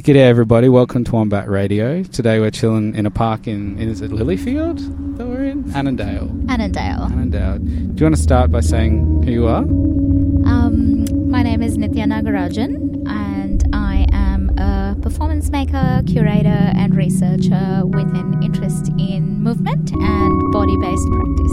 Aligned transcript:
G'day, 0.00 0.16
everybody. 0.16 0.70
Welcome 0.70 1.04
to 1.04 1.12
Wombat 1.12 1.46
Radio. 1.46 2.02
Today 2.02 2.40
we're 2.40 2.50
chilling 2.50 2.94
in 2.94 3.04
a 3.04 3.10
park 3.10 3.46
in, 3.46 3.78
in 3.78 3.90
is 3.90 4.00
it 4.00 4.10
Lilyfield 4.10 4.78
that 5.18 5.26
we're 5.26 5.44
in? 5.44 5.70
Annandale. 5.74 6.26
Annandale. 6.48 7.12
Annandale. 7.12 7.58
Do 7.58 8.00
you 8.00 8.04
want 8.06 8.16
to 8.16 8.22
start 8.22 8.50
by 8.50 8.60
saying 8.60 9.24
who 9.24 9.30
you 9.30 9.46
are? 9.46 9.58
Um, 9.58 11.04
my 11.30 11.42
name 11.42 11.62
is 11.62 11.76
Nithya 11.76 12.06
Nagarajan, 12.06 13.06
and 13.10 13.62
I 13.74 14.06
am 14.10 14.58
a 14.58 14.96
performance 15.02 15.50
maker, 15.50 16.02
curator, 16.06 16.48
and 16.48 16.96
researcher 16.96 17.82
with 17.84 18.08
an 18.16 18.42
interest 18.42 18.88
in 18.98 19.42
movement 19.42 19.92
and 19.92 20.52
body 20.52 20.76
based 20.78 21.08
practice. 21.10 21.52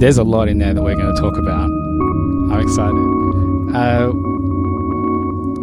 There's 0.00 0.16
a 0.16 0.24
lot 0.24 0.48
in 0.48 0.56
there 0.56 0.72
that 0.72 0.82
we're 0.82 0.96
going 0.96 1.14
to 1.14 1.20
talk 1.20 1.36
about. 1.36 1.68
I'm 2.50 2.60
excited. 2.60 3.74
Uh, 3.76 4.25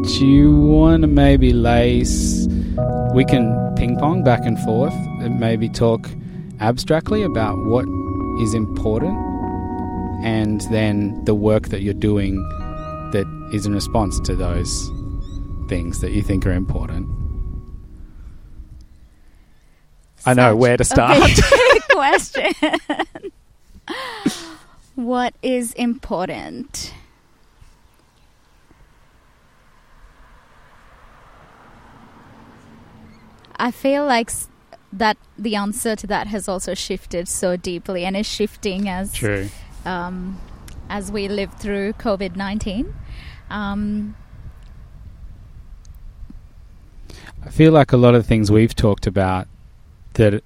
you 0.09 0.55
want 0.55 1.01
to 1.01 1.07
maybe 1.07 1.53
lace? 1.53 2.47
We 3.13 3.25
can 3.25 3.73
ping 3.75 3.97
pong 3.97 4.23
back 4.23 4.45
and 4.45 4.59
forth 4.59 4.93
and 5.21 5.39
maybe 5.39 5.69
talk 5.69 6.09
abstractly 6.59 7.23
about 7.23 7.57
what 7.65 7.85
is 8.39 8.53
important 8.53 9.17
and 10.23 10.61
then 10.71 11.23
the 11.25 11.35
work 11.35 11.69
that 11.69 11.81
you're 11.81 11.93
doing 11.93 12.35
that 13.11 13.25
is 13.53 13.65
in 13.65 13.73
response 13.73 14.19
to 14.21 14.35
those 14.35 14.89
things 15.67 15.99
that 15.99 16.11
you 16.11 16.21
think 16.21 16.45
are 16.45 16.53
important. 16.53 17.07
I 20.25 20.33
know 20.33 20.55
where 20.55 20.77
to 20.77 20.83
start. 20.83 21.19
question. 21.91 22.53
what 24.95 25.33
is 25.41 25.73
important? 25.73 26.93
I 33.55 33.71
feel 33.71 34.05
like 34.05 34.31
that 34.91 35.17
the 35.37 35.55
answer 35.55 35.95
to 35.95 36.07
that 36.07 36.27
has 36.27 36.47
also 36.47 36.73
shifted 36.73 37.27
so 37.27 37.57
deeply 37.57 38.05
and 38.05 38.15
is 38.15 38.27
shifting 38.27 38.87
as 38.87 39.13
True. 39.13 39.49
um, 39.85 40.39
as 40.89 41.11
we 41.11 41.27
live 41.27 41.53
through 41.55 41.93
COVID 41.93 42.35
nineteen. 42.35 42.93
Um, 43.49 44.15
I 47.45 47.49
feel 47.49 47.71
like 47.71 47.91
a 47.91 47.97
lot 47.97 48.15
of 48.15 48.25
things 48.25 48.51
we've 48.51 48.73
talked 48.73 49.05
about 49.07 49.47
that 50.13 50.43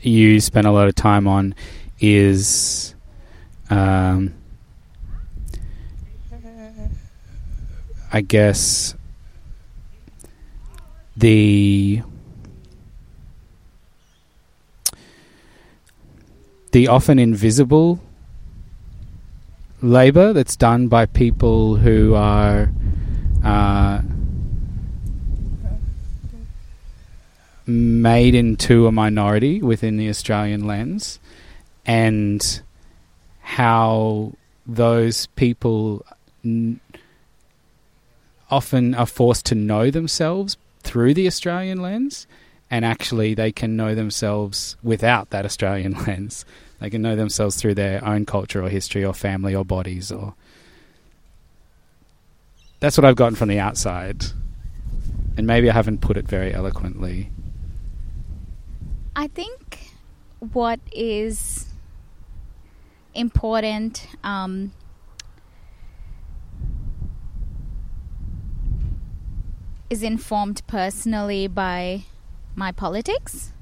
you 0.00 0.40
spend 0.40 0.66
a 0.66 0.70
lot 0.70 0.88
of 0.88 0.94
time 0.94 1.26
on 1.26 1.54
is 1.98 2.94
um, 3.68 4.34
I 8.12 8.20
guess 8.20 8.94
the 11.20 12.02
the 16.72 16.88
often 16.88 17.18
invisible 17.18 18.00
labor 19.82 20.32
that's 20.32 20.56
done 20.56 20.88
by 20.88 21.04
people 21.04 21.76
who 21.76 22.14
are 22.14 22.70
uh, 23.44 24.00
made 27.66 28.34
into 28.34 28.86
a 28.86 28.92
minority 28.92 29.60
within 29.60 29.96
the 29.96 30.08
Australian 30.08 30.66
lens, 30.66 31.18
and 31.84 32.62
how 33.40 34.32
those 34.66 35.26
people 35.26 36.04
n- 36.44 36.80
often 38.50 38.94
are 38.94 39.06
forced 39.06 39.44
to 39.46 39.54
know 39.54 39.90
themselves 39.90 40.56
through 40.82 41.14
the 41.14 41.26
Australian 41.26 41.80
lens, 41.80 42.26
and 42.70 42.84
actually 42.84 43.34
they 43.34 43.52
can 43.52 43.76
know 43.76 43.94
themselves 43.94 44.76
without 44.82 45.30
that 45.30 45.44
Australian 45.44 45.92
lens. 46.06 46.44
They 46.80 46.90
can 46.90 47.02
know 47.02 47.16
themselves 47.16 47.56
through 47.56 47.74
their 47.74 48.04
own 48.04 48.24
culture 48.24 48.62
or 48.62 48.68
history 48.68 49.04
or 49.04 49.12
family 49.12 49.54
or 49.54 49.64
bodies 49.64 50.10
or. 50.10 50.34
That's 52.80 52.96
what 52.96 53.04
I've 53.04 53.16
gotten 53.16 53.36
from 53.36 53.50
the 53.50 53.58
outside. 53.58 54.24
And 55.36 55.46
maybe 55.46 55.68
I 55.68 55.74
haven't 55.74 56.00
put 56.00 56.16
it 56.16 56.26
very 56.26 56.54
eloquently. 56.54 57.30
I 59.14 59.26
think 59.26 59.90
what 60.52 60.80
is 60.90 61.66
important 63.14 64.06
um, 64.24 64.72
is 69.90 70.02
informed 70.04 70.62
personally 70.68 71.48
by 71.48 72.04
my 72.54 72.70
politics. 72.70 73.52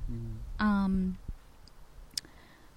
Um, 0.60 1.18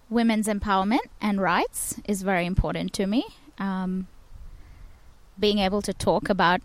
women's 0.10 0.48
empowerment 0.48 1.08
and 1.20 1.42
rights 1.42 2.00
is 2.08 2.22
very 2.22 2.46
important 2.46 2.94
to 2.94 3.06
me. 3.06 3.26
Um, 3.60 4.08
being 5.38 5.60
able 5.60 5.82
to 5.82 5.94
talk 5.94 6.30
about 6.30 6.62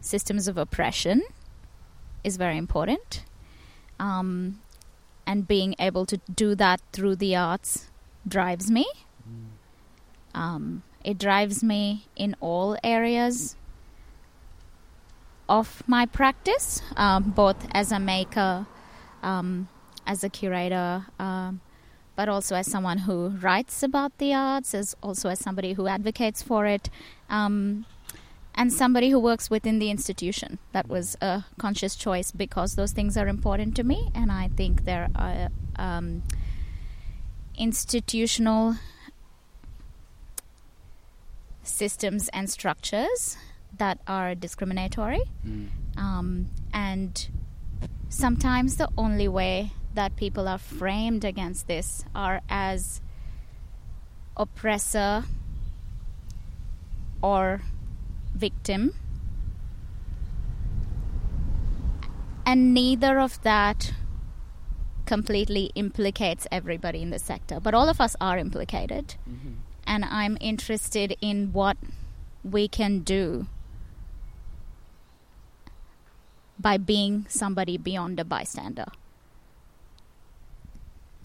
systems 0.00 0.48
of 0.48 0.58
oppression 0.58 1.22
is 2.24 2.36
very 2.36 2.58
important. 2.58 3.24
Um, 4.00 4.60
and 5.26 5.46
being 5.46 5.74
able 5.78 6.06
to 6.06 6.18
do 6.34 6.54
that 6.56 6.80
through 6.92 7.16
the 7.16 7.36
arts 7.36 7.90
drives 8.26 8.70
me. 8.70 8.86
Um, 10.34 10.82
it 11.04 11.18
drives 11.18 11.62
me 11.62 12.06
in 12.16 12.36
all 12.40 12.76
areas 12.84 13.56
of 15.48 15.82
my 15.86 16.06
practice, 16.06 16.82
um, 16.96 17.30
both 17.30 17.66
as 17.72 17.92
a 17.92 17.98
maker, 17.98 18.66
um, 19.22 19.68
as 20.06 20.24
a 20.24 20.28
curator, 20.28 21.06
um, 21.18 21.60
but 22.14 22.28
also 22.28 22.54
as 22.56 22.70
someone 22.70 22.98
who 22.98 23.28
writes 23.28 23.82
about 23.82 24.16
the 24.18 24.32
arts, 24.32 24.74
as 24.74 24.96
also 25.02 25.28
as 25.28 25.38
somebody 25.38 25.74
who 25.74 25.86
advocates 25.86 26.42
for 26.42 26.66
it, 26.66 26.88
um, 27.28 27.84
and 28.54 28.72
somebody 28.72 29.10
who 29.10 29.18
works 29.18 29.50
within 29.50 29.78
the 29.78 29.90
institution. 29.90 30.58
That 30.72 30.88
was 30.88 31.16
a 31.20 31.44
conscious 31.58 31.94
choice 31.94 32.30
because 32.32 32.74
those 32.74 32.92
things 32.92 33.16
are 33.16 33.28
important 33.28 33.76
to 33.76 33.84
me, 33.84 34.10
and 34.14 34.32
I 34.32 34.48
think 34.48 34.84
there 34.84 35.08
are 35.14 35.48
um, 35.76 36.22
institutional 37.56 38.76
systems 41.62 42.28
and 42.32 42.48
structures 42.48 43.36
that 43.78 44.00
are 44.06 44.34
discriminatory. 44.34 45.22
Um, 45.96 46.46
and 46.72 47.28
sometimes 48.08 48.76
the 48.76 48.88
only 48.96 49.28
way 49.28 49.72
that 49.94 50.16
people 50.16 50.46
are 50.48 50.58
framed 50.58 51.24
against 51.24 51.66
this 51.68 52.04
are 52.14 52.40
as 52.48 53.00
oppressor 54.36 55.24
or 57.22 57.62
victim. 58.34 58.94
And 62.44 62.72
neither 62.74 63.18
of 63.18 63.42
that 63.42 63.92
completely 65.06 65.70
implicates 65.74 66.46
everybody 66.52 67.00
in 67.00 67.10
the 67.10 67.18
sector, 67.18 67.58
but 67.60 67.74
all 67.74 67.88
of 67.88 68.00
us 68.00 68.14
are 68.20 68.38
implicated. 68.38 69.14
And 69.86 70.04
I'm 70.04 70.36
interested 70.40 71.16
in 71.20 71.52
what 71.52 71.76
we 72.44 72.68
can 72.68 73.00
do 73.00 73.46
by 76.58 76.76
being 76.76 77.26
somebody 77.28 77.76
beyond 77.76 78.18
a 78.20 78.24
bystander. 78.24 78.86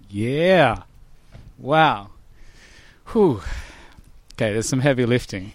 Yeah. 0.09 0.83
Wow. 1.57 2.09
Whew. 3.07 3.41
Okay, 4.33 4.53
there's 4.53 4.67
some 4.67 4.81
heavy 4.81 5.05
lifting. 5.05 5.53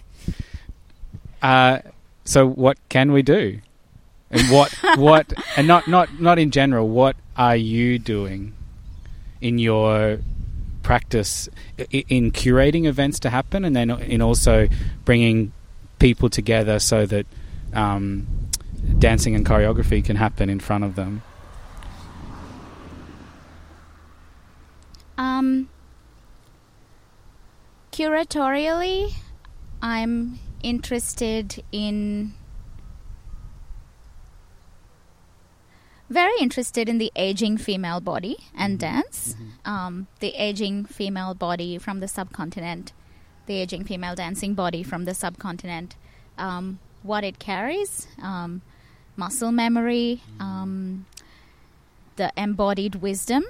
Uh, 1.41 1.79
so 2.23 2.47
what 2.47 2.77
can 2.89 3.11
we 3.11 3.21
do? 3.21 3.59
And 4.31 4.41
what 4.49 4.71
what 4.97 5.31
and 5.55 5.67
not 5.67 5.87
not 5.87 6.19
not 6.19 6.39
in 6.39 6.51
general, 6.51 6.89
what 6.89 7.15
are 7.37 7.55
you 7.55 7.99
doing 7.99 8.53
in 9.41 9.59
your 9.59 10.19
practice 10.81 11.49
in 11.89 12.31
curating 12.31 12.85
events 12.85 13.19
to 13.19 13.29
happen 13.29 13.65
and 13.65 13.75
then 13.75 13.89
in 13.89 14.21
also 14.21 14.67
bringing 15.03 15.51
people 15.99 16.29
together 16.29 16.79
so 16.79 17.05
that 17.05 17.25
um, 17.73 18.25
dancing 18.99 19.35
and 19.35 19.45
choreography 19.45 20.03
can 20.03 20.15
happen 20.15 20.49
in 20.49 20.59
front 20.59 20.83
of 20.83 20.95
them? 20.95 21.21
Um, 25.17 25.69
curatorially, 27.91 29.13
I'm 29.81 30.39
interested 30.61 31.63
in 31.71 32.33
very 36.09 36.33
interested 36.39 36.87
in 36.87 36.99
the 36.99 37.11
aging 37.15 37.57
female 37.57 37.99
body 37.99 38.37
and 38.55 38.79
dance. 38.79 39.35
Um, 39.65 40.07
the 40.19 40.33
aging 40.35 40.85
female 40.85 41.33
body 41.33 41.77
from 41.77 41.99
the 41.99 42.07
subcontinent, 42.07 42.93
the 43.45 43.55
aging 43.55 43.83
female 43.83 44.15
dancing 44.15 44.53
body 44.53 44.83
from 44.83 45.05
the 45.05 45.13
subcontinent. 45.13 45.95
Um, 46.37 46.79
what 47.03 47.23
it 47.23 47.39
carries, 47.39 48.07
um, 48.21 48.61
muscle 49.17 49.51
memory, 49.51 50.21
um, 50.39 51.05
the 52.15 52.31
embodied 52.37 52.95
wisdom, 52.95 53.43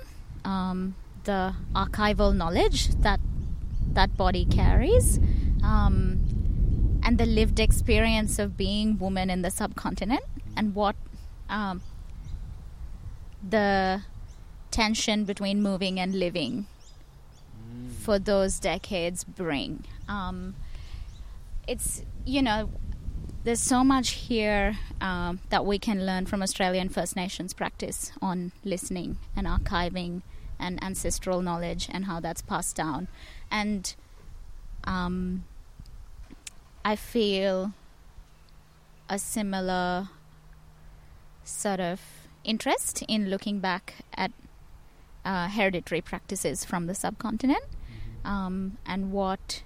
um, 0.44 0.96
the 1.25 1.54
archival 1.75 2.36
knowledge 2.36 2.88
that 3.02 3.19
that 3.94 4.16
body 4.16 4.46
carries, 4.46 5.19
um, 5.64 7.00
and 7.04 7.18
the 7.18 7.25
lived 7.25 7.60
experience 7.60 8.40
of 8.40 8.58
being 8.58 8.98
woman 8.98 9.30
in 9.30 9.42
the 9.42 9.52
subcontinent, 9.52 10.24
and 10.56 10.74
what 10.74 10.96
um, 11.50 11.81
the 13.48 14.02
tension 14.72 15.25
between 15.25 15.62
moving 15.62 16.00
and 16.00 16.16
living 16.16 16.66
for 18.00 18.18
those 18.18 18.60
decades 18.60 19.24
bring. 19.24 19.84
Um, 20.08 20.56
it's 21.68 22.04
you 22.25 22.42
know 22.42 22.69
there's 23.44 23.60
so 23.60 23.84
much 23.84 24.10
here 24.12 24.78
um, 25.00 25.39
that 25.50 25.66
we 25.66 25.80
can 25.80 26.06
learn 26.06 26.25
from 26.25 26.42
Australian 26.42 26.89
First 26.89 27.16
Nations 27.16 27.54
practice 27.54 28.12
on 28.22 28.51
listening 28.63 29.18
and 29.36 29.48
archiving 29.48 30.22
and 30.60 30.84
ancestral 30.84 31.42
knowledge 31.42 31.88
and 31.92 32.06
how 32.06 32.19
that's 32.19 32.42
passed 32.42 32.75
down. 32.75 33.07
And 33.50 33.95
um, 34.84 35.45
I 36.84 36.95
feel 36.95 37.74
a 39.10 39.19
similar 39.19 40.10
sort 41.44 41.80
of 41.80 42.01
interest 42.44 43.04
in 43.07 43.30
looking 43.30 43.60
back 43.60 43.95
at 44.13 44.31
uh, 45.24 45.48
hereditary 45.50 46.01
practices 46.01 46.66
from 46.66 46.88
the 46.88 46.95
subcontinent 46.95 47.63
um, 48.24 48.78
and 48.86 49.12
what 49.12 49.63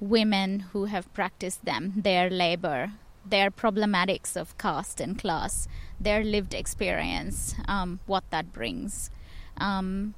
women 0.00 0.60
who 0.72 0.86
have 0.86 1.12
practiced 1.14 1.64
them, 1.64 1.92
their 1.96 2.28
labor, 2.30 2.92
their 3.24 3.50
problematics 3.50 4.36
of 4.36 4.56
caste 4.58 5.00
and 5.00 5.18
class, 5.18 5.68
their 6.00 6.22
lived 6.22 6.54
experience, 6.54 7.54
um, 7.66 8.00
what 8.06 8.24
that 8.30 8.52
brings. 8.52 9.10
Um, 9.56 10.14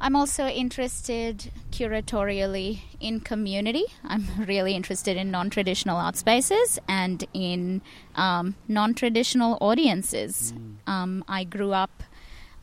I'm 0.00 0.16
also 0.16 0.48
interested 0.48 1.52
curatorially 1.70 2.80
in 2.98 3.20
community. 3.20 3.84
I'm 4.02 4.26
really 4.46 4.74
interested 4.74 5.16
in 5.16 5.30
non 5.30 5.48
traditional 5.48 5.96
art 5.96 6.16
spaces 6.16 6.80
and 6.88 7.24
in 7.32 7.82
um, 8.16 8.56
non 8.66 8.94
traditional 8.94 9.58
audiences. 9.60 10.52
Um, 10.88 11.24
I 11.28 11.44
grew 11.44 11.72
up 11.72 12.02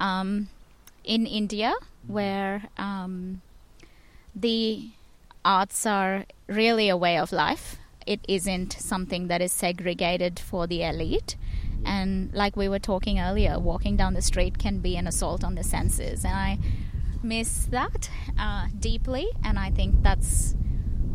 um, 0.01 0.49
in 1.05 1.25
India 1.25 1.73
where 2.07 2.63
um, 2.77 3.41
the 4.35 4.89
arts 5.49 5.83
are 5.87 6.25
really 6.47 6.89
a 6.89 6.95
way 6.95 7.17
of 7.17 7.31
life. 7.31 7.77
It 8.05 8.19
isn't 8.27 8.73
something 8.73 9.29
that 9.29 9.41
is 9.41 9.51
segregated 9.51 10.39
for 10.39 10.67
the 10.67 10.83
elite. 10.83 11.35
And 11.83 12.31
like 12.33 12.55
we 12.55 12.69
were 12.69 12.79
talking 12.79 13.19
earlier, 13.19 13.57
walking 13.57 13.97
down 13.97 14.13
the 14.13 14.21
street 14.21 14.59
can 14.59 14.79
be 14.79 14.95
an 14.95 15.07
assault 15.07 15.43
on 15.43 15.55
the 15.55 15.63
senses. 15.63 16.23
And 16.23 16.35
I 16.35 16.59
miss 17.23 17.65
that 17.71 18.11
uh, 18.37 18.67
deeply. 18.79 19.27
And 19.43 19.57
I 19.57 19.71
think 19.71 20.03
that's 20.03 20.53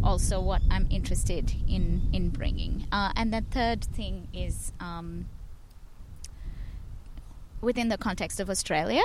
also 0.03 0.41
what 0.41 0.63
I'm 0.69 0.89
interested 0.91 1.55
in, 1.69 2.09
in 2.13 2.31
bringing. 2.31 2.89
Uh, 2.91 3.13
and 3.15 3.33
the 3.33 3.45
third 3.53 3.85
thing 3.85 4.27
is 4.35 4.73
um, 4.81 5.27
within 7.61 7.89
the 7.89 7.99
context 7.99 8.41
of 8.41 8.51
Australia, 8.51 9.05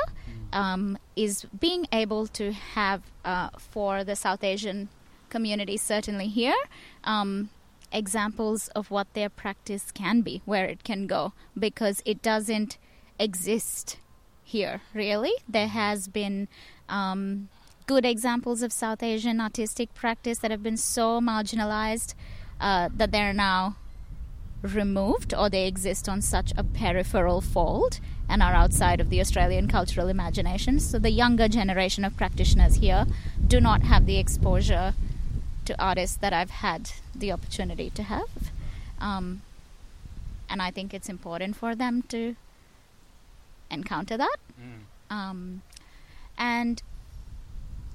um, 0.52 0.98
is 1.16 1.46
being 1.60 1.86
able 1.92 2.26
to 2.26 2.52
have 2.52 3.04
uh, 3.24 3.50
for 3.58 4.04
the 4.04 4.16
South 4.16 4.44
Asian 4.44 4.90
community, 5.30 5.78
certainly 5.78 6.28
here, 6.28 6.56
um, 7.04 7.50
examples 7.92 8.68
of 8.70 8.92
what 8.92 9.14
their 9.14 9.30
practice 9.30 9.92
can 9.92 10.22
be, 10.22 10.42
where 10.46 10.66
it 10.66 10.84
can 10.84 11.08
go, 11.08 11.34
because 11.58 12.02
it 12.06 12.22
doesn't 12.22 12.78
exist 13.18 13.98
here, 14.44 14.81
really. 14.94 15.34
There 15.48 15.68
has 15.68 16.08
been 16.08 16.48
um, 16.88 17.50
good 17.86 18.06
examples 18.06 18.62
of 18.62 18.72
South 18.72 19.02
Asian 19.04 19.40
artistic 19.42 19.94
practice 19.94 20.40
that 20.40 20.52
have 20.52 20.64
been 20.64 20.78
so 20.78 21.20
marginalized 21.20 22.14
uh, 22.60 22.90
that 22.96 23.12
they're 23.12 23.34
now 23.34 23.76
removed 24.62 25.34
or 25.34 25.50
they 25.50 25.68
exist 25.68 26.10
on 26.10 26.22
such 26.22 26.52
a 26.58 26.64
peripheral 26.64 27.42
fold 27.42 28.00
and 28.28 28.44
are 28.44 28.54
outside 28.54 29.00
of 29.00 29.10
the 29.10 29.20
Australian 29.20 29.68
cultural 29.68 30.08
imagination. 30.08 30.80
So 30.80 31.00
the 31.00 31.10
younger 31.10 31.48
generation 31.48 32.04
of 32.06 32.16
practitioners 32.18 32.76
here 32.76 33.06
do 33.48 33.60
not 33.60 33.84
have 33.84 34.06
the 34.06 34.18
exposure 34.18 34.94
to 35.69 35.80
artists 35.80 36.18
that 36.18 36.33
I've 36.33 36.50
had 36.50 36.92
the 37.16 37.31
opportunity 37.31 37.92
to 37.92 38.04
have. 38.04 38.30
Um, 39.00 39.42
and 40.50 40.62
I 40.62 40.71
think 40.71 40.94
it's 40.95 41.10
important 41.10 41.56
for 41.56 41.75
them 41.75 42.01
to 42.10 42.36
encounter 43.69 44.18
that. 44.18 44.38
Um, 45.12 45.62
and 46.38 46.81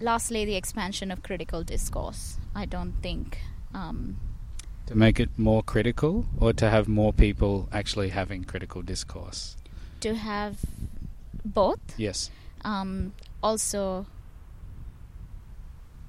lastly, 0.00 0.44
the 0.44 0.54
expansion 0.54 1.10
of 1.10 1.22
critical 1.24 1.64
discourse. 1.64 2.36
I 2.54 2.64
don't 2.64 2.94
think. 3.02 3.38
Um, 3.74 4.16
To 4.86 4.94
make 4.94 5.18
it 5.18 5.30
more 5.36 5.62
critical 5.64 6.26
or 6.38 6.52
to 6.52 6.70
have 6.70 6.86
more 6.86 7.12
people 7.12 7.68
actually 7.72 8.10
having 8.10 8.44
critical 8.44 8.82
discourse? 8.82 9.56
to 10.00 10.14
have 10.14 10.58
both. 11.44 11.80
Yes. 11.96 12.30
Um, 12.62 13.14
also, 13.42 14.06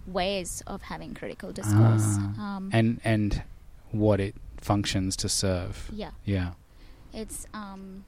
ways 0.07 0.61
of 0.67 0.83
having 0.83 1.13
critical 1.13 1.51
discourse. 1.51 2.05
Ah. 2.19 2.57
Um, 2.57 2.69
And 2.73 2.99
and 3.03 3.43
what 3.91 4.19
it 4.19 4.35
functions 4.61 5.15
to 5.17 5.29
serve. 5.29 5.89
yeah, 5.93 6.11
Yeah. 6.25 6.53
it's 7.13 7.45
um, 7.53 8.05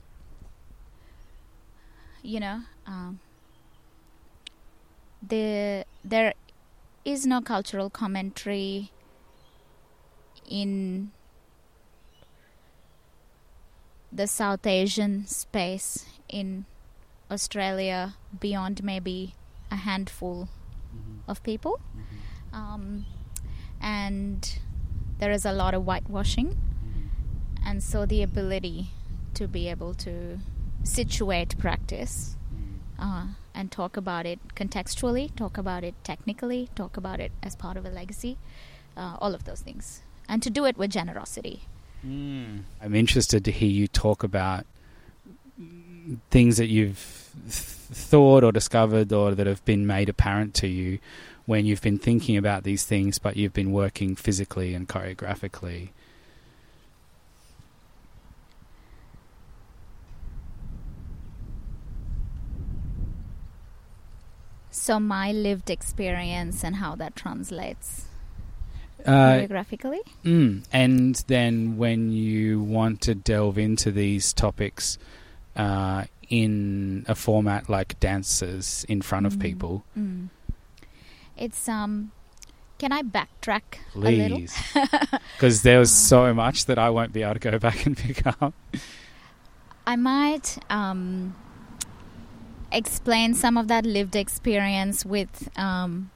you 2.24 2.40
know, 2.40 2.62
um, 2.86 3.20
the 5.28 5.86
there 6.04 6.34
is 7.06 7.26
no 7.26 7.42
cultural 7.42 7.90
commentary 7.90 8.92
in 10.50 11.12
the 14.12 14.28
South 14.28 14.66
Asian 14.66 15.26
space 15.28 16.06
in 16.30 16.66
Australia 17.30 18.16
beyond 18.40 18.84
maybe 18.84 19.36
a 19.70 19.76
handful 19.76 20.48
of 21.28 21.44
people. 21.44 21.80
Um, 22.54 23.06
and 23.82 24.60
there 25.20 25.32
is 25.32 25.46
a 25.46 25.52
lot 25.52 25.74
of 25.74 25.84
whitewashing. 25.84 26.58
And 27.66 27.84
so 27.84 28.06
the 28.06 28.24
ability 28.24 28.88
to 29.34 29.48
be 29.48 29.68
able 29.68 29.94
to 29.96 30.40
situate 30.84 31.58
practice 31.58 32.38
uh, 32.98 33.28
and 33.54 33.72
talk 33.72 33.98
about 33.98 34.26
it 34.26 34.40
contextually, 34.56 35.36
talk 35.36 35.58
about 35.58 35.84
it 35.84 35.94
technically, 36.04 36.70
talk 36.76 36.98
about 36.98 37.20
it 37.20 37.32
as 37.44 37.56
part 37.56 37.78
of 37.78 37.86
a 37.86 37.90
legacy, 37.90 38.38
uh, 38.96 39.18
all 39.20 39.36
of 39.36 39.44
those 39.44 39.62
things. 39.62 40.02
And 40.30 40.42
to 40.44 40.50
do 40.50 40.66
it 40.66 40.78
with 40.78 40.92
generosity. 40.92 41.64
I'm 42.82 42.96
interested 42.96 43.44
to 43.46 43.52
hear 43.52 43.70
you 43.70 43.88
talk 43.88 44.24
about 44.24 44.66
things 46.30 46.58
that 46.58 46.68
you've 46.68 47.32
thought 47.90 48.44
or 48.44 48.52
discovered 48.52 49.12
or 49.14 49.36
that 49.36 49.48
have 49.48 49.64
been 49.66 49.88
made 49.88 50.10
apparent 50.10 50.54
to 50.56 50.68
you 50.68 51.00
when 51.46 51.66
you've 51.66 51.82
been 51.82 51.98
thinking 51.98 52.36
about 52.36 52.64
these 52.64 52.84
things, 52.84 53.20
but 53.20 53.38
you've 53.38 53.54
been 53.54 53.72
working 53.72 54.16
physically 54.16 54.74
and 54.74 54.88
choreographically. 54.88 55.90
So 64.70 65.00
my 65.00 65.32
lived 65.32 65.70
experience 65.70 66.64
and 66.64 66.78
how 66.78 66.96
that 66.96 67.16
translates 67.16 68.06
Uh, 69.06 69.12
choreographically. 69.12 70.00
Mm. 70.24 70.64
And 70.72 71.16
then 71.28 71.78
when 71.78 72.12
you 72.12 72.62
want 72.62 73.02
to 73.02 73.16
delve 73.16 73.58
into 73.58 73.92
these 73.92 74.34
topics 74.34 74.98
uh, 75.56 76.06
in 76.30 77.06
a 77.08 77.16
format 77.16 77.70
like 77.70 78.00
dances 78.00 78.86
in 78.90 79.02
front 79.02 79.26
of 79.26 79.36
Mm. 79.36 79.42
people, 79.42 79.84
Mm. 79.98 80.30
It's 81.38 81.68
um. 81.70 82.12
Can 82.80 82.92
I 82.92 83.02
backtrack 83.02 83.80
a 83.96 83.98
little? 83.98 84.42
Because 85.36 85.62
there 85.68 85.80
was 85.80 85.92
so 85.92 86.32
much 86.34 86.66
that 86.66 86.78
I 86.78 86.90
won't 86.92 87.12
be 87.12 87.24
able 87.24 87.34
to 87.34 87.40
go 87.40 87.58
back 87.68 87.86
and 87.88 87.98
pick 87.98 88.26
up. 88.28 88.54
I 89.88 89.96
might 89.96 90.58
um, 90.70 91.36
explain 92.72 93.34
some 93.34 93.58
of 93.58 93.68
that 93.70 93.84
lived 93.86 94.16
experience 94.16 95.06
with 95.06 95.50
um, 95.58 96.12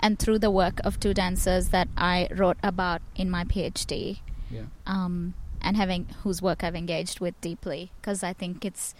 and 0.00 0.18
through 0.18 0.38
the 0.40 0.50
work 0.50 0.80
of 0.84 0.98
two 0.98 1.14
dancers 1.14 1.68
that 1.68 1.86
I 1.96 2.26
wrote 2.34 2.56
about 2.62 3.00
in 3.14 3.30
my 3.30 3.44
PhD, 3.44 4.18
Yeah. 4.50 4.62
um, 4.86 5.34
and 5.60 5.76
having 5.76 6.06
whose 6.24 6.40
work 6.42 6.64
I've 6.64 6.74
engaged 6.76 7.20
with 7.20 7.40
deeply 7.40 7.92
because 8.00 8.24
I 8.24 8.32
think 8.32 8.64
it's 8.64 8.94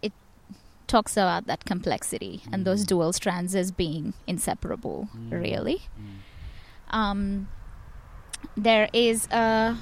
it 0.00 0.12
talks 0.90 1.14
about 1.16 1.46
that 1.46 1.64
complexity 1.64 2.42
and 2.52 2.64
those 2.66 2.82
Mhm. 2.84 2.88
dual 2.92 3.12
strands 3.12 3.54
as 3.62 3.68
being 3.84 4.12
inseparable, 4.26 5.08
Mm. 5.16 5.30
really. 5.44 5.78
Um, 6.90 7.48
there 8.56 8.88
is 8.92 9.26
a 9.30 9.76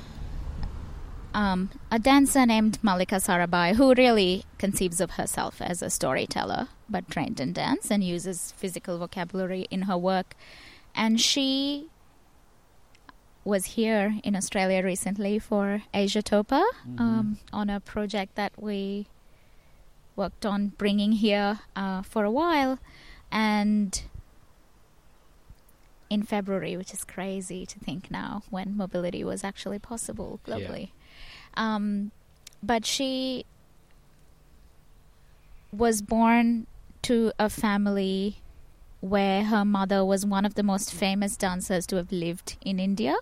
um, 1.35 1.71
a 1.93 1.99
dancer 1.99 2.45
named 2.47 2.79
Mallika 2.83 3.19
Sarabhai 3.27 3.75
who 3.77 3.95
really 3.95 4.45
conceives 4.59 4.99
of 5.01 5.11
herself 5.13 5.61
as 5.61 5.83
a 5.83 5.91
storyteller, 5.91 6.69
but 6.89 7.09
trained 7.15 7.39
in 7.39 7.53
dance 7.53 7.91
and 7.93 8.03
uses 8.03 8.53
physical 8.57 8.99
vocabulary 8.99 9.67
in 9.71 9.83
her 9.83 9.97
work. 9.97 10.35
And 10.95 11.21
she 11.21 11.87
was 13.45 13.63
here 13.77 14.07
in 14.25 14.35
Australia 14.35 14.83
recently 14.83 15.39
for 15.39 15.83
Asia 15.95 16.23
Topa 16.23 16.63
Mm-hmm. 16.87 17.01
um, 17.01 17.39
on 17.53 17.71
a 17.71 17.79
project 17.79 18.35
that 18.35 18.53
we 18.61 19.07
worked 20.19 20.45
on 20.45 20.73
bringing 20.77 21.13
here 21.13 21.61
uh, 21.75 22.03
for 22.03 22.25
a 22.25 22.31
while. 22.31 22.79
And 23.31 24.03
in 26.11 26.23
February, 26.23 26.77
which 26.77 26.93
is 26.93 27.05
crazy 27.05 27.65
to 27.65 27.79
think 27.79 28.11
now, 28.11 28.43
when 28.51 28.77
mobility 28.77 29.23
was 29.25 29.45
actually 29.45 29.79
possible 29.79 30.41
Yeah. 30.45 30.57
globally. 30.57 30.91
Um, 31.55 32.11
but 32.63 32.85
she 32.85 33.45
was 35.73 36.03
born 36.03 36.67
to 37.03 37.33
a 37.39 37.49
family 37.49 38.43
where 39.01 39.45
her 39.45 39.65
mother 39.65 40.05
was 40.05 40.27
one 40.27 40.45
of 40.45 40.55
the 40.55 40.63
most 40.63 40.93
famous 40.93 41.37
dancers 41.37 41.87
to 41.87 41.97
have 41.97 42.11
lived 42.11 42.57
in 42.61 42.81
India, 42.81 43.15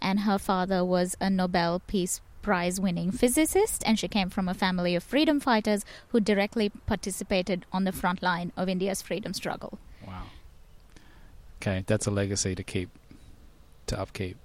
and 0.00 0.20
her 0.20 0.38
father 0.38 0.84
was 0.84 1.16
a 1.20 1.30
Nobel 1.30 1.80
Peace 1.86 2.20
Prize 2.42 2.80
winning 2.80 3.10
physicist, 3.12 3.82
and 3.86 3.98
she 3.98 4.08
came 4.08 4.28
from 4.28 4.48
a 4.48 4.54
family 4.54 4.94
of 4.96 5.02
freedom 5.02 5.38
fighters 5.40 5.84
who 6.08 6.20
directly 6.20 6.70
participated 6.86 7.64
on 7.72 7.84
the 7.84 7.92
front 7.92 8.22
line 8.22 8.52
of 8.56 8.68
India's 8.68 9.00
freedom 9.02 9.32
struggle. 9.32 9.78
Wow. 10.06 10.24
Okay, 11.60 11.84
that's 11.86 12.06
a 12.06 12.10
legacy 12.10 12.54
to 12.54 12.62
keep, 12.64 12.90
to 13.86 13.98
upkeep. 14.00 14.36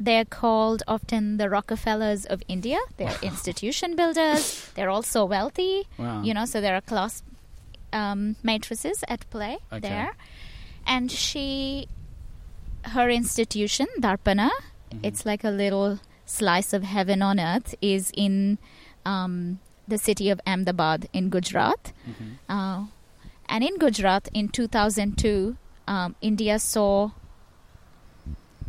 They're 0.00 0.24
called 0.24 0.82
often 0.88 1.36
the 1.38 1.50
Rockefellers 1.50 2.24
of 2.24 2.42
India. 2.48 2.78
They're 2.96 3.18
institution 3.20 3.96
builders. 3.96 4.70
They're 4.74 4.90
also 4.90 5.24
wealthy. 5.24 5.86
Wow. 5.98 6.22
you 6.22 6.32
know 6.34 6.44
so 6.46 6.60
there 6.60 6.74
are 6.76 6.80
class 6.80 7.22
um, 7.92 8.36
matrices 8.42 9.02
at 9.08 9.28
play 9.30 9.58
Okay. 9.72 9.80
there 9.88 10.12
and 10.86 11.10
she 11.10 11.88
her 12.94 13.08
institution 13.10 13.86
darpana 14.00 14.50
Mhm. 14.92 15.00
it's 15.02 15.26
like 15.26 15.42
a 15.44 15.50
little 15.50 15.98
slice 16.36 16.72
of 16.76 16.82
heaven 16.82 17.22
on 17.22 17.40
earth 17.40 17.74
is 17.80 18.10
in 18.14 18.58
um, 19.06 19.58
the 19.92 19.96
city 19.98 20.28
of 20.32 20.40
ahmedabad 20.46 21.08
in 21.12 21.30
gujarat 21.30 21.92
Mhm. 22.08 22.32
uh, 22.56 22.80
and 23.48 23.64
in 23.64 23.78
gujarat 23.78 24.28
in 24.34 24.48
2002 24.48 25.56
um, 25.94 26.14
india 26.20 26.58
saw 26.58 27.10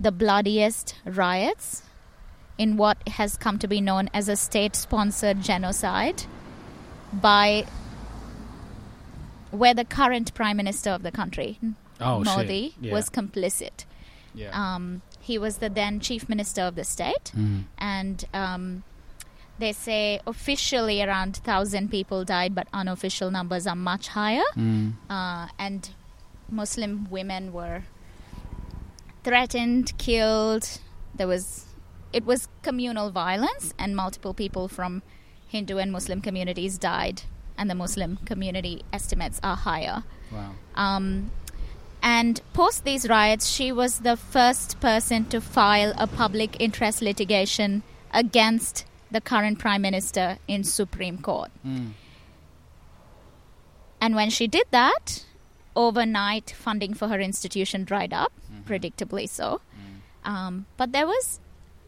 the 0.07 0.11
bloodiest 0.11 0.95
riots 1.05 1.83
in 2.57 2.77
what 2.77 2.97
has 3.19 3.35
come 3.37 3.57
to 3.59 3.67
be 3.67 3.81
known 3.81 4.09
as 4.13 4.29
a 4.29 4.35
state 4.35 4.75
sponsored 4.85 5.41
genocide 5.41 6.23
by 7.11 7.65
where 9.51 9.73
the 9.73 9.85
current 9.85 10.33
prime 10.33 10.55
minister 10.57 10.89
of 10.91 11.03
the 11.03 11.11
country 11.11 11.59
Oh, 12.01 12.23
Modi. 12.23 12.75
Yeah. 12.79 12.93
was 12.93 13.09
complicit 13.09 13.83
yeah. 14.33 14.51
um, 14.53 15.01
he 15.29 15.37
was 15.45 15.53
the 15.63 15.69
then 15.79 15.99
chief 16.07 16.23
minister 16.33 16.63
of 16.69 16.73
the 16.79 16.85
state 16.95 17.27
Mhm. 17.35 17.59
and 17.95 18.17
um, 18.43 18.63
they 19.63 19.71
say 19.85 20.03
officially 20.33 20.97
around 21.05 21.33
1000 21.45 21.89
people 21.95 22.19
died 22.37 22.51
but 22.59 22.67
unofficial 22.81 23.29
numbers 23.37 23.65
are 23.71 23.79
much 23.91 24.05
higher 24.19 24.49
Mm. 24.55 24.93
uh, 25.17 25.45
and 25.67 25.81
Muslim 26.61 26.93
women 27.17 27.43
were 27.59 27.79
threatened, 29.23 29.97
killed. 29.97 30.79
There 31.15 31.27
was, 31.27 31.65
it 32.13 32.25
was 32.25 32.47
communal 32.63 33.11
violence, 33.11 33.73
and 33.77 33.95
multiple 33.95 34.33
people 34.33 34.67
from 34.67 35.01
Hindu 35.47 35.77
and 35.77 35.91
Muslim 35.91 36.21
communities 36.21 36.77
died, 36.77 37.23
and 37.57 37.69
the 37.69 37.75
Muslim 37.75 38.17
community 38.25 38.83
estimates 38.93 39.39
are 39.43 39.55
higher. 39.57 40.03
Wow. 40.31 40.51
Um, 40.75 41.31
and 42.01 42.41
post 42.53 42.83
these 42.83 43.07
riots, 43.07 43.47
she 43.47 43.71
was 43.71 43.99
the 43.99 44.15
first 44.15 44.79
person 44.79 45.25
to 45.25 45.41
file 45.41 45.93
a 45.97 46.07
public 46.07 46.59
interest 46.59 47.01
litigation 47.01 47.83
against 48.13 48.85
the 49.11 49.21
current 49.21 49.59
prime 49.59 49.81
minister 49.81 50.37
in 50.47 50.63
Supreme 50.63 51.17
Court. 51.17 51.51
Mm. 51.65 51.91
And 54.01 54.15
when 54.15 54.29
she 54.29 54.47
did 54.47 54.67
that, 54.71 55.25
overnight 55.75 56.51
funding 56.51 56.93
for 56.93 57.07
her 57.09 57.19
institution 57.19 57.83
dried 57.83 58.13
up, 58.13 58.31
predictably 58.65 59.27
so. 59.27 59.61
Um, 60.23 60.65
but 60.77 60.91
there 60.91 61.07
was, 61.07 61.39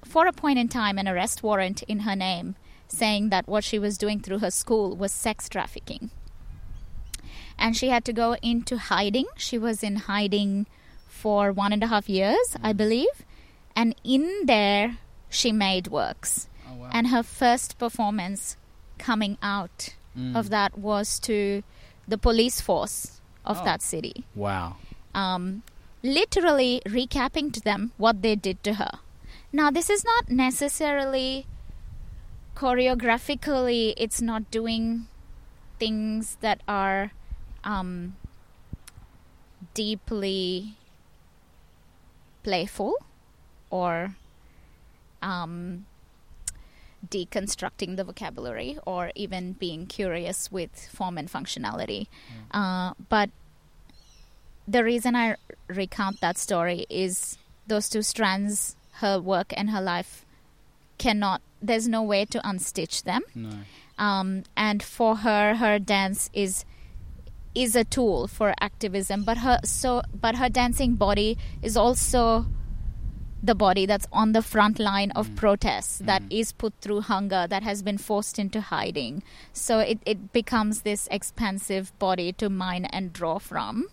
for 0.04 0.28
a 0.28 0.34
point 0.34 0.58
in 0.60 0.68
time, 0.68 0.98
an 0.98 1.08
arrest 1.08 1.44
warrant 1.44 1.84
in 1.84 2.02
her 2.02 2.16
name 2.16 2.56
saying 2.88 3.30
that 3.30 3.48
what 3.48 3.64
she 3.64 3.80
was 3.80 3.98
doing 3.98 4.20
through 4.20 4.40
her 4.40 4.52
school 4.52 4.96
was 4.96 5.12
sex 5.12 5.48
trafficking. 5.48 6.12
And 7.62 7.78
she 7.78 7.90
had 7.90 8.04
to 8.06 8.14
go 8.14 8.36
into 8.42 8.78
hiding. 8.78 9.28
She 9.38 9.58
was 9.58 9.84
in 9.84 9.96
hiding 10.12 10.66
for 11.08 11.52
one 11.52 11.72
and 11.72 11.84
a 11.84 11.88
half 11.88 12.10
years, 12.10 12.56
I 12.64 12.74
believe. 12.74 13.16
And 13.76 13.94
in 14.04 14.26
there, 14.46 14.98
she 15.30 15.52
made 15.52 15.88
works. 15.88 16.50
Oh, 16.68 16.76
wow. 16.82 16.90
And 16.92 17.08
her 17.08 17.22
first 17.24 17.78
performance 17.78 18.58
coming 18.98 19.38
out 19.42 19.94
Mm. 20.18 20.36
of 20.36 20.50
that 20.50 20.78
was 20.78 21.20
to 21.22 21.64
the 22.08 22.18
police 22.18 22.60
force 22.60 23.22
of 23.46 23.62
Oh. 23.62 23.64
that 23.64 23.82
city, 23.82 24.26
Wow. 24.36 24.76
um, 25.16 25.64
literally 26.04 26.82
recapping 26.86 27.54
to 27.54 27.62
them 27.62 27.92
what 27.98 28.22
they 28.22 28.36
did 28.36 28.62
to 28.66 28.74
her. 28.74 28.92
Now, 29.54 29.72
this 29.72 29.90
is 29.90 30.04
not 30.04 30.30
necessarily 30.30 31.46
choreographically, 32.56 33.94
it's 33.98 34.22
not 34.22 34.50
doing 34.52 35.08
things 35.80 36.38
that 36.42 36.62
are 36.68 37.12
um, 37.64 38.16
deeply 39.74 40.76
playful 42.44 42.94
or 43.70 44.16
um, 45.22 45.86
deconstructing 47.08 47.96
the 47.96 48.04
vocabulary 48.04 48.78
or 48.86 49.12
even 49.16 49.54
being 49.54 49.86
curious 49.86 50.52
with 50.52 50.90
form 50.92 51.18
and 51.18 51.32
functionality. 51.32 52.08
Uh, 52.52 52.94
but 53.10 53.30
the 54.68 54.84
reason 54.84 55.16
I 55.16 55.36
recount 55.68 56.22
that 56.22 56.38
story 56.38 56.86
is 56.90 57.38
those 57.68 57.90
two 57.90 58.02
strands, 58.02 58.76
her 58.94 59.20
work 59.20 59.54
and 59.56 59.70
her 59.70 59.82
life, 59.82 60.26
cannot, 60.98 61.42
there's 61.62 61.88
no 61.88 62.04
way 62.04 62.26
to 62.26 62.40
unstitch 62.40 63.04
them. 63.04 63.22
No. 63.34 63.52
Um, 63.98 64.44
and 64.56 64.82
for 64.82 65.18
her, 65.18 65.56
her 65.56 65.80
dance 65.80 66.30
is 66.34 66.66
is 67.54 67.76
a 67.76 67.84
tool 67.84 68.28
for 68.28 68.54
activism 68.62 69.24
but 69.24 69.38
her 69.40 69.60
so 69.64 70.02
but 70.20 70.36
her 70.36 70.50
dancing 70.50 70.96
body 70.96 71.38
is 71.62 71.76
also 71.76 72.46
the 73.44 73.56
body 73.56 73.86
that's 73.88 74.08
on 74.14 74.34
the 74.34 74.42
front 74.42 74.78
line 74.80 75.12
of 75.12 75.28
Mm. 75.30 75.36
protests 75.36 75.98
that 76.06 76.22
Mm. 76.22 76.32
is 76.40 76.52
put 76.52 76.74
through 76.80 77.02
hunger 77.02 77.48
that 77.48 77.64
has 77.64 77.82
been 77.82 77.98
forced 77.98 78.38
into 78.40 78.62
hiding 78.62 79.24
so 79.52 79.80
it, 79.80 80.00
it 80.06 80.32
becomes 80.32 80.82
this 80.84 81.08
expansive 81.12 81.92
body 82.00 82.32
to 82.34 82.50
mine 82.50 82.86
and 82.86 83.12
draw 83.12 83.40
from 83.40 83.88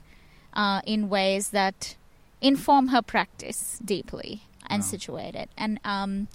uh, 0.52 0.80
in 0.86 1.08
ways 1.08 1.48
that 1.50 1.96
inform 2.40 2.88
her 2.88 3.00
practice 3.02 3.80
deeply 3.84 4.42
and 4.68 4.82
Wow. 4.82 4.88
situate 4.88 5.34
it 5.34 5.50
and 5.56 5.80
um, 5.84 6.28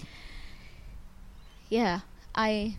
yeah 1.70 2.00
i 2.36 2.77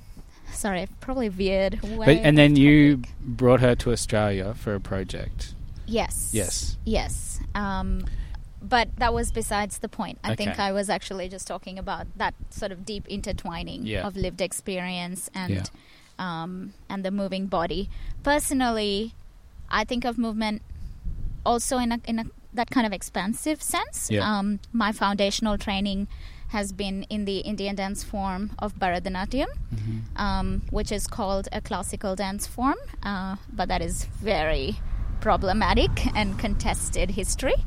sorry 0.53 0.87
probably 1.01 1.29
veered 1.29 1.83
way 1.83 2.07
But, 2.07 2.17
and 2.27 2.37
then 2.39 2.57
you 2.57 2.97
topic. 2.99 3.11
brought 3.21 3.61
her 3.61 3.75
to 3.77 3.93
Australia 3.93 4.55
for 4.55 4.75
a 4.75 4.81
project. 4.81 5.55
yes 5.87 6.31
Yes. 6.33 6.77
Yes. 6.85 7.41
Um, 7.55 8.05
but 8.63 8.89
that 8.97 9.13
was 9.13 9.31
besides 9.31 9.79
the 9.79 9.89
point. 9.89 10.19
I 10.25 10.35
think 10.35 10.59
I 10.59 10.73
was 10.73 10.89
actually 10.89 11.29
just 11.29 11.47
talking 11.47 11.79
about 11.79 12.07
that 12.17 12.35
sort 12.51 12.73
of 12.73 12.85
deep 12.87 13.07
intertwining 13.09 13.85
Yeah. 13.85 14.07
of 14.07 14.17
lived 14.17 14.41
experience 14.41 15.29
and 15.35 15.51
Yeah. 15.55 15.65
um, 16.19 16.73
and 16.89 17.05
the 17.05 17.11
moving 17.11 17.47
body. 17.47 17.91
Personally, 18.23 19.13
I 19.69 19.85
think 19.85 20.05
of 20.05 20.17
movement 20.17 20.63
also 21.45 21.77
in 21.79 21.93
a 21.93 21.99
in 22.07 22.19
a 22.19 22.25
that 22.55 22.71
kind 22.71 22.87
of 22.87 22.93
expansive 22.93 23.61
sense. 23.63 24.11
Yeah. 24.11 24.23
Um, 24.25 24.61
my 24.73 24.93
foundational 24.93 25.59
training 25.59 26.09
has 26.57 26.73
been 26.83 26.97
in 27.15 27.25
the 27.31 27.39
Indian 27.53 27.75
dance 27.83 28.01
form 28.13 28.43
of 28.65 28.69
Bharatanatyam 28.83 29.51
Mm-hmm. 29.75 29.99
um, 30.27 30.49
which 30.71 30.91
is 30.99 31.05
called 31.17 31.47
a 31.59 31.61
classical 31.69 32.13
dance 32.25 32.45
form, 32.55 32.79
uh, 33.11 33.35
but 33.59 33.67
that 33.73 33.83
is 33.89 33.95
very 34.33 34.69
problematic 35.21 35.91
and 36.21 36.29
contested 36.45 37.09
history. 37.21 37.59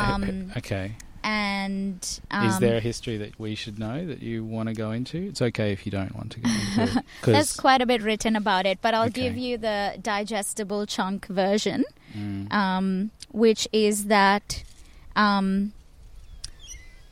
Um, 0.00 0.50
okay. 0.60 0.86
and 1.22 2.00
um, 2.30 2.46
Is 2.48 2.58
there 2.64 2.76
a 2.76 2.80
history 2.90 3.16
that 3.18 3.32
we 3.44 3.54
should 3.54 3.78
know 3.78 3.96
that 4.10 4.20
you 4.28 4.36
want 4.56 4.66
to 4.70 4.74
go 4.84 4.88
into? 4.98 5.18
It's 5.30 5.42
okay 5.48 5.68
if 5.76 5.80
you 5.86 5.92
don't 5.98 6.14
want 6.18 6.32
to 6.32 6.40
go 6.40 6.48
into 6.50 6.82
it. 6.98 7.04
there's 7.24 7.52
quite 7.66 7.82
a 7.82 7.86
bit 7.92 8.00
written 8.02 8.34
about 8.36 8.64
it, 8.70 8.78
but 8.84 8.94
I'll 8.94 9.08
Okay. 9.12 9.22
give 9.28 9.36
you 9.46 9.58
the 9.58 9.78
digestible 10.00 10.86
chunk 10.86 11.26
version, 11.42 11.84
Mm. 12.16 12.52
um, 12.52 13.10
which 13.32 13.62
is 13.72 13.96
that 14.06 14.62
um, 15.16 15.72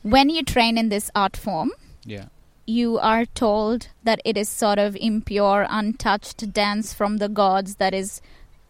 when 0.03 0.29
you 0.29 0.43
train 0.43 0.77
in 0.77 0.89
this 0.89 1.09
art 1.15 1.35
form, 1.35 1.71
Yeah. 2.05 2.25
you 2.65 2.99
are 2.99 3.25
told 3.25 3.87
that 4.03 4.21
it 4.23 4.37
is 4.37 4.47
sort 4.49 4.79
of 4.79 4.95
impure, 4.97 5.65
untouched 5.69 6.51
dance 6.53 6.93
from 6.93 7.17
the 7.17 7.27
gods 7.29 7.75
that 7.75 7.93
is 7.93 8.21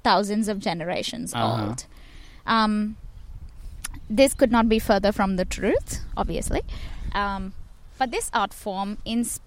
thousands 0.04 0.48
of 0.48 0.60
generations 0.60 1.34
Uh-huh. 1.34 1.66
old. 1.68 1.86
Um, 2.46 2.98
this 4.10 4.34
could 4.34 4.52
not 4.52 4.68
be 4.70 4.80
further 4.80 5.12
from 5.12 5.36
the 5.38 5.46
truth, 5.46 6.02
obviously. 6.18 6.62
Um, 7.13 7.54
but 7.98 8.12
this 8.12 8.30
art 8.34 8.54
form 8.54 8.98
in 9.06 9.24
sp- 9.25 9.42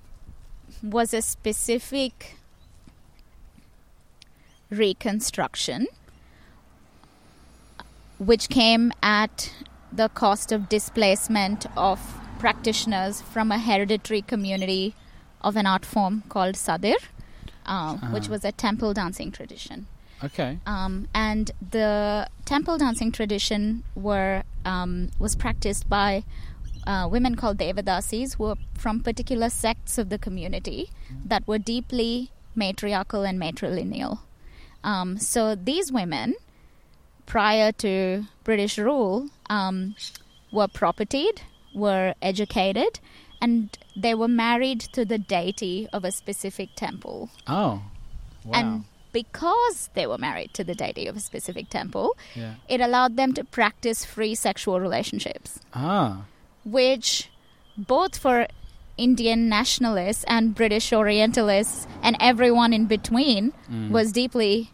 was 0.83 1.12
a 1.14 1.23
specific 1.23 2.37
reconstruction 4.71 5.87
which 8.19 8.49
came 8.49 8.93
at 9.02 9.52
the 9.97 10.09
cost 10.09 10.53
of 10.53 10.69
displacement 10.69 11.67
of 11.76 11.99
practitioners 12.38 13.21
from 13.23 13.50
a 13.50 13.59
hereditary 13.59 14.23
community 14.23 14.95
of 15.41 15.57
an 15.57 15.67
art 15.67 15.85
form 15.85 16.23
called 16.29 16.55
Sadir, 16.55 16.95
which 16.95 17.05
Uh-huh. 17.67 18.21
was 18.31 18.45
a 18.45 18.53
temple 18.53 18.93
dancing 18.95 19.31
tradition. 19.33 19.87
Okay. 20.25 20.59
Um, 20.67 21.09
and 21.15 21.50
the 21.76 22.29
temple 22.45 22.79
dancing 22.79 23.11
tradition 23.12 23.83
were 23.95 24.43
um, 24.65 24.93
was 25.19 25.35
practiced 25.37 25.88
by 25.88 26.25
uh, 26.87 27.07
women 27.11 27.35
called 27.35 27.59
Devadasis, 27.59 28.37
who 28.37 28.45
were 28.45 28.57
from 28.75 29.00
particular 29.00 29.50
sects 29.50 29.99
of 29.99 30.09
the 30.09 30.19
community 30.19 30.91
that 31.33 31.47
were 31.47 31.59
deeply 31.59 32.31
matriarchal 32.55 33.23
and 33.25 33.38
matrilineal. 33.41 34.21
Um, 34.85 35.19
so 35.19 35.55
these 35.55 35.91
women, 35.93 36.35
prior 37.26 37.73
to 37.73 38.25
British 38.45 38.79
rule, 38.79 39.29
um, 39.50 39.95
were 40.53 40.69
propertied, 40.69 41.41
were 41.75 42.15
educated, 42.23 43.00
and 43.41 43.76
they 43.97 44.15
were 44.15 44.29
married 44.29 44.81
to 44.81 45.05
the 45.05 45.19
deity 45.19 45.88
of 45.93 46.05
a 46.05 46.12
specific 46.12 46.71
temple. 46.76 47.31
Oh. 47.47 47.83
Wow. 48.45 48.53
And 48.55 48.85
because 49.12 49.91
they 49.95 50.07
were 50.07 50.19
married 50.19 50.53
to 50.55 50.65
the 50.65 50.75
deity 50.75 51.07
of 51.07 51.17
a 51.17 51.21
specific 51.21 51.69
temple, 51.71 52.17
yeah. 52.35 52.55
it 52.69 52.81
allowed 52.81 53.17
them 53.17 53.33
to 53.35 53.45
practice 53.45 54.05
free 54.05 54.35
sexual 54.35 54.81
relationships, 54.81 55.59
Ah. 55.75 56.25
which 56.65 57.31
both 57.76 58.17
for 58.17 58.47
Indian 58.97 59.49
nationalists 59.49 60.25
and 60.26 60.55
British 60.55 60.93
Orientalists 60.93 61.87
and 62.03 62.17
everyone 62.21 62.73
in 62.73 62.87
between 62.87 63.53
Mm. 63.71 63.91
was 63.91 64.12
deeply 64.12 64.71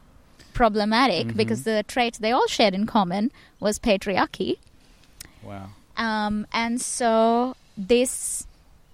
problematic 0.55 1.29
Mhm. 1.29 1.37
because 1.37 1.65
the 1.65 1.83
trait 1.83 2.19
they 2.21 2.33
all 2.33 2.47
shared 2.47 2.75
in 2.75 2.87
common 2.87 3.31
was 3.61 3.79
patriarchy. 3.79 4.59
Wow. 5.43 5.71
Um, 5.97 6.47
and 6.53 6.81
so 6.81 7.57
this 7.77 8.47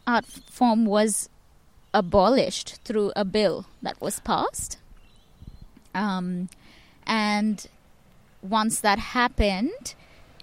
art 0.06 0.24
form 0.26 0.84
was 0.86 1.28
abolished 1.94 2.78
through 2.84 3.12
a 3.16 3.24
bill 3.24 3.66
that 3.82 4.00
was 4.00 4.20
passed. 4.20 4.78
Um, 5.94 6.48
and 7.06 7.66
once 8.42 8.80
that 8.80 8.98
happened, 8.98 9.94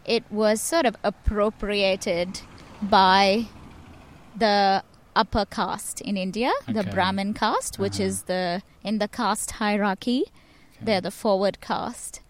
it 0.05 0.23
was 0.29 0.61
sort 0.61 0.85
of 0.85 0.95
appropriated 1.03 2.41
by 2.81 3.45
the 4.37 4.83
upper 5.15 5.45
caste 5.45 6.01
in 6.01 6.17
India, 6.17 6.51
the 6.67 6.83
Brahmin 6.83 7.33
caste, 7.33 7.79
which 7.79 7.95
Uh-huh. 7.95 8.03
is 8.09 8.23
the 8.23 8.61
in 8.83 8.99
the 8.99 9.07
caste 9.07 9.51
hierarchy. 9.51 10.25
Okay. 10.77 10.85
They're 10.85 11.01
the 11.01 11.11
forward 11.11 11.61
caste, 11.61 12.21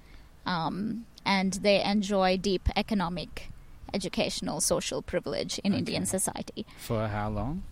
um, 0.46 1.06
and 1.26 1.54
they 1.54 1.84
enjoy 1.84 2.38
deep 2.38 2.70
economic, 2.76 3.50
educational, 3.94 4.62
social 4.62 5.02
privilege 5.02 5.60
in 5.64 5.74
Indian 5.74 6.06
society. 6.06 6.66
For 6.78 7.08
how 7.08 7.30
long? 7.30 7.64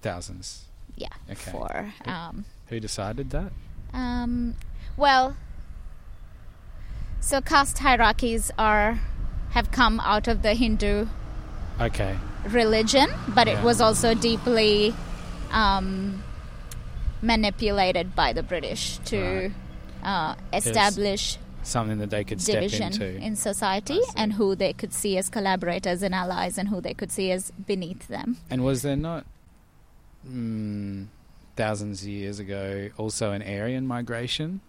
Thousands. 0.00 0.64
Yeah, 0.96 1.08
Okay. 1.30 1.50
for 1.50 1.92
um, 2.04 2.44
Who 2.68 2.80
decided 2.80 3.30
that? 3.30 3.52
um, 3.94 4.54
well, 4.96 5.36
so 7.20 7.40
caste 7.40 7.78
hierarchies 7.78 8.50
are 8.58 9.00
have 9.50 9.70
come 9.70 10.00
out 10.00 10.26
of 10.28 10.42
the 10.42 10.54
Hindu 10.54 11.06
Okay. 11.80 12.16
religion, 12.48 13.10
but 13.28 13.46
it 13.48 13.62
was 13.62 13.80
also 13.80 14.14
deeply 14.14 14.94
um, 15.50 16.22
manipulated 17.20 18.14
by 18.14 18.32
the 18.32 18.42
British 18.42 18.98
to 19.04 19.52
uh, 20.02 20.34
establish 20.52 21.38
Something 21.64 21.98
that 21.98 22.10
they 22.10 22.24
could 22.24 22.40
step 22.42 22.56
division 22.62 22.92
into. 22.92 23.06
in 23.18 23.36
society 23.36 24.00
and 24.16 24.32
who 24.32 24.56
they 24.56 24.72
could 24.72 24.92
see 24.92 25.16
as 25.16 25.28
collaborators 25.28 26.02
and 26.02 26.12
allies 26.12 26.58
and 26.58 26.68
who 26.68 26.80
they 26.80 26.92
could 26.92 27.12
see 27.12 27.30
as 27.30 27.52
beneath 27.52 28.08
them. 28.08 28.38
And 28.50 28.64
was 28.64 28.82
there 28.82 28.96
not 28.96 29.24
mm, 30.28 31.06
thousands 31.56 32.02
of 32.02 32.08
years 32.08 32.38
ago 32.40 32.90
also 32.96 33.30
an 33.32 33.42
Aryan 33.42 33.86
migration 33.86 34.60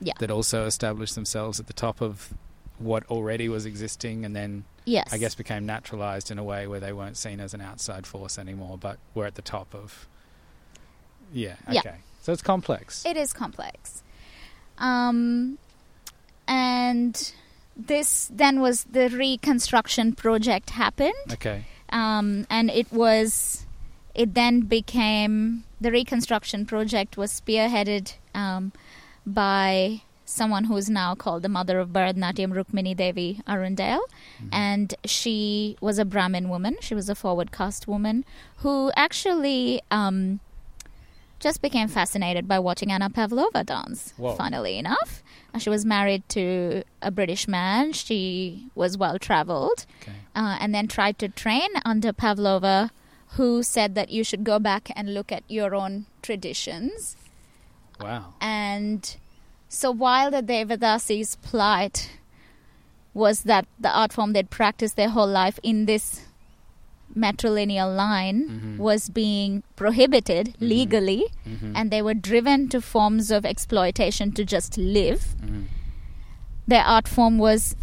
Yeah. 0.00 0.14
that 0.20 0.30
also 0.30 0.64
established 0.64 1.14
themselves 1.14 1.60
at 1.60 1.66
the 1.66 1.72
top 1.74 2.00
of 2.00 2.32
what 2.78 3.04
already 3.10 3.48
was 3.48 3.66
existing 3.66 4.24
and 4.24 4.34
then 4.34 4.64
Yes. 4.86 5.12
I 5.12 5.18
guess 5.18 5.34
became 5.34 5.66
naturalized 5.66 6.30
in 6.30 6.38
a 6.38 6.44
way 6.44 6.66
where 6.66 6.80
they 6.80 6.94
weren't 6.94 7.18
seen 7.18 7.40
as 7.40 7.52
an 7.52 7.60
outside 7.60 8.06
force 8.06 8.38
anymore, 8.38 8.78
but 8.78 8.96
were 9.14 9.26
at 9.26 9.34
the 9.34 9.42
top 9.42 9.74
of. 9.74 10.08
Yeah. 11.30 11.56
Yeah. 11.70 11.80
Okay. 11.80 11.96
So 12.22 12.32
it's 12.32 12.40
complex. 12.40 13.04
It 13.04 13.18
is 13.18 13.34
complex. 13.34 14.02
Um, 14.78 15.58
and 16.46 17.32
this 17.76 18.30
then 18.32 18.60
was 18.60 18.84
the 18.84 19.08
reconstruction 19.10 20.14
project 20.14 20.70
happened. 20.70 21.14
okay. 21.32 21.64
um, 21.90 22.46
and 22.50 22.70
it 22.70 22.90
was 22.92 23.66
it 24.14 24.34
then 24.34 24.60
became 24.62 25.64
the 25.80 25.92
reconstruction 25.92 26.66
project 26.66 27.16
was 27.16 27.30
spearheaded 27.40 28.14
um, 28.34 28.72
by 29.24 30.02
someone 30.24 30.64
who's 30.64 30.90
now 30.90 31.14
called 31.14 31.42
the 31.42 31.48
mother 31.48 31.78
of 31.78 31.88
Bharatanatyam, 31.90 32.52
Rukmini 32.52 32.94
Devi 32.96 33.40
Arundale, 33.46 34.00
Mhm. 34.42 34.48
and 34.52 34.94
she 35.04 35.76
was 35.80 35.98
a 35.98 36.04
Brahmin 36.04 36.48
woman. 36.50 36.76
She 36.80 36.94
was 36.94 37.08
a 37.08 37.14
forward 37.14 37.50
caste 37.52 37.86
woman 37.88 38.24
who 38.58 38.90
actually 38.96 39.80
um, 39.90 40.40
just 41.40 41.62
became 41.62 41.88
fascinated 41.88 42.46
by 42.48 42.58
watching 42.58 42.90
Anna 42.90 43.08
Pavlova 43.10 43.62
dance. 43.64 44.12
Whoa. 44.16 44.34
Funnily 44.34 44.78
enough, 44.78 45.22
Uh, 45.54 45.58
she 45.58 45.70
was 45.70 45.84
married 45.84 46.28
to 46.28 46.82
a 47.00 47.10
British 47.10 47.48
man. 47.48 47.92
She 47.94 48.68
was 48.74 48.98
well 48.98 49.18
traveled 49.18 49.86
Okay. 50.02 50.12
uh, 50.34 50.58
and 50.60 50.74
then 50.74 50.86
tried 50.88 51.18
to 51.20 51.28
train 51.28 51.70
under 51.86 52.12
Pavlova, 52.12 52.90
who 53.36 53.62
said 53.62 53.94
that 53.94 54.10
you 54.10 54.22
should 54.24 54.44
go 54.44 54.58
back 54.58 54.90
and 54.96 55.14
look 55.14 55.32
at 55.32 55.42
your 55.48 55.74
own 55.74 56.04
traditions. 56.22 57.16
Wow. 58.00 58.34
And 58.40 59.16
so 59.68 59.90
while 59.90 60.30
the 60.30 60.42
Devadasis' 60.42 61.36
plight 61.40 62.10
was 63.14 63.42
that 63.44 63.66
the 63.80 63.90
art 63.90 64.12
form 64.12 64.32
they'd 64.34 64.50
practiced 64.50 64.96
their 64.96 65.08
whole 65.08 65.26
life 65.26 65.58
in 65.62 65.86
this 65.86 66.27
matrilineal 67.18 67.94
line 67.96 68.38
Mhm. 68.48 68.76
was 68.78 69.08
being 69.08 69.62
prohibited 69.76 70.46
Mhm. 70.60 70.68
legally, 70.74 71.24
Mhm. 71.46 71.72
and 71.74 71.90
they 71.90 72.02
were 72.02 72.14
driven 72.14 72.68
to 72.68 72.80
forms 72.80 73.30
of 73.30 73.44
exploitation 73.44 74.32
to 74.32 74.44
just 74.44 74.78
live 74.78 75.34
Mhm. 75.42 75.64
their 76.66 76.84
art 76.84 77.08
form 77.08 77.38
was 77.38 77.74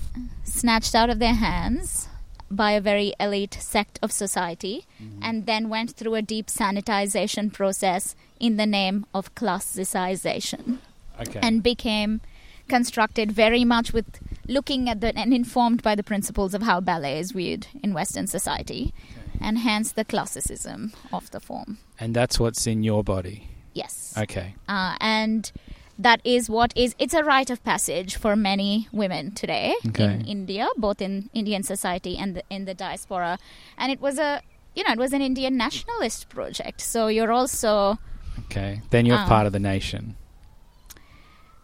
snatched 0.44 0.94
out 0.96 1.10
of 1.10 1.20
their 1.20 1.34
hands 1.34 2.08
by 2.52 2.72
a 2.72 2.82
very 2.82 3.14
elite 3.20 3.56
sect 3.60 3.98
of 4.04 4.12
society 4.12 4.86
Mhm. 5.02 5.20
and 5.22 5.46
then 5.48 5.68
went 5.70 5.92
through 5.92 6.14
a 6.16 6.22
deep 6.22 6.48
sanitization 6.48 7.52
process 7.52 8.16
in 8.40 8.58
the 8.58 8.68
name 8.68 9.06
of 9.14 9.34
classicization 9.36 10.78
Okay. 11.20 11.40
and 11.42 11.64
became 11.64 12.22
constructed 12.68 13.32
very 13.32 13.64
much 13.64 13.94
with 13.94 14.06
looking 14.48 14.88
at 14.90 15.02
the 15.02 15.16
and 15.18 15.34
informed 15.34 15.82
by 15.82 15.96
the 15.96 16.04
principles 16.04 16.54
of 16.54 16.62
how 16.64 16.80
ballet 16.80 17.20
is 17.20 17.32
viewed 17.32 17.68
in 17.84 17.94
western 17.94 18.28
society. 18.28 18.94
And 19.42 19.60
hence 19.60 19.92
the 19.94 20.06
classicism 20.06 20.94
of 21.12 21.30
the 21.32 21.40
form 21.40 21.78
And 22.00 22.16
that's 22.16 22.40
what's 22.40 22.66
in 22.68 22.84
your 22.84 23.04
body. 23.04 23.48
yes 23.74 24.14
Okay. 24.18 24.56
uh, 24.68 24.96
and 25.00 25.52
that 25.98 26.20
is 26.24 26.50
what 26.50 26.74
is 26.76 26.94
it's 27.00 27.14
a 27.14 27.24
rite 27.24 27.50
of 27.50 27.64
passage 27.64 28.16
for 28.18 28.36
many 28.36 28.88
women 28.92 29.32
today 29.32 29.74
Okay. 29.88 30.04
in 30.14 30.26
India, 30.26 30.68
both 30.78 31.02
in 31.02 31.30
Indian 31.34 31.64
society 31.64 32.18
and 32.18 32.36
the, 32.36 32.44
in 32.50 32.66
the 32.66 32.74
diaspora, 32.74 33.38
and 33.78 33.92
it 33.92 34.02
was 34.02 34.20
a 34.20 34.42
you 34.76 34.84
know 34.84 34.92
it 34.92 35.00
was 35.00 35.14
an 35.14 35.22
Indian 35.22 35.56
nationalist 35.58 36.28
project. 36.30 36.82
So 36.82 37.08
you're 37.08 37.32
also 37.32 37.98
Okay. 38.46 38.82
Then 38.90 39.06
you're 39.06 39.18
Um, 39.24 39.28
part 39.30 39.46
of 39.48 39.54
the 39.54 39.60
nation. 39.60 40.16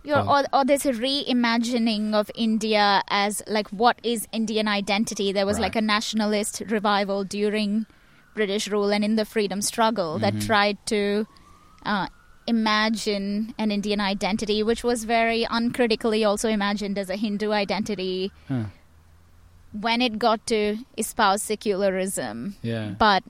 You're 0.04 0.18
Well- 0.24 0.46
or, 0.54 0.60
or 0.62 0.66
there's 0.66 0.86
a 0.86 0.94
reimagining 0.94 2.14
of 2.14 2.30
India 2.36 3.02
as 3.10 3.42
like 3.48 3.68
what 3.70 4.00
is 4.04 4.28
Indian 4.32 4.68
identity. 4.68 5.32
There 5.32 5.46
was 5.46 5.60
like 5.60 5.76
a 5.76 5.82
nationalist 5.82 6.62
revival 6.68 7.24
during 7.24 7.86
British 8.36 8.68
rule 8.70 8.92
and 8.92 9.04
in 9.04 9.16
the 9.16 9.26
freedom 9.26 9.62
struggle 9.62 10.18
that 10.20 10.34
Mhm. 10.36 10.46
tried 10.46 10.78
to 10.88 11.28
uh, 11.86 12.08
imagine 12.48 13.54
an 13.58 13.72
Indian 13.72 14.00
identity, 14.00 14.62
which 14.64 14.84
was 14.84 15.04
very 15.04 15.46
uncritically 15.50 16.24
also 16.24 16.48
imagined 16.50 16.98
as 16.98 17.10
a 17.10 17.16
Hindu 17.16 17.52
identity. 17.52 18.32
Huh. 18.48 18.66
when 19.80 20.02
it 20.02 20.20
got 20.20 20.46
to 20.46 20.78
espouse 20.98 21.42
secularism, 21.42 22.56
Yeah. 22.62 22.90
but 23.00 23.24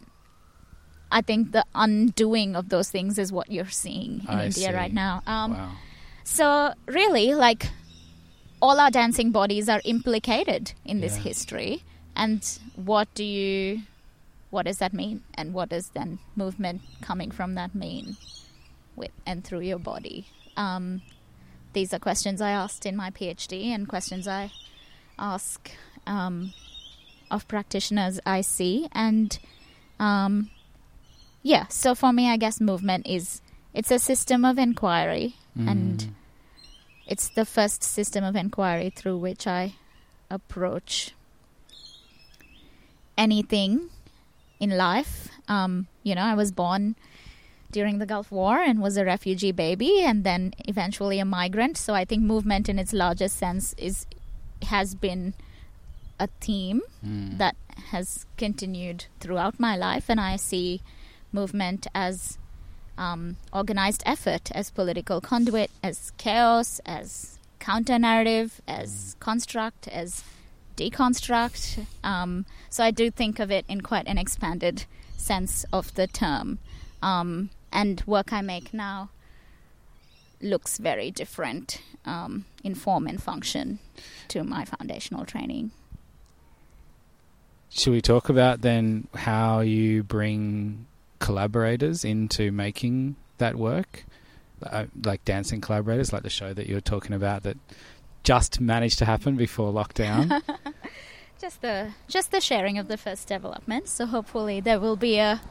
I 1.12 1.22
think 1.22 1.52
the 1.52 1.64
undoing 1.76 2.56
of 2.56 2.70
those 2.70 2.90
things 2.90 3.20
is 3.20 3.32
what 3.32 3.52
you're 3.52 3.70
seeing 3.70 4.22
in 4.22 4.28
I 4.28 4.46
India 4.48 4.70
see. 4.70 4.74
right 4.74 4.92
now. 4.92 5.22
Um, 5.28 5.52
wow. 5.54 5.72
So 6.32 6.74
really, 6.86 7.34
like 7.34 7.70
all 8.62 8.80
our 8.80 8.90
dancing 8.90 9.32
bodies 9.32 9.68
are 9.68 9.82
implicated 9.84 10.72
in 10.86 11.02
this 11.02 11.18
Yeah. 11.18 11.24
history. 11.24 11.84
And 12.16 12.42
what 12.76 13.14
do 13.16 13.24
you, 13.24 13.82
what 14.50 14.66
does 14.66 14.78
that 14.78 14.94
mean? 14.94 15.24
And 15.34 15.54
what 15.54 15.70
does 15.70 15.90
then 15.90 16.20
movement 16.36 16.82
coming 17.02 17.32
from 17.32 17.56
that 17.56 17.76
mean, 17.76 18.16
with 18.96 19.12
and 19.26 19.44
through 19.44 19.62
your 19.62 19.80
body? 19.80 20.28
Um, 20.56 21.02
these 21.74 21.94
are 21.94 22.00
questions 22.00 22.40
I 22.40 22.52
asked 22.52 22.86
in 22.86 22.96
my 22.96 23.10
PhD 23.12 23.66
and 23.66 23.88
questions 23.90 24.26
I 24.26 24.52
ask 25.20 25.70
um, 26.08 26.54
of 27.30 27.46
practitioners 27.50 28.20
I 28.26 28.40
see. 28.42 28.88
And 28.94 29.38
um, 30.00 30.50
yeah, 31.44 31.68
so 31.68 31.94
for 31.94 32.14
me, 32.14 32.30
I 32.30 32.38
guess 32.38 32.62
movement 32.62 33.06
is 33.06 33.42
it's 33.74 33.92
a 33.92 34.00
system 34.00 34.46
of 34.46 34.58
inquiry 34.58 35.36
and 35.56 36.00
Mm. 36.00 36.14
It's 37.12 37.28
the 37.40 37.46
first 37.46 37.84
system 37.84 38.24
of 38.24 38.36
inquiry 38.36 38.90
through 38.90 39.18
which 39.18 39.44
I 39.46 39.62
approach 40.30 41.14
anything 43.18 43.90
in 44.60 44.78
life. 44.78 45.30
Um, 45.48 45.88
you 46.04 46.16
know, 46.16 46.22
I 46.22 46.36
was 46.36 46.52
born 46.52 46.96
during 47.72 48.00
the 48.00 48.06
Gulf 48.06 48.32
War 48.32 48.60
and 48.60 48.82
was 48.82 48.98
a 48.98 49.06
refugee 49.06 49.52
baby, 49.52 50.02
and 50.04 50.24
then 50.24 50.54
eventually 50.68 51.20
a 51.20 51.26
migrant. 51.26 51.78
So 51.78 51.94
I 51.94 52.06
think 52.06 52.24
movement, 52.24 52.70
in 52.70 52.80
its 52.80 52.94
largest 52.94 53.38
sense, 53.38 53.74
is 53.78 54.06
has 54.64 54.96
been 54.96 55.34
a 56.20 56.28
theme 56.40 56.82
Mm. 57.04 57.38
that 57.40 57.56
has 57.92 58.26
continued 58.38 59.06
throughout 59.20 59.60
my 59.60 59.76
life, 59.76 60.06
and 60.10 60.20
I 60.20 60.36
see 60.36 60.82
movement 61.34 61.88
as 61.96 62.38
um, 63.02 63.38
organized 63.52 64.04
effort, 64.06 64.52
as 64.54 64.70
political 64.70 65.20
conduit, 65.22 65.72
as 65.82 66.12
chaos, 66.18 66.80
as 66.86 67.40
counter 67.60 67.98
narrative, 67.98 68.62
as 68.68 69.16
construct, 69.20 69.88
as 69.88 70.24
deconstruct. 70.78 71.88
Um, 72.04 72.46
so 72.70 72.84
I 72.84 72.92
do 72.92 73.10
think 73.10 73.40
of 73.40 73.50
it 73.50 73.66
in 73.68 73.82
quite 73.82 74.08
an 74.08 74.20
expanded 74.20 74.86
sense 75.18 75.66
of 75.74 75.96
the 75.96 76.06
term. 76.06 76.60
Um, 77.02 77.50
and 77.72 78.04
work 78.06 78.32
I 78.32 78.42
make 78.42 78.72
now 78.72 79.10
looks 80.40 80.78
very 80.78 81.10
different 81.10 81.82
um, 82.06 82.46
in 82.64 82.76
form 82.76 83.08
and 83.08 83.22
function 83.22 83.80
to 84.28 84.44
my 84.44 84.64
foundational 84.64 85.26
training. 85.26 85.72
Should 87.72 87.94
we 87.94 88.02
talk 88.02 88.30
about 88.30 88.62
then 88.62 89.08
how 89.16 89.62
you 89.62 90.04
bring 90.04 90.86
collaborators 91.22 92.04
into 92.04 92.52
making 92.52 93.16
that 93.38 93.56
work? 93.56 94.04
Uh, 94.62 94.86
like 95.06 95.24
dancing 95.26 95.62
collaborators, 95.62 96.12
like 96.14 96.22
the 96.24 96.30
show 96.30 96.54
that 96.54 96.68
you 96.68 96.76
were 96.76 96.82
talking 96.82 97.14
about 97.16 97.42
that 97.44 97.58
just 98.24 98.60
managed 98.62 99.00
to 99.00 99.06
happen 99.06 99.36
before 99.38 99.72
lockdown. 99.72 100.42
Just 101.40 101.62
the 101.64 101.94
just 102.08 102.30
the 102.30 102.40
sharing 102.40 102.78
of 102.78 102.88
the 102.88 102.98
first 102.98 103.28
developments. 103.28 103.90
So 103.92 104.06
hopefully 104.06 104.60
there 104.60 104.80
will 104.80 104.96
be 104.96 105.18
a 105.18 105.42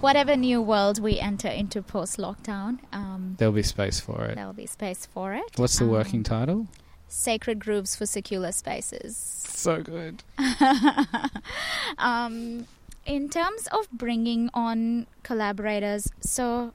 whatever 0.00 0.36
new 0.36 0.60
world 0.60 1.00
we 1.00 1.18
enter 1.18 1.48
into 1.48 1.80
post 1.80 2.18
lockdown. 2.18 2.80
Um, 2.92 3.36
There'll 3.38 3.54
be 3.54 3.62
space 3.62 3.98
for 3.98 4.26
it. 4.26 4.34
there 4.34 4.44
will 4.44 4.52
be 4.52 4.66
space 4.66 5.06
for 5.06 5.32
it. 5.32 5.52
What's 5.56 5.78
the 5.78 5.86
Um, 5.86 5.90
working 5.92 6.22
title? 6.22 6.66
Sacred 7.08 7.58
grooves 7.60 7.96
for 7.96 8.04
secular 8.04 8.52
spaces. 8.52 9.16
So 9.48 9.82
good. 9.82 10.22
um, 11.98 12.66
in 13.08 13.28
terms 13.30 13.66
of 13.72 13.90
bringing 13.90 14.50
on 14.52 15.06
collaborators, 15.24 16.12
so 16.20 16.72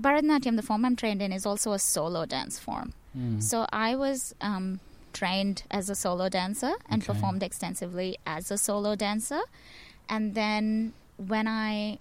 Bharatanatyam, 0.00 0.56
the 0.56 0.62
form 0.62 0.84
I'm 0.84 0.94
trained 0.94 1.22
in, 1.22 1.32
is 1.32 1.44
also 1.46 1.72
a 1.72 1.78
solo 1.78 2.26
dance 2.26 2.58
form. 2.58 2.92
Mm. 3.16 3.42
So 3.42 3.66
I 3.72 3.96
was 3.96 4.34
um, 4.40 4.80
trained 5.12 5.64
as 5.70 5.90
a 5.90 5.94
solo 5.94 6.28
dancer 6.28 6.72
and 6.88 7.02
Okay. 7.02 7.12
performed 7.12 7.42
extensively 7.42 8.18
as 8.26 8.50
a 8.50 8.58
solo 8.58 8.94
dancer. 8.94 9.40
And 10.08 10.34
then 10.34 10.92
when 11.16 11.48
I 11.48 11.98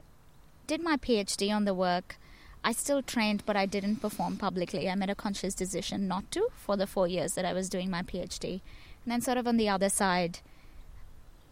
did 0.68 0.84
my 0.84 0.98
PhD 0.98 1.52
on 1.56 1.66
the 1.66 1.74
work, 1.74 2.18
I 2.64 2.74
still 2.74 3.02
trained, 3.02 3.44
but 3.46 3.56
I 3.56 3.66
didn't 3.66 3.98
perform 3.98 4.36
publicly. 4.38 4.90
I 4.90 4.96
made 4.96 5.10
a 5.10 5.16
conscious 5.16 5.54
decision 5.56 6.08
not 6.08 6.30
to 6.32 6.50
for 6.54 6.76
the 6.76 6.86
four 6.86 7.08
years 7.08 7.34
that 7.36 7.46
I 7.46 7.54
was 7.54 7.70
doing 7.70 7.90
my 7.90 8.04
PhD. 8.04 8.62
And 9.04 9.12
then, 9.14 9.22
sort 9.22 9.38
of 9.38 9.48
on 9.48 9.56
the 9.58 9.70
other 9.70 9.90
side, 9.90 10.40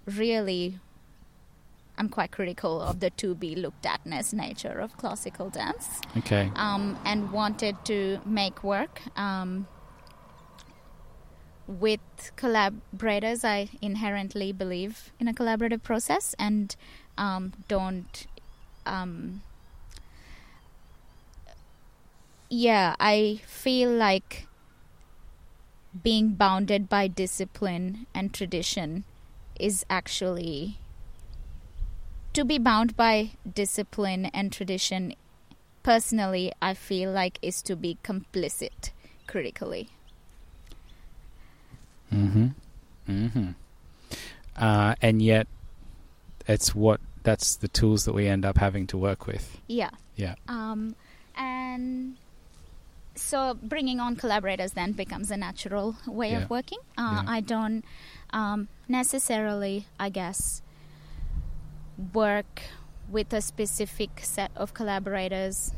really, 0.05 0.79
I'm 1.97 2.09
quite 2.09 2.31
critical 2.31 2.81
of 2.81 2.99
the 2.99 3.09
to 3.11 3.33
be 3.33 3.55
looked 3.55 3.85
atness 3.85 4.31
nature 4.33 4.79
of 4.79 4.95
classical 4.97 5.49
dance 5.49 5.99
Okay. 6.17 6.51
um, 6.55 6.97
and 7.05 7.31
wanted 7.31 7.75
to 7.85 8.19
make 8.25 8.63
work 8.63 9.01
um, 9.15 9.67
with 11.67 11.99
collaborators. 12.35 13.43
I 13.43 13.69
inherently 13.81 14.51
believe 14.51 15.11
in 15.19 15.27
a 15.27 15.33
collaborative 15.33 15.81
process 15.83 16.35
and 16.37 16.75
um, 17.17 17.53
don't. 17.67 18.27
Um, 18.85 19.41
yeah, 22.49 22.95
I 22.99 23.41
feel 23.45 23.89
like 23.91 24.45
being 26.03 26.29
bounded 26.29 26.87
by 26.87 27.07
discipline 27.07 28.05
and 28.13 28.33
tradition 28.33 29.03
is 29.59 29.83
actually 29.89 30.77
to 32.37 32.45
be 32.45 32.57
bound 32.59 32.95
by 32.95 33.31
discipline 33.61 34.25
and 34.27 34.51
tradition 34.53 35.13
personally 35.83 36.51
i 36.61 36.73
feel 36.73 37.11
like 37.11 37.39
is 37.41 37.61
to 37.61 37.75
be 37.75 37.97
complicit 38.03 38.91
critically 39.27 39.89
Mm-hmm. 42.13 42.47
Mm-hmm. 43.09 43.47
Uh, 44.55 44.95
and 45.01 45.21
yet, 45.21 45.45
it's 46.47 46.73
what 46.73 47.01
that's 47.23 47.57
the 47.57 47.67
tools 47.67 48.05
that 48.05 48.13
we 48.13 48.27
end 48.27 48.45
up 48.45 48.57
having 48.57 48.87
to 48.87 48.97
work 48.97 49.27
with. 49.27 49.59
yeah 49.67 49.89
Yeah. 50.15 50.35
um 50.47 50.95
and 51.35 52.15
so 53.15 53.55
bringing 53.61 53.99
on 53.99 54.15
collaborators 54.15 54.71
then 54.71 54.93
becomes 54.93 55.29
a 55.31 55.37
natural 55.37 55.97
way 56.07 56.31
Yeah. 56.31 56.43
of 56.43 56.49
working 56.49 56.79
uh, 56.97 57.23
Yeah. 57.25 57.31
i 57.37 57.39
don't 57.41 57.83
um, 58.31 58.69
necessarily 58.87 59.85
i 59.99 60.07
guess 60.09 60.61
work 62.13 62.63
with 63.09 63.33
a 63.33 63.41
specific 63.41 64.19
set 64.21 64.51
of 64.55 64.73
collaborators 64.73 65.71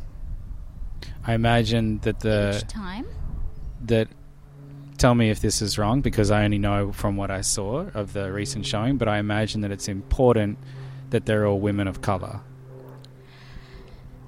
I 1.25 1.33
imagine 1.33 1.99
that 1.99 2.19
the 2.21 2.55
each 2.57 2.67
time 2.67 3.07
that 3.85 4.07
tell 4.97 5.15
me 5.15 5.29
if 5.29 5.39
this 5.39 5.61
is 5.61 5.77
wrong 5.77 6.01
because 6.01 6.31
I 6.31 6.43
only 6.43 6.57
know 6.57 6.91
from 6.91 7.15
what 7.15 7.31
I 7.31 7.41
saw 7.41 7.87
of 7.93 8.13
the 8.13 8.31
recent 8.31 8.65
showing, 8.65 8.97
but 8.97 9.07
I 9.07 9.17
imagine 9.19 9.61
that 9.61 9.71
it's 9.71 9.87
important 9.87 10.57
that 11.09 11.25
they're 11.25 11.45
all 11.47 11.59
women 11.59 11.87
of 11.87 12.01
color. 12.01 12.41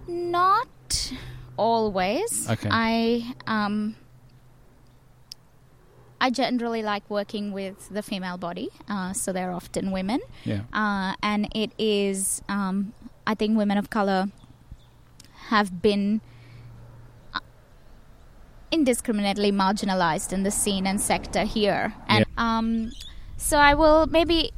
Not 0.07 1.13
always. 1.57 2.49
Okay. 2.49 2.69
I 2.71 3.35
um 3.47 3.95
I 6.21 6.29
generally 6.29 6.83
like 6.83 7.03
working 7.09 7.51
with 7.51 7.89
the 7.89 8.03
female 8.03 8.37
body, 8.37 8.69
uh, 8.87 9.11
so 9.13 9.33
they're 9.33 9.51
often 9.51 9.91
women, 9.91 10.19
Yeah. 10.45 10.61
uh, 10.71 11.15
and 11.23 11.49
it 11.55 11.71
is 11.79 12.41
um, 12.47 12.93
I 13.25 13.33
think 13.35 13.57
women 13.57 13.77
of 13.79 13.89
color 13.89 14.27
have 15.49 15.81
been 15.81 16.21
uh, 17.33 17.39
indiscriminately 18.71 19.51
marginalized 19.51 20.31
in 20.31 20.43
the 20.43 20.51
scene 20.51 20.85
and 20.87 21.01
sector 21.01 21.43
here, 21.43 21.93
and 22.07 22.25
um, 22.37 22.91
so 23.37 23.57
I 23.57 23.73
will 23.73 24.05
maybe 24.05 24.51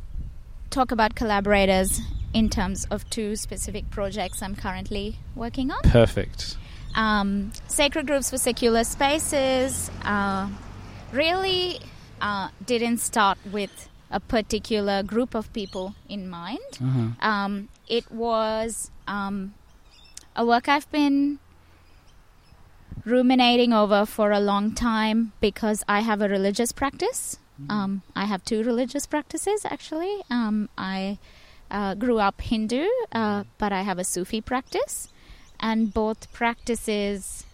talk 0.69 0.91
about 0.91 1.15
collaborators 1.15 2.01
in 2.33 2.49
terms 2.49 2.85
of 2.91 3.09
two 3.09 3.35
specific 3.37 3.89
projects 3.89 4.41
I'm 4.41 4.55
currently 4.55 5.15
working 5.35 5.71
on. 5.71 5.79
Perfect. 5.83 6.57
Um, 6.95 7.53
sacred 7.67 8.05
grooves 8.07 8.29
for 8.29 8.37
secular 8.37 8.83
spaces 8.83 9.89
uh, 10.03 10.49
really 11.13 11.79
uh, 12.21 12.49
didn't 12.65 12.97
start 12.97 13.37
with 13.51 13.89
a 14.11 14.19
particular 14.19 15.03
group 15.03 15.35
of 15.35 15.51
people 15.53 15.95
in 16.09 16.29
mind. 16.29 16.59
Uh-huh. 16.81 17.27
Um, 17.27 17.69
it 17.87 18.11
was 18.11 18.91
um, 19.07 19.53
a 20.35 20.45
work 20.45 20.67
I've 20.67 20.89
been 20.91 21.39
ruminating 23.05 23.73
over 23.73 24.05
for 24.05 24.31
a 24.31 24.39
long 24.39 24.73
time 24.73 25.33
because 25.41 25.83
I 25.87 26.01
have 26.01 26.21
a 26.21 26.29
religious 26.29 26.71
practice. 26.71 27.37
Um, 27.69 28.01
I 28.15 28.25
have 28.25 28.43
two 28.43 28.63
religious 28.63 29.05
practices 29.05 29.65
actually. 29.65 30.21
Um, 30.29 30.69
I 30.77 31.17
uh, 31.71 31.95
grew 31.95 32.19
up 32.19 32.41
Hindu, 32.41 32.87
uh, 33.11 33.43
but 33.57 33.71
I 33.71 33.81
have 33.81 33.99
a 33.99 34.03
Sufi 34.03 34.41
practice, 34.41 35.09
and 35.59 35.93
both 35.93 36.31
practices, 36.33 37.45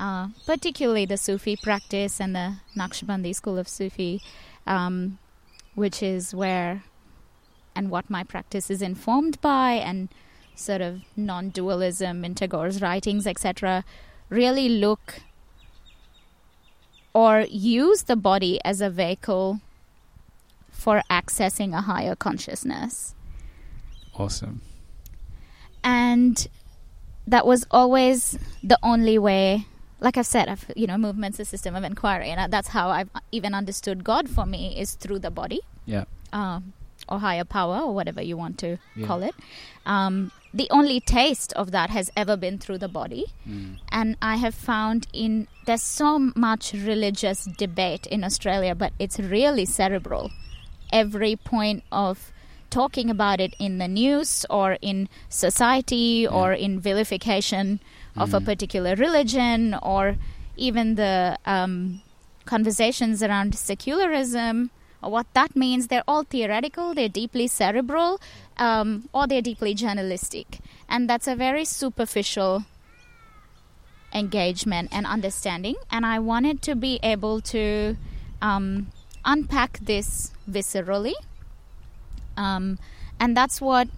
uh, 0.00 0.28
particularly 0.46 1.04
the 1.04 1.18
Sufi 1.18 1.56
practice 1.56 2.20
and 2.20 2.34
the 2.34 2.56
Naqshbandi 2.74 3.34
school 3.34 3.58
of 3.58 3.68
Sufi, 3.68 4.22
um, 4.66 5.18
which 5.74 6.02
is 6.02 6.34
where 6.34 6.82
and 7.76 7.90
what 7.90 8.10
my 8.10 8.24
practice 8.24 8.70
is 8.70 8.82
informed 8.82 9.40
by, 9.40 9.72
and 9.72 10.08
sort 10.54 10.80
of 10.80 11.02
non 11.16 11.50
dualism 11.50 12.24
in 12.24 12.34
Tagore's 12.34 12.80
writings, 12.80 13.26
etc., 13.26 13.84
really 14.30 14.68
look 14.68 15.20
or 17.12 17.46
use 17.50 18.04
the 18.04 18.16
body 18.16 18.58
as 18.64 18.80
a 18.80 18.88
vehicle 18.88 19.60
for 20.70 21.02
accessing 21.10 21.76
a 21.76 21.82
higher 21.82 22.14
consciousness. 22.14 23.14
Awesome. 24.14 24.62
And 25.84 26.46
that 27.26 27.46
was 27.46 27.66
always 27.70 28.38
the 28.62 28.78
only 28.82 29.18
way. 29.18 29.66
Like 30.00 30.16
I've 30.16 30.26
said, 30.26 30.48
I've, 30.48 30.64
you 30.76 30.86
know, 30.86 30.96
movement's 30.96 31.38
a 31.38 31.44
system 31.44 31.74
of 31.76 31.84
inquiry, 31.84 32.30
and 32.30 32.52
that's 32.52 32.68
how 32.68 32.88
I've 32.88 33.10
even 33.32 33.54
understood 33.54 34.02
God 34.02 34.28
for 34.28 34.46
me 34.46 34.78
is 34.78 34.94
through 34.94 35.18
the 35.20 35.30
body. 35.30 35.60
Yeah. 35.86 36.04
Um, 36.32 36.72
or 37.08 37.18
higher 37.18 37.44
power, 37.44 37.80
or 37.80 37.94
whatever 37.94 38.22
you 38.22 38.36
want 38.36 38.58
to 38.58 38.78
Yeah. 38.94 39.06
call 39.06 39.22
it. 39.22 39.34
Um, 39.86 40.32
the 40.52 40.68
only 40.70 41.00
taste 41.00 41.52
of 41.54 41.70
that 41.70 41.90
has 41.90 42.10
ever 42.16 42.36
been 42.36 42.58
through 42.58 42.78
the 42.78 42.88
body. 42.88 43.26
Mm. 43.48 43.78
And 43.90 44.16
I 44.20 44.36
have 44.36 44.54
found 44.54 45.06
in 45.12 45.48
there's 45.66 45.82
so 45.82 46.18
much 46.34 46.72
religious 46.72 47.44
debate 47.44 48.06
in 48.06 48.22
Australia, 48.24 48.74
but 48.74 48.92
it's 48.98 49.18
really 49.18 49.64
cerebral. 49.64 50.30
Every 50.92 51.36
point 51.36 51.84
of 51.92 52.32
talking 52.68 53.10
about 53.10 53.40
it 53.40 53.54
in 53.58 53.78
the 53.78 53.88
news 53.88 54.44
or 54.50 54.76
in 54.80 55.08
society 55.28 56.26
or 56.26 56.52
in 56.52 56.78
vilification 56.80 57.80
of 58.16 58.34
a 58.34 58.40
Mm. 58.40 58.44
particular 58.44 58.94
religion 58.94 59.74
or 59.82 60.16
even 60.56 60.94
the 60.96 61.38
um, 61.46 62.02
conversations 62.44 63.22
around 63.22 63.54
secularism 63.54 64.70
or 65.02 65.10
what 65.10 65.26
that 65.32 65.56
means, 65.56 65.86
they're 65.88 66.04
all 66.06 66.24
theoretical, 66.24 66.94
they're 66.94 67.08
deeply 67.08 67.46
cerebral, 67.46 68.20
um, 68.58 69.08
or 69.14 69.26
they're 69.26 69.40
deeply 69.40 69.72
journalistic. 69.74 70.58
And 70.88 71.08
that's 71.08 71.26
a 71.26 71.34
very 71.34 71.64
superficial 71.64 72.64
engagement 74.12 74.88
and 74.92 75.06
understanding. 75.06 75.76
And 75.90 76.04
I 76.04 76.18
wanted 76.18 76.60
to 76.62 76.74
be 76.74 76.98
able 77.02 77.40
to 77.42 77.96
um, 78.42 78.88
unpack 79.24 79.78
this 79.78 80.32
viscerally. 80.50 81.14
Um, 82.36 82.78
and 83.18 83.36
that's 83.36 83.60
what 83.60 83.88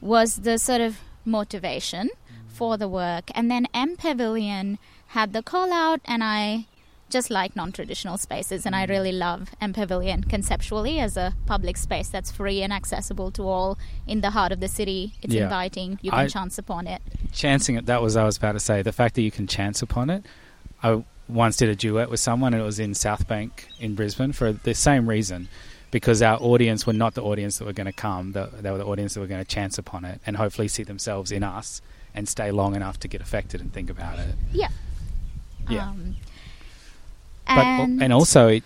was 0.00 0.36
the 0.36 0.58
sort 0.58 0.80
of 0.80 0.98
motivation 1.26 2.10
for 2.46 2.76
the 2.76 2.88
work. 2.88 3.30
And 3.34 3.50
then 3.50 3.66
M 3.74 3.96
Pavilion 3.96 4.78
had 5.08 5.32
the 5.32 5.42
call 5.42 5.72
out, 5.72 6.00
and 6.04 6.22
I 6.24 6.66
just 7.08 7.30
like 7.30 7.54
non 7.54 7.72
traditional 7.72 8.18
spaces, 8.18 8.66
and 8.66 8.74
I 8.74 8.86
mm. 8.86 8.90
really 8.90 9.12
love 9.12 9.50
M 9.60 9.72
Pavilion 9.72 10.24
conceptually 10.24 10.98
as 10.98 11.16
a 11.16 11.34
public 11.46 11.76
space 11.76 12.08
that's 12.08 12.30
free 12.30 12.62
and 12.62 12.72
accessible 12.72 13.30
to 13.32 13.42
all 13.42 13.78
in 14.06 14.20
the 14.22 14.30
heart 14.30 14.52
of 14.52 14.60
the 14.60 14.68
city. 14.68 15.14
It's 15.22 15.34
Yeah. 15.34 15.44
inviting, 15.44 15.98
you 16.02 16.10
can 16.10 16.20
I- 16.20 16.28
chance 16.28 16.58
upon 16.58 16.86
it. 16.86 17.02
chancing 17.32 17.76
it 17.76 17.84
that 17.86 18.00
was 18.00 18.16
I 18.16 18.24
was 18.24 18.38
about 18.38 18.52
to 18.52 18.60
say 18.60 18.80
the 18.80 18.92
fact 18.92 19.14
that 19.16 19.22
you 19.22 19.30
can 19.30 19.46
chance 19.46 19.82
upon 19.82 20.08
it 20.08 20.24
I 20.82 21.04
once 21.28 21.56
did 21.58 21.68
a 21.68 21.76
duet 21.76 22.08
with 22.08 22.18
someone 22.20 22.54
and 22.54 22.62
it 22.62 22.64
was 22.64 22.78
in 22.78 22.94
South 22.94 23.28
Bank 23.28 23.68
in 23.78 23.94
Brisbane 23.94 24.32
for 24.32 24.52
the 24.52 24.74
same 24.74 25.06
reason 25.08 25.48
because 25.90 26.20
our 26.22 26.38
audience 26.40 26.86
were 26.86 26.92
not 26.92 27.14
the 27.14 27.22
audience 27.22 27.58
that 27.58 27.64
were 27.64 27.72
going 27.72 27.86
to 27.86 27.92
come 27.92 28.32
they 28.32 28.70
were 28.70 28.78
the 28.78 28.84
audience 28.86 29.14
that 29.14 29.20
were 29.20 29.26
going 29.26 29.42
to 29.44 29.48
chance 29.50 29.78
upon 29.78 30.04
it 30.04 30.20
and 30.26 30.36
hopefully 30.36 30.68
see 30.68 30.82
themselves 30.82 31.30
in 31.32 31.42
us 31.42 31.80
and 32.14 32.28
stay 32.28 32.50
long 32.50 32.74
enough 32.74 32.98
to 33.00 33.08
get 33.08 33.20
affected 33.20 33.60
and 33.60 33.72
think 33.72 33.88
about 33.90 34.18
it 34.18 34.34
Yeah. 34.52 34.68
Yeah. 35.68 35.88
Um, 35.88 36.16
but 37.46 37.58
and, 37.58 38.02
and 38.02 38.12
also 38.12 38.48
it, 38.48 38.64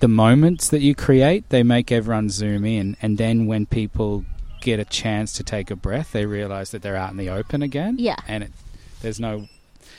the 0.00 0.08
moments 0.08 0.68
that 0.68 0.80
you 0.80 0.94
create 0.94 1.48
they 1.48 1.62
make 1.62 1.90
everyone 1.92 2.28
zoom 2.30 2.64
in 2.64 2.96
and 3.00 3.18
then 3.18 3.46
when 3.46 3.66
people 3.66 4.24
get 4.60 4.78
a 4.78 4.84
chance 4.84 5.32
to 5.32 5.42
take 5.42 5.70
a 5.70 5.76
breath 5.76 6.12
they 6.12 6.26
realize 6.26 6.70
that 6.70 6.82
they're 6.82 6.96
out 6.96 7.10
in 7.10 7.16
the 7.16 7.28
open 7.30 7.62
again 7.62 7.96
Yeah. 7.98 8.16
and 8.28 8.44
it, 8.44 8.52
there's 9.00 9.18
no 9.18 9.48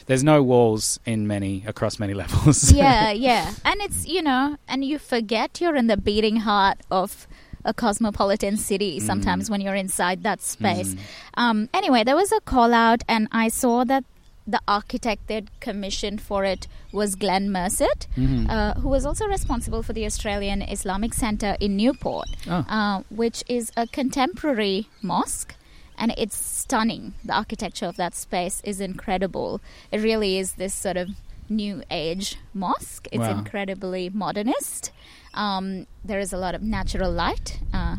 there's 0.08 0.24
no 0.24 0.42
walls 0.44 1.00
in 1.06 1.28
many 1.28 1.64
across 1.68 2.00
many 2.00 2.14
levels 2.24 2.72
yeah, 2.72 3.12
yeah. 3.30 3.54
And 3.66 3.82
it's, 3.82 4.06
you 4.08 4.22
know, 4.22 4.58
and 4.68 4.84
you 4.86 5.00
forget 5.00 5.60
you're 5.62 5.76
in 5.76 5.88
the 5.88 5.98
beating 5.98 6.38
heart 6.38 6.78
of 6.92 7.28
a 7.66 7.74
cosmopolitan 7.74 8.58
city 8.58 9.00
sometimes 9.00 9.48
Mm. 9.48 9.52
when 9.52 9.62
you're 9.62 9.76
inside 9.76 10.24
that 10.24 10.42
space. 10.42 10.94
Mm. 10.96 11.00
Um, 11.36 11.70
anyway, 11.74 12.04
there 12.04 12.16
was 12.18 12.32
a 12.34 12.42
call 12.42 12.74
out, 12.74 13.04
and 13.08 13.28
I 13.32 13.48
saw 13.48 13.86
that 13.86 14.04
the 14.46 14.60
architect 14.68 15.28
they'd 15.28 15.50
commissioned 15.62 16.20
for 16.22 16.44
it 16.44 16.68
was 16.92 17.16
Glenn 17.16 17.50
Murcutt, 17.50 18.08
Mhm. 18.18 18.50
uh, 18.50 18.74
who 18.82 18.90
was 18.90 19.06
also 19.06 19.26
responsible 19.28 19.82
for 19.82 19.94
the 19.94 20.06
Australian 20.06 20.62
Islamic 20.62 21.14
Centre 21.14 21.56
in 21.62 21.78
Newport, 21.78 22.28
Oh. 22.50 22.66
uh, 22.68 23.04
which 23.10 23.42
is 23.48 23.72
a 23.78 23.88
contemporary 23.88 24.88
mosque. 25.02 25.56
And 25.98 26.14
it's 26.18 26.36
stunning. 26.64 27.14
The 27.30 27.34
architecture 27.44 27.88
of 27.92 27.98
that 27.98 28.14
space 28.16 28.58
is 28.72 28.78
incredible. 28.80 29.50
It 29.92 30.00
really 30.10 30.38
is 30.38 30.54
this 30.54 30.74
sort 30.74 30.98
of 31.04 31.08
new 31.50 31.76
age 31.92 32.38
mosque. 32.54 33.06
It's 33.12 33.20
Wow. 33.28 33.38
incredibly 33.40 34.10
modernist. 34.24 34.92
Um, 35.34 35.66
there 36.10 36.20
is 36.26 36.32
a 36.34 36.38
lot 36.46 36.54
of 36.56 36.62
natural 36.78 37.12
light. 37.12 37.60
Uh, 37.74 37.98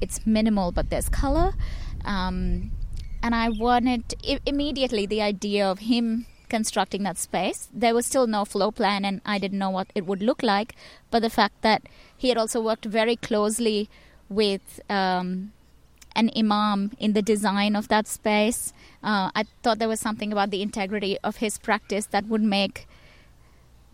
it's 0.00 0.18
minimal, 0.26 0.72
but 0.72 0.90
there's 0.90 1.08
color. 1.08 1.48
Um, 2.04 2.38
and 3.22 3.34
I 3.34 3.48
wanted 3.66 4.02
I- 4.32 4.40
immediately 4.52 5.06
the 5.06 5.22
idea 5.22 5.64
of 5.72 5.78
him 5.92 6.26
constructing 6.48 7.02
that 7.04 7.18
space. 7.18 7.68
There 7.82 7.94
was 7.94 8.04
still 8.06 8.26
no 8.26 8.44
floor 8.44 8.72
plan, 8.72 9.04
and 9.04 9.20
I 9.24 9.38
didn't 9.42 9.58
know 9.64 9.70
what 9.78 9.88
it 9.94 10.04
would 10.08 10.22
look 10.22 10.42
like. 10.42 10.74
But 11.10 11.20
the 11.22 11.30
fact 11.30 11.56
that 11.62 11.82
he 12.16 12.28
had 12.30 12.38
also 12.38 12.60
worked 12.60 12.84
very 12.84 13.16
closely 13.16 13.88
with 14.28 14.80
um, 14.90 15.52
an 16.16 16.30
imam 16.36 16.90
in 16.98 17.12
the 17.12 17.22
design 17.22 17.76
of 17.76 17.86
that 17.88 18.06
space, 18.08 18.72
uh, 19.04 19.30
I 19.34 19.44
thought 19.62 19.78
there 19.78 19.88
was 19.88 20.00
something 20.00 20.32
about 20.32 20.50
the 20.50 20.62
integrity 20.62 21.16
of 21.22 21.36
his 21.36 21.58
practice 21.58 22.06
that 22.06 22.26
would 22.26 22.42
make 22.42 22.86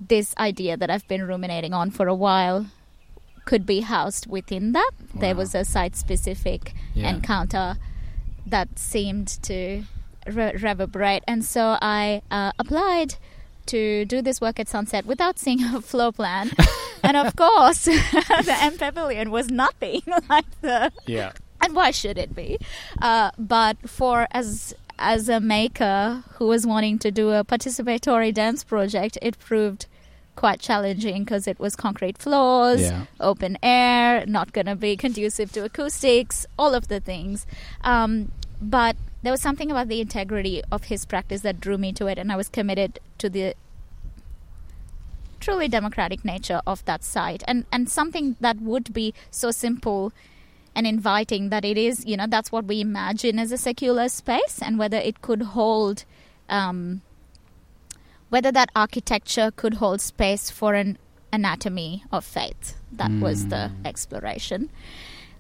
this 0.01 0.35
idea 0.39 0.77
that 0.77 0.91
I've 0.91 1.07
been 1.09 1.27
ruminating 1.27 1.73
on 1.75 1.91
for 1.91 2.09
a 2.09 2.15
while 2.15 2.67
could 3.45 3.67
be 3.67 3.81
housed 3.81 4.27
within 4.27 4.73
that. 4.73 4.91
There 5.15 5.35
was 5.35 5.55
a 5.55 5.65
site 5.65 5.97
specific 5.97 6.75
Yeah. 6.95 7.11
encounter 7.11 7.77
that 8.47 8.79
seemed 8.79 9.29
to 9.45 9.85
re- 10.27 10.53
reverberate. 10.53 11.23
And 11.29 11.45
so 11.45 11.77
I 11.83 12.23
uh, 12.31 12.53
applied 12.59 13.15
to 13.67 14.05
do 14.05 14.23
this 14.23 14.41
work 14.41 14.59
at 14.59 14.69
Sunset 14.69 15.07
without 15.07 15.39
seeing 15.39 15.63
a 15.75 15.81
floor 15.81 16.13
plan. 16.13 16.51
and 17.03 17.17
of 17.17 17.35
course, 17.37 17.85
the 18.49 18.57
M 18.61 18.79
Pavilion 18.79 19.31
was 19.31 19.51
nothing 19.51 20.03
like 20.29 20.47
the. 20.63 20.93
yeah 21.07 21.33
And 21.63 21.75
why 21.77 21.91
should 21.93 22.19
it 22.19 22.35
be? 22.35 22.59
Uh, 23.01 23.31
but 23.39 23.77
for 23.89 24.27
as 24.33 24.75
as 24.99 25.29
a 25.29 25.41
maker 25.41 26.23
who 26.35 26.47
was 26.47 26.67
wanting 26.67 26.99
to 26.99 27.11
do 27.11 27.31
a 27.31 27.43
participatory 27.45 28.33
dance 28.35 28.63
project, 28.65 29.17
it 29.23 29.39
proved 29.39 29.87
quite 30.37 30.61
challenging 30.61 31.25
because 31.25 31.47
it 31.47 31.59
was 31.59 31.75
concrete 31.77 32.19
floors, 32.19 32.81
Yeah. 32.83 33.05
open 33.21 33.59
air, 33.63 34.25
not 34.27 34.53
going 34.53 34.67
to 34.67 34.77
be 34.77 34.97
conducive 34.97 35.53
to 35.53 35.65
acoustics, 35.65 36.47
all 36.59 36.75
of 36.75 36.89
the 36.89 37.01
things. 37.01 37.47
Um, 37.83 38.33
but 38.61 38.97
there 39.23 39.33
was 39.33 39.41
something 39.43 39.71
about 39.71 39.89
the 39.89 40.01
integrity 40.01 40.63
of 40.71 40.85
his 40.85 41.05
practice 41.05 41.43
that 41.43 41.61
drew 41.61 41.79
me 41.79 41.93
to 41.93 42.07
it, 42.07 42.19
and 42.19 42.31
I 42.33 42.37
was 42.37 42.49
committed 42.49 42.99
to 43.19 43.29
the 43.29 43.55
truly 45.41 45.69
democratic 45.69 46.25
nature 46.25 46.61
of 46.67 46.85
that 46.85 47.03
site, 47.03 47.43
and 47.49 47.65
and 47.73 47.89
something 47.89 48.37
that 48.41 48.61
would 48.61 48.93
be 48.93 49.13
so 49.31 49.51
simple 49.51 50.13
and 50.75 50.87
inviting 50.87 51.51
that 51.51 51.65
it 51.65 51.77
is. 51.79 52.05
You 52.07 52.17
know, 52.17 52.27
that's 52.29 52.51
what 52.53 52.65
we 52.67 52.81
imagine 52.81 53.39
as 53.39 53.53
a 53.53 53.59
secular 53.59 54.09
space, 54.09 54.61
and 54.63 54.79
whether 54.79 54.97
it 54.99 55.23
could 55.23 55.43
hold. 55.43 56.05
Um, 56.49 57.03
whether 58.31 58.51
that 58.51 58.71
architecture 58.75 59.51
could 59.55 59.75
hold 59.75 60.01
space 60.01 60.51
for 60.51 60.73
an 60.75 60.97
anatomy 61.33 62.03
of 62.11 62.25
faith. 62.25 62.77
That 62.91 63.11
was 63.21 63.49
the 63.49 63.71
Mm. 63.71 63.87
exploration. 63.87 64.71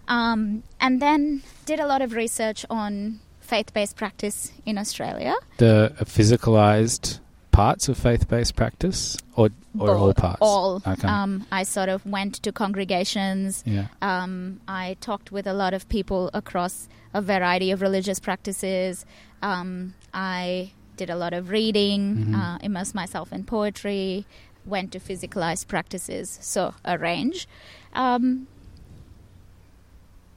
Um, 0.08 0.62
and 0.78 1.00
then 1.00 1.42
did 1.64 1.80
a 1.80 1.86
lot 1.86 2.02
of 2.02 2.12
research 2.12 2.66
on 2.68 3.20
faith 3.40 3.72
based 3.72 3.96
practice 3.96 4.52
in 4.66 4.76
Australia. 4.78 5.34
the 5.58 5.92
physicalized 6.04 7.18
parts 7.52 7.88
of 7.88 7.96
faith-based 7.98 8.56
practice 8.56 9.16
or 9.36 9.50
or 9.78 9.94
all 9.94 10.12
parts 10.14 10.38
All. 10.40 10.82
okay 10.86 11.06
Um, 11.08 11.46
I 11.52 11.62
sort 11.62 11.88
of 11.88 12.04
went 12.04 12.34
to 12.42 12.50
congregations. 12.52 13.62
yeah 13.66 13.86
Um, 14.00 14.60
I 14.66 14.96
talked 15.00 15.30
with 15.32 15.46
a 15.46 15.52
lot 15.52 15.72
of 15.74 15.88
people 15.88 16.30
across 16.34 16.88
a 17.14 17.20
variety 17.22 17.70
of 17.70 17.80
religious 17.82 18.18
practices. 18.20 19.04
Um, 19.42 19.94
I 20.14 20.72
did 20.96 21.10
a 21.10 21.16
lot 21.16 21.32
of 21.32 21.50
reading, 21.50 22.02
Mhm. 22.16 22.34
uh, 22.34 22.58
immersed 22.62 22.94
myself 22.94 23.32
in 23.32 23.44
poetry, 23.44 24.24
went 24.64 24.92
to 24.92 24.98
physicalized 25.00 25.66
practices, 25.68 26.38
so 26.40 26.74
a 26.84 26.96
range. 26.98 27.46
Um, 27.94 28.46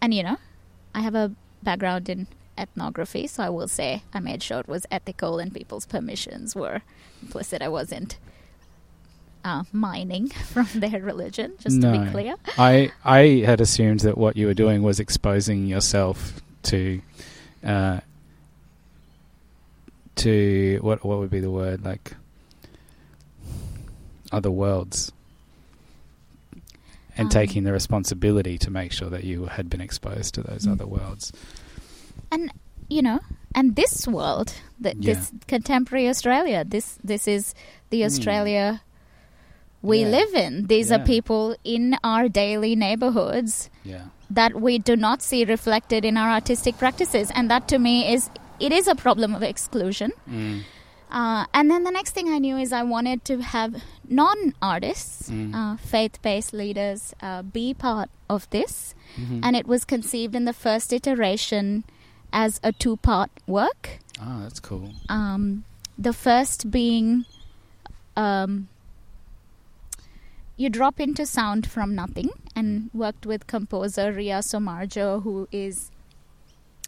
and 0.02 0.14
you 0.14 0.24
know, 0.24 0.38
I 0.94 1.02
have 1.02 1.16
a 1.16 1.32
background 1.64 2.10
in 2.10 2.28
ethnography, 2.58 3.28
so 3.28 3.44
I 3.44 3.50
will 3.50 3.68
say 3.68 4.04
I 4.14 4.20
made 4.20 4.42
sure 4.44 4.60
it 4.60 4.68
was 4.68 4.86
ethical 4.92 5.40
and 5.40 5.54
people's 5.54 5.86
permissions 5.86 6.56
were 6.56 6.82
implicit. 7.22 7.62
I 7.62 7.68
wasn't 7.70 8.18
uh, 9.44 9.64
mining 9.72 10.30
from 10.54 10.68
their 10.76 11.02
religion. 11.02 11.54
Just 11.60 11.82
to 11.82 11.92
be 11.92 12.12
clear. 12.12 12.36
I 12.58 12.92
I 13.04 13.44
had 13.46 13.62
assumed 13.62 14.00
that 14.02 14.18
what 14.18 14.38
you 14.38 14.48
were 14.48 14.54
doing 14.54 14.84
was 14.84 15.00
exposing 15.00 15.68
yourself 15.68 16.42
to 16.64 17.02
uh, 17.64 18.00
to 20.16 20.80
what 20.82 21.04
what 21.04 21.20
would 21.20 21.30
be 21.30 21.40
the 21.42 21.52
word 21.52 21.84
like 21.84 22.14
other 24.32 24.50
worlds 24.52 25.12
and 27.18 27.26
Um, 27.28 27.30
taking 27.30 27.64
the 27.64 27.72
responsibility 27.72 28.58
to 28.58 28.70
make 28.72 28.92
sure 28.92 29.10
that 29.10 29.24
you 29.24 29.46
had 29.46 29.70
been 29.70 29.80
exposed 29.82 30.34
to 30.36 30.42
those 30.44 30.66
Mm. 30.66 30.74
other 30.74 30.86
worlds. 30.88 31.32
And 32.36 32.52
you 32.96 33.02
know 33.08 33.20
and 33.60 33.76
this 33.82 33.94
world 34.16 34.54
that 34.86 34.96
Yeah. 34.98 35.08
this 35.14 35.32
contemporary 35.54 36.08
australia 36.14 36.64
this 36.76 36.88
this 37.12 37.28
is 37.36 37.54
the 37.92 38.02
Mm. 38.02 38.06
australia 38.10 38.66
we 39.92 39.98
Yeah. 40.02 40.12
live 40.18 40.34
in 40.46 40.54
these 40.74 40.92
are 40.96 41.02
people 41.14 41.44
in 41.78 41.84
our 42.12 42.28
daily 42.42 42.74
neighborhoods 42.86 43.58
Yeah. 43.94 44.06
that 44.40 44.60
we 44.68 44.78
do 44.92 44.96
not 45.08 45.22
see 45.30 45.42
reflected 45.56 46.06
in 46.12 46.18
our 46.24 46.32
artistic 46.38 46.78
practices 46.84 47.32
and 47.36 47.50
that 47.56 47.68
to 47.74 47.80
me 47.90 47.96
is 48.14 48.30
it 48.70 48.72
is 48.80 48.88
a 48.88 48.96
problem 49.06 49.36
of 49.38 49.44
exclusion 49.52 50.12
Mm. 50.30 50.56
uh, 51.12 51.44
and 51.54 51.70
then 51.72 51.84
the 51.90 51.94
next 51.98 52.12
thing 52.18 52.30
i 52.38 52.40
knew 52.46 52.58
is 52.66 52.74
i 52.82 52.84
wanted 52.96 53.24
to 53.32 53.36
have 53.56 53.76
non-artists 54.22 55.30
Mm. 55.30 55.54
uh, 55.60 55.76
faith-based 55.78 56.54
leaders 56.54 57.14
uh, 57.22 57.42
be 57.58 57.74
part 57.74 58.10
of 58.30 58.50
this 58.56 58.96
Mhm. 59.18 59.40
and 59.44 59.56
it 59.56 59.68
was 59.74 59.86
conceived 59.86 60.36
in 60.36 60.46
the 60.46 60.58
first 60.66 60.92
iteration 61.00 61.84
as 62.32 62.60
a 62.64 62.72
two 62.72 62.98
part 62.98 63.30
work. 63.48 64.00
oh, 64.22 64.40
that's 64.44 64.60
cool. 64.60 64.92
Um, 65.10 65.64
the 65.98 66.14
first 66.14 66.72
being 66.72 67.26
um, 68.16 68.68
you 70.58 70.70
drop 70.70 71.00
into 71.00 71.26
sound 71.26 71.68
from 71.68 71.96
nothing 71.96 72.30
and 72.56 72.90
worked 72.94 73.26
with 73.26 73.48
composer 73.48 74.12
Ria 74.12 74.40
Soemardjo, 74.40 75.24
who 75.24 75.48
is 75.52 75.92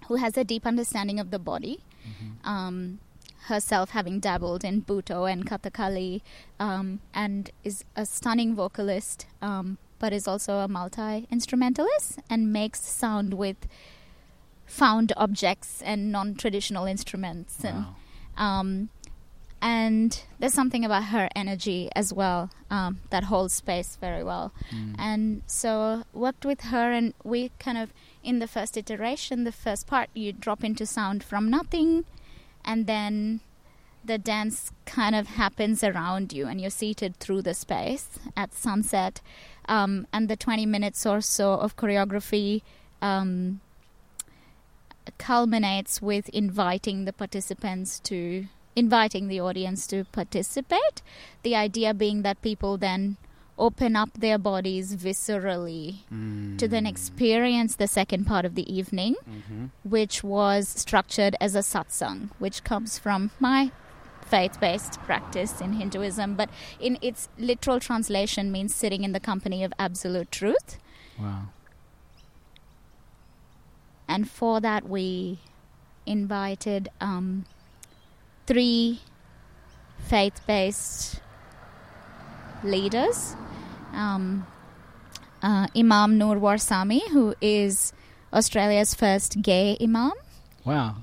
who 0.08 0.16
has 0.16 0.38
a 0.38 0.44
deep 0.44 0.66
understanding 0.66 1.20
of 1.20 1.32
the 1.32 1.40
body. 1.40 1.80
Mhm. 2.08 2.48
Um, 2.48 3.00
herself 3.48 3.92
having 3.92 4.20
dabbled 4.20 4.64
in 4.66 4.82
Butoh 4.82 5.32
and 5.32 5.46
Kathakali, 5.46 6.22
um, 6.60 7.00
and 7.14 7.50
is 7.64 7.84
a 7.96 8.06
stunning 8.06 8.56
vocalist, 8.56 9.26
um, 9.42 9.78
but 10.00 10.12
is 10.14 10.28
also 10.28 10.58
a 10.60 10.68
multi 10.68 11.28
instrumentalist 11.32 12.20
and 12.30 12.52
makes 12.52 12.82
sound 12.82 13.34
with 13.34 13.68
found 14.68 15.14
objects 15.18 15.82
and 15.82 16.12
non 16.12 16.36
traditional 16.36 16.86
instruments. 16.86 17.64
And, 17.64 17.86
Wow. 18.38 18.60
um, 18.60 18.90
and 19.60 20.24
there's 20.38 20.54
something 20.54 20.86
about 20.86 21.06
her 21.06 21.30
energy 21.36 21.90
as 21.96 22.14
well 22.14 22.52
um, 22.70 23.00
that 23.10 23.24
holds 23.24 23.54
space 23.54 23.98
very 24.00 24.24
well. 24.24 24.54
Mm. 24.72 24.96
And 25.00 25.42
so 25.48 26.04
worked 26.14 26.46
with 26.46 26.62
her, 26.62 26.92
and 26.92 27.16
we 27.24 27.50
kind 27.58 27.78
of 27.80 27.92
in 28.24 28.38
the 28.38 28.48
first 28.48 28.78
iteration, 28.78 29.46
the 29.46 29.52
first 29.52 29.88
part, 29.88 30.10
you 30.14 30.32
drop 30.32 30.64
into 30.64 30.86
sound 30.86 31.24
from 31.24 31.50
nothing, 31.50 32.06
and 32.64 32.86
then 32.86 33.40
the 34.06 34.18
dance 34.18 34.72
kind 34.86 35.16
of 35.16 35.28
happens 35.28 35.84
around 35.84 36.34
you, 36.34 36.46
and 36.46 36.62
you're 36.62 36.70
seated 36.70 37.16
through 37.18 37.42
the 37.42 37.54
space 37.54 38.20
at 38.36 38.54
sunset. 38.54 39.22
Um, 39.68 40.08
and 40.14 40.30
the 40.30 40.38
20 40.38 40.66
minutes 40.66 41.06
or 41.06 41.20
so 41.20 41.54
of 41.54 41.76
choreography 41.76 42.62
um, 43.02 43.60
culminates 45.18 46.02
with 46.02 46.30
inviting 46.30 47.06
the 47.06 47.14
participants 47.14 48.00
to 48.02 48.48
inviting 48.76 49.28
the 49.28 49.40
audience 49.40 49.88
to 49.88 50.04
participate. 50.06 51.02
The 51.44 51.56
idea 51.56 51.94
being 51.96 52.22
that 52.22 52.42
people 52.44 52.78
then 52.78 53.18
open 53.58 53.96
up 53.96 54.10
their 54.14 54.38
bodies 54.38 54.96
viscerally 54.96 56.02
to 56.60 56.68
then 56.68 56.84
Mm. 56.86 56.90
experience 56.90 57.76
the 57.76 57.88
second 57.88 58.26
part 58.26 58.46
of 58.46 58.54
the 58.54 58.72
evening, 58.72 59.16
Mhm. 59.28 59.72
which 59.84 60.24
was 60.24 60.68
structured 60.68 61.36
as 61.42 61.56
a 61.56 61.64
satsang, 61.64 62.30
which 62.38 62.64
comes 62.64 63.00
from 63.00 63.32
my 63.40 63.72
faith 64.30 64.60
based 64.60 65.00
practice 65.08 65.60
in 65.60 65.74
Hinduism, 65.74 66.36
but 66.36 66.50
in 66.80 67.00
its 67.02 67.30
literal 67.40 67.80
translation 67.80 68.52
means 68.52 68.76
sitting 68.76 69.04
in 69.04 69.12
the 69.14 69.20
company 69.20 69.64
of 69.64 69.74
absolute 69.80 70.32
truth. 70.32 70.78
Wow. 71.20 71.48
And 74.08 74.30
for 74.30 74.62
that, 74.62 74.88
we 74.88 75.40
invited 76.06 76.90
um, 77.02 77.46
three 78.46 79.02
faith 80.00 80.40
based 80.48 81.20
leaders. 82.64 83.36
Um, 83.94 84.48
uh, 85.42 85.68
Imam 85.76 86.18
Nur 86.18 86.38
Warsame, 86.38 87.08
who 87.10 87.36
is 87.42 87.94
Australia's 88.34 88.94
first 88.94 89.42
gay 89.42 89.78
imam. 89.82 90.14
Wow. 90.66 90.96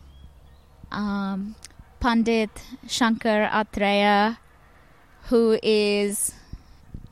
Um, 0.90 1.54
Pandit 2.00 2.50
Shankar 2.86 3.48
Atreya, 3.48 4.38
who 5.28 5.58
is 5.62 6.34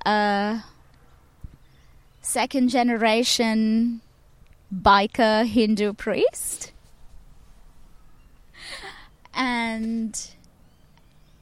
a 0.04 0.62
second 2.20 2.68
generation 2.68 4.00
biker 4.72 5.46
Hindu 5.46 5.92
priest. 5.94 6.72
And 9.34 10.18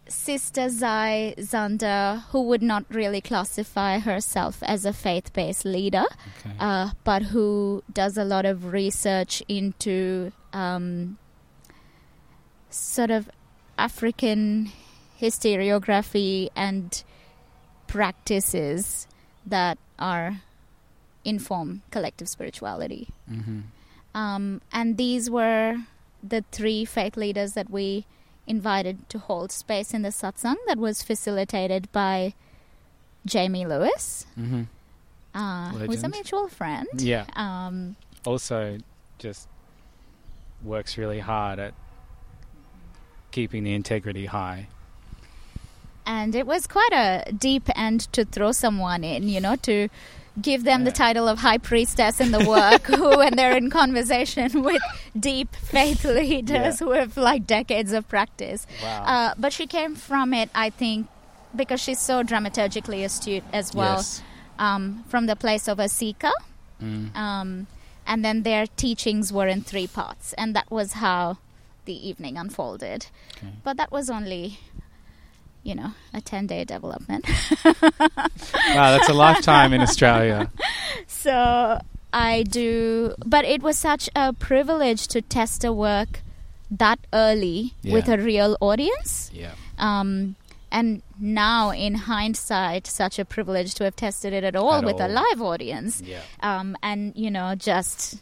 Sister 0.09 0.69
Zai 0.69 1.35
Zanda, 1.39 2.23
who 2.31 2.43
would 2.43 2.63
not 2.63 2.85
really 2.91 3.21
classify 3.21 3.99
herself 3.99 4.63
as 4.63 4.85
a 4.85 4.93
faith 4.93 5.33
based 5.33 5.65
leader, 5.65 6.05
Okay. 6.45 6.57
uh, 6.59 6.91
but 7.05 7.23
who 7.23 7.83
does 7.93 8.17
a 8.17 8.25
lot 8.25 8.45
of 8.45 8.73
research 8.73 9.43
into 9.49 10.33
um, 10.53 11.19
sort 12.71 13.11
of 13.11 13.31
African 13.79 14.71
historiography 15.21 16.49
and 16.57 17.03
practices 17.87 19.07
that 19.47 19.79
are 19.99 20.41
inform 21.25 21.83
collective 21.91 22.29
spirituality. 22.29 23.09
Mhm. 23.31 23.63
Um, 24.15 24.61
and 24.73 24.97
these 24.97 25.31
were 25.31 25.77
the 26.23 26.45
three 26.51 26.85
faith 26.85 27.17
leaders 27.17 27.53
that 27.53 27.71
we 27.71 28.05
invited 28.47 29.09
to 29.11 29.19
hold 29.19 29.53
space 29.53 29.95
in 29.95 30.03
the 30.03 30.09
satsang 30.09 30.57
that 30.67 30.79
was 30.79 31.03
facilitated 31.03 31.91
by 31.93 32.35
Jamie 33.25 33.67
Lewis, 33.67 34.27
Mhm. 34.39 34.67
uh, 35.35 35.71
who's 35.71 36.03
a 36.03 36.09
mutual 36.09 36.49
friend. 36.49 36.89
Yeah. 36.97 37.27
Um, 37.37 37.97
Also, 38.27 38.79
just 39.19 39.49
works 40.65 40.99
really 40.99 41.21
hard 41.21 41.59
at 41.59 41.75
keeping 43.31 43.63
the 43.65 43.73
integrity 43.75 44.27
high. 44.27 44.69
and 46.07 46.35
it 46.35 46.45
was 46.47 46.67
quite 46.67 46.93
a 46.93 47.31
deep 47.33 47.69
end 47.77 48.01
to 48.13 48.25
throw 48.25 48.51
someone 48.51 49.05
in, 49.05 49.29
you 49.29 49.41
know, 49.41 49.55
to 49.55 49.89
give 50.41 50.65
them 50.65 50.85
the 50.85 50.93
title 50.93 51.27
of 51.29 51.39
high 51.39 51.59
priestess 51.59 52.21
in 52.21 52.31
the 52.31 52.45
work, 52.45 52.83
who, 52.87 53.17
when 53.19 53.37
they're 53.37 53.57
in 53.57 53.71
conversation 53.71 54.63
with 54.69 54.83
deep 55.19 55.55
faith 55.63 56.05
leaders 56.05 56.81
Yeah. 56.81 56.87
who 56.87 56.93
have 56.93 57.17
like 57.17 57.47
decades 57.47 57.93
of 57.93 58.09
practice. 58.09 58.67
Wow. 58.83 59.03
Uh, 59.05 59.35
but 59.39 59.53
she 59.53 59.67
came 59.67 59.95
from 59.95 60.33
it, 60.35 60.51
I 60.55 60.71
think, 60.71 61.09
because 61.55 61.81
she's 61.81 61.99
so 61.99 62.23
dramaturgically 62.23 63.05
astute 63.05 63.45
as 63.53 63.75
well, 63.75 63.97
Yes. 63.97 64.23
um, 64.59 65.05
from 65.09 65.27
the 65.27 65.37
place 65.37 65.67
of 65.69 65.79
a 65.79 65.89
seeker. 65.89 66.33
Mm. 66.81 67.15
Um, 67.17 67.67
and 68.07 68.25
then 68.25 68.43
their 68.43 68.67
teachings 68.67 69.33
were 69.33 69.47
in 69.49 69.63
three 69.63 69.87
parts, 69.87 70.33
and 70.35 70.55
that 70.57 70.71
was 70.71 70.95
how 70.95 71.39
the 71.85 72.09
evening 72.09 72.37
unfolded. 72.37 73.07
Okay. 73.37 73.49
But 73.65 73.77
that 73.77 73.91
was 73.93 74.09
only, 74.11 74.59
you 75.63 75.75
know, 75.75 75.93
a 76.15 76.21
10 76.21 76.47
day 76.47 76.65
development. 76.65 77.27
Wow, 78.75 78.93
that's 78.93 79.09
a 79.09 79.13
lifetime 79.13 79.73
in 79.73 79.81
Australia. 79.81 80.51
so 81.07 81.81
I 82.13 82.45
do, 82.45 83.15
but 83.25 83.45
it 83.45 83.63
was 83.63 83.77
such 83.77 84.09
a 84.15 84.33
privilege 84.33 85.09
to 85.09 85.21
test 85.23 85.65
a 85.65 85.73
work 85.73 86.21
that 86.71 87.01
early 87.13 87.75
with 87.85 88.09
a 88.09 88.17
real 88.17 88.57
audience. 88.61 89.31
Yeah. 89.35 89.53
Um, 89.79 90.37
and 90.71 91.03
now, 91.19 91.71
in 91.71 91.95
hindsight, 91.95 92.87
such 92.87 93.19
a 93.19 93.25
privilege 93.25 93.75
to 93.75 93.85
have 93.85 93.97
tested 93.97 94.33
it 94.33 94.45
at 94.45 94.55
all 94.55 94.75
At 94.75 94.85
with 94.85 95.01
a 95.01 95.09
live 95.09 95.43
audience. 95.43 96.01
Yeah. 96.01 96.21
Um, 96.41 96.77
and, 96.83 97.13
you 97.17 97.31
know, 97.31 97.57
just 97.57 98.21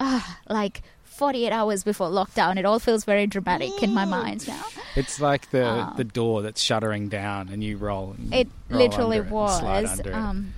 ah, 0.00 0.38
like 0.48 0.82
48 1.16 1.50
hours 1.50 1.82
before 1.84 2.08
lockdown, 2.08 2.58
it 2.58 2.64
all 2.64 2.78
feels 2.78 3.04
very 3.04 3.26
dramatic 3.26 3.82
in 3.82 3.92
my 3.94 4.04
mind 4.04 4.46
now. 4.46 4.62
It's 4.94 5.18
like 5.20 5.50
the 5.50 5.64
Ah. 5.66 5.92
the 5.96 6.04
door 6.04 6.42
that's 6.42 6.60
shuttering 6.62 7.08
down, 7.08 7.48
and 7.48 7.64
you 7.64 7.76
roll. 7.76 8.14
And 8.18 8.32
It 8.34 8.48
roll 8.68 8.78
literally 8.82 9.18
under 9.18 9.30
it 9.30 9.40
and 9.40 9.50
slide 9.50 9.82
was. 9.82 9.98
under 9.98 10.10
it. 10.10 10.14
Um, 10.14 10.54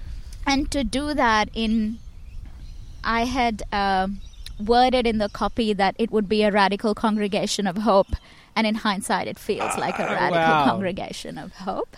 and 0.46 0.70
to 0.70 0.84
do 0.84 1.14
that 1.14 1.48
in, 1.54 1.98
I 3.04 3.24
had 3.24 3.62
um 3.72 4.20
worded 4.58 5.06
in 5.06 5.18
the 5.18 5.28
copy 5.28 5.72
that 5.72 5.94
it 5.98 6.10
would 6.10 6.28
be 6.28 6.42
a 6.42 6.50
radical 6.50 6.94
congregation 6.94 7.66
of 7.68 7.78
hope, 7.78 8.12
and 8.56 8.66
in 8.66 8.74
hindsight, 8.76 9.28
it 9.28 9.38
feels 9.38 9.76
like 9.78 9.98
a 10.00 10.06
Ah, 10.08 10.12
radical 10.12 10.40
wow. 10.40 10.64
congregation 10.64 11.38
of 11.38 11.52
hope. 11.52 11.96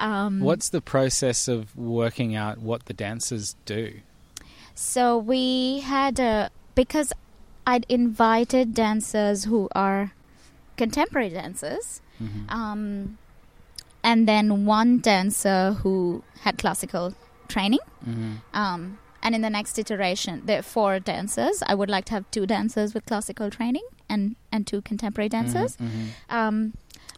Um, 0.00 0.40
What's 0.40 0.70
the 0.70 0.80
process 0.80 1.46
of 1.46 1.76
working 1.76 2.34
out 2.34 2.58
what 2.58 2.86
the 2.86 2.94
dancers 2.94 3.54
do? 3.66 4.00
So 4.74 5.16
we 5.18 5.80
had 5.80 6.18
a 6.18 6.50
because 6.74 7.12
I'd 7.66 7.86
invited 7.88 8.74
dancers 8.74 9.44
who 9.44 9.68
are 9.74 10.12
contemporary 10.76 11.30
dancers, 11.30 12.00
Mhm. 12.20 12.50
um, 12.50 13.18
and 14.02 14.28
then 14.28 14.66
one 14.66 14.98
dancer 14.98 15.72
who 15.82 16.22
had 16.40 16.58
classical 16.58 17.14
training. 17.48 17.80
Mhm. 18.06 18.40
Um, 18.52 18.98
and 19.22 19.34
in 19.34 19.40
the 19.40 19.48
next 19.50 19.78
iteration, 19.78 20.42
there 20.44 20.58
are 20.58 20.62
four 20.62 21.00
dancers. 21.00 21.62
I 21.66 21.74
would 21.74 21.88
like 21.88 22.04
to 22.06 22.12
have 22.12 22.30
two 22.30 22.46
dancers 22.46 22.92
with 22.94 23.06
classical 23.06 23.50
training 23.50 23.86
and 24.08 24.36
and 24.52 24.66
two 24.66 24.82
contemporary 24.82 25.28
dancers, 25.30 25.76
Mhm, 25.78 25.88
mhm. 25.88 26.34
um, 26.34 26.72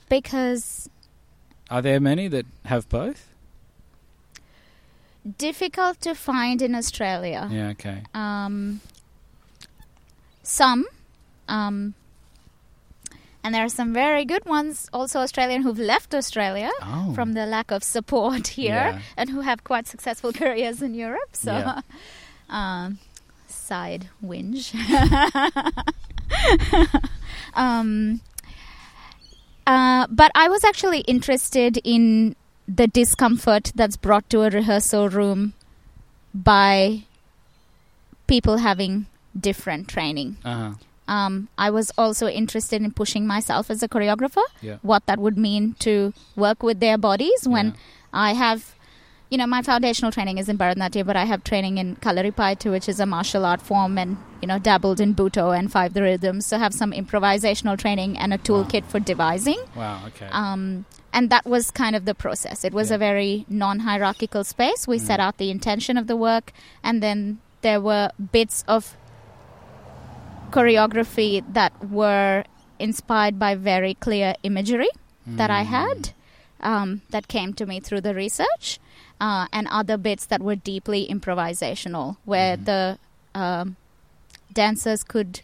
because 0.08 0.88
Are 1.70 1.82
there 1.82 1.98
many 1.98 2.28
that 2.28 2.46
have 2.66 2.88
both? 2.88 3.26
difficult 5.38 6.00
to 6.02 6.14
find 6.14 6.62
in 6.62 6.74
Australia. 6.74 7.48
Yeah. 7.50 7.70
Okay. 7.70 8.02
um, 8.14 8.80
some, 10.46 10.86
um, 11.48 11.94
and 13.42 13.54
there 13.54 13.64
are 13.64 13.68
some 13.68 13.92
very 13.92 14.24
good 14.24 14.44
ones, 14.44 14.88
also 14.92 15.20
Australian, 15.20 15.62
who've 15.62 15.78
left 15.78 16.14
Australia 16.14 16.70
Oh. 16.82 17.12
from 17.14 17.34
the 17.34 17.46
lack 17.46 17.70
of 17.70 17.82
support 17.84 18.46
here 18.58 18.74
Yeah. 18.94 19.00
and 19.16 19.30
who 19.30 19.40
have 19.42 19.62
quite 19.64 19.86
successful 19.86 20.32
careers 20.42 20.82
in 20.82 20.94
Europe. 20.94 21.30
So, 21.34 21.52
Yeah. 21.52 21.80
um, 22.48 22.98
side 23.48 24.08
whinge. 24.24 24.72
um, 27.54 28.20
uh, 29.66 30.06
but 30.10 30.30
I 30.34 30.48
was 30.48 30.64
actually 30.64 31.00
interested 31.00 31.78
in 31.84 32.36
the 32.68 32.86
discomfort 32.86 33.72
that's 33.74 33.96
brought 33.96 34.28
to 34.30 34.42
a 34.42 34.50
rehearsal 34.50 35.08
room 35.08 35.54
by 36.34 37.02
people 38.26 38.58
having 38.58 39.06
different 39.38 39.88
training. 39.88 40.36
Uh-huh. 40.44 40.72
Um, 41.08 41.48
I 41.56 41.70
was 41.70 41.92
also 41.96 42.26
interested 42.26 42.82
in 42.82 42.90
pushing 42.90 43.26
myself 43.26 43.70
as 43.70 43.82
a 43.82 43.88
choreographer, 43.88 44.42
Yeah. 44.60 44.78
what 44.82 45.06
that 45.06 45.18
would 45.20 45.38
mean 45.38 45.74
to 45.80 46.12
work 46.34 46.62
with 46.62 46.80
their 46.80 46.98
bodies 46.98 47.46
when 47.46 47.66
Yeah. 47.66 47.72
I 48.12 48.32
have, 48.32 48.74
you 49.30 49.38
know, 49.38 49.46
my 49.46 49.62
foundational 49.62 50.10
training 50.10 50.38
is 50.38 50.48
in 50.48 50.58
Bharatanatyam, 50.58 51.06
but 51.06 51.14
I 51.16 51.24
have 51.26 51.44
training 51.44 51.78
in 51.78 51.94
Kalaripayattu, 51.96 52.72
which 52.72 52.88
is 52.88 52.98
a 52.98 53.06
martial 53.06 53.44
art 53.44 53.62
form, 53.62 53.98
and, 53.98 54.16
you 54.42 54.48
know, 54.48 54.58
dabbled 54.58 55.00
in 55.00 55.14
Butoh 55.14 55.56
and 55.56 55.70
Five 55.70 55.94
the 55.94 56.02
Rhythms, 56.02 56.44
so 56.46 56.58
have 56.58 56.74
some 56.74 56.90
improvisational 56.90 57.78
training 57.78 58.18
and 58.18 58.32
a 58.34 58.38
toolkit 58.38 58.84
for 58.84 58.98
devising. 58.98 59.60
Wow. 59.76 60.00
Okay. 60.08 60.26
Um, 60.32 60.86
and 61.12 61.30
that 61.30 61.46
was 61.46 61.70
kind 61.70 61.94
of 61.94 62.04
the 62.04 62.14
process. 62.14 62.64
It 62.64 62.74
was 62.74 62.90
Yeah. 62.90 62.96
a 62.96 62.98
very 62.98 63.46
non 63.48 63.80
hierarchical 63.80 64.42
space. 64.44 64.88
We 64.88 64.98
Mm. 64.98 65.06
set 65.06 65.20
out 65.20 65.38
the 65.38 65.50
intention 65.50 65.96
of 65.96 66.08
the 66.08 66.16
work, 66.16 66.52
and 66.82 67.00
then 67.02 67.38
there 67.62 67.80
were 67.80 68.10
bits 68.32 68.64
of 68.66 68.96
choreography 70.50 71.42
that 71.52 71.72
were 71.90 72.44
inspired 72.78 73.38
by 73.38 73.54
very 73.54 73.94
clear 73.94 74.34
imagery 74.42 74.88
that 75.26 75.50
I 75.50 75.62
Mm. 75.64 75.66
had 75.66 76.12
um, 76.60 77.02
that 77.10 77.28
came 77.28 77.52
to 77.54 77.66
me 77.66 77.80
through 77.80 78.00
the 78.00 78.14
research, 78.14 78.78
uh, 79.20 79.46
and 79.52 79.68
other 79.70 79.96
bits 79.98 80.24
that 80.26 80.40
were 80.40 80.56
deeply 80.56 81.06
improvisational, 81.06 82.16
where 82.24 82.56
Mhm. 82.56 82.64
the 82.64 82.98
um, 83.34 83.76
dancers 84.54 85.04
could 85.04 85.40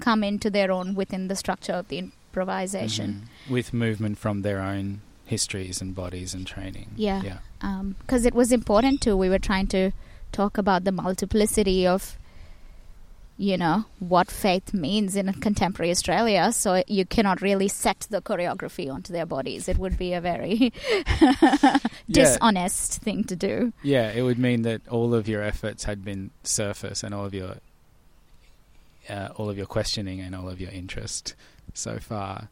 come 0.00 0.24
into 0.24 0.48
their 0.50 0.72
own 0.72 0.94
within 0.94 1.28
the 1.28 1.36
structure 1.36 1.74
of 1.74 1.88
the 1.88 1.98
improvisation. 1.98 3.28
Mhm. 3.46 3.50
with 3.52 3.74
movement 3.74 4.16
from 4.18 4.40
their 4.42 4.60
own 4.60 5.00
histories 5.26 5.80
and 5.82 5.94
bodies 5.94 6.32
and 6.34 6.46
training. 6.46 6.88
Yeah. 6.96 7.22
Yeah. 7.22 7.38
because 8.00 8.24
it 8.26 8.34
was 8.34 8.50
important 8.52 9.00
too. 9.02 9.16
We 9.16 9.28
were 9.28 9.38
trying 9.38 9.66
to 9.68 9.90
talk 10.32 10.58
about 10.58 10.84
the 10.84 10.92
multiplicity 10.92 11.86
of, 11.86 12.18
you 13.36 13.56
know, 13.56 13.84
what 13.98 14.30
faith 14.30 14.72
means 14.72 15.16
in 15.16 15.32
contemporary 15.34 15.90
Australia. 15.90 16.52
So 16.52 16.84
you 16.86 17.04
cannot 17.04 17.42
really 17.42 17.68
set 17.68 18.06
the 18.10 18.22
choreography 18.22 18.92
onto 18.92 19.12
their 19.12 19.26
bodies. 19.26 19.68
It 19.68 19.76
would 19.78 19.98
be 19.98 20.12
a 20.12 20.20
very 20.20 20.72
dishonest 22.10 23.00
thing 23.02 23.24
to 23.24 23.34
do. 23.34 23.72
Yeah, 23.82 24.12
it 24.12 24.22
would 24.22 24.38
mean 24.38 24.62
that 24.62 24.86
all 24.88 25.14
of 25.14 25.26
your 25.26 25.42
efforts 25.42 25.84
had 25.84 26.04
been 26.04 26.30
surface 26.44 27.02
and 27.02 27.12
all 27.14 27.24
of 27.24 27.34
your 27.34 27.56
uh, 29.08 29.28
all 29.36 29.50
of 29.50 29.56
your 29.56 29.66
questioning 29.66 30.20
and 30.20 30.34
all 30.34 30.48
of 30.48 30.60
your 30.60 30.70
interest 30.70 31.34
so 31.74 31.98
far 31.98 32.48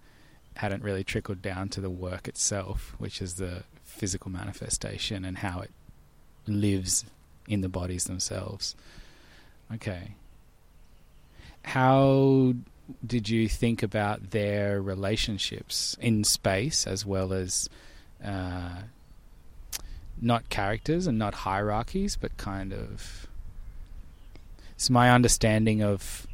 hadn't 0.56 0.82
really 0.82 1.04
trickled 1.04 1.40
down 1.40 1.68
to 1.70 1.80
the 1.80 1.88
work 1.88 2.28
itself, 2.28 2.94
which 2.98 3.22
is 3.22 3.34
the 3.34 3.62
physical 3.84 4.30
manifestation 4.30 5.24
and 5.24 5.38
how 5.38 5.60
it 5.60 5.70
lives 6.46 7.06
in 7.48 7.60
the 7.62 7.68
bodies 7.68 8.04
themselves. 8.04 8.74
Okay. 9.72 10.14
How 11.64 12.54
did 13.04 13.28
you 13.28 13.48
think 13.48 13.82
about 13.82 14.30
their 14.30 14.80
relationships 14.80 15.96
in 16.00 16.24
space 16.24 16.86
as 16.86 17.06
well 17.06 17.32
as 17.32 17.68
uh, 18.24 18.82
not 20.20 20.48
characters 20.48 21.06
and 21.06 21.18
not 21.18 21.34
hierarchies, 21.34 22.16
but 22.16 22.36
kind 22.36 22.72
of. 22.72 23.26
It's 24.74 24.90
my 24.90 25.10
understanding 25.10 25.82
of 25.82 26.26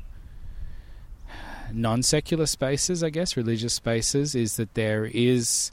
non 1.73 2.03
secular 2.03 2.47
spaces, 2.47 3.03
I 3.03 3.11
guess, 3.11 3.37
religious 3.37 3.75
spaces, 3.75 4.35
is 4.35 4.57
that 4.57 4.75
there 4.75 5.05
is. 5.07 5.71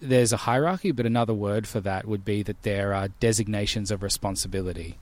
There's 0.00 0.32
a 0.32 0.38
hierarchy, 0.38 0.92
but 0.92 1.06
another 1.06 1.34
word 1.34 1.66
for 1.66 1.80
that 1.80 2.06
would 2.06 2.24
be 2.24 2.44
that 2.44 2.62
there 2.62 2.94
are 2.94 3.08
designations 3.08 3.90
of 3.90 4.04
responsibility 4.04 4.96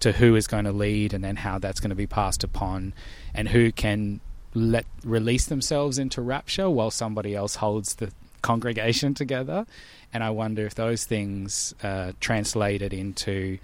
to 0.00 0.12
who 0.12 0.36
is 0.36 0.46
going 0.46 0.64
to 0.64 0.72
lead 0.72 1.12
and 1.12 1.24
then 1.24 1.36
how 1.36 1.58
that's 1.58 1.80
going 1.80 1.90
to 1.90 1.96
be 1.96 2.06
passed 2.06 2.44
upon 2.44 2.94
and 3.34 3.48
who 3.48 3.72
can 3.72 4.20
let 4.54 4.86
release 5.04 5.46
themselves 5.46 5.98
into 5.98 6.22
rapture 6.22 6.70
while 6.70 6.90
somebody 6.90 7.34
else 7.34 7.56
holds 7.56 7.96
the 7.96 8.10
congregation 8.40 9.14
together 9.14 9.66
and 10.12 10.24
I 10.24 10.30
wonder 10.30 10.64
if 10.64 10.74
those 10.74 11.04
things 11.04 11.74
uh, 11.82 12.12
translated 12.20 12.94
into 12.94 13.58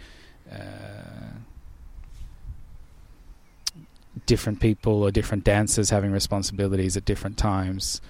uh, 0.50 0.56
different 4.26 4.60
people 4.60 5.02
or 5.02 5.10
different 5.10 5.44
dancers 5.44 5.90
having 5.90 6.12
responsibilities 6.12 6.96
at 6.96 7.04
different 7.04 7.38
times. 7.38 8.00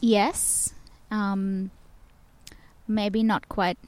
Yes, 0.00 0.74
um, 1.10 1.70
maybe 2.86 3.22
not 3.22 3.48
quite 3.48 3.78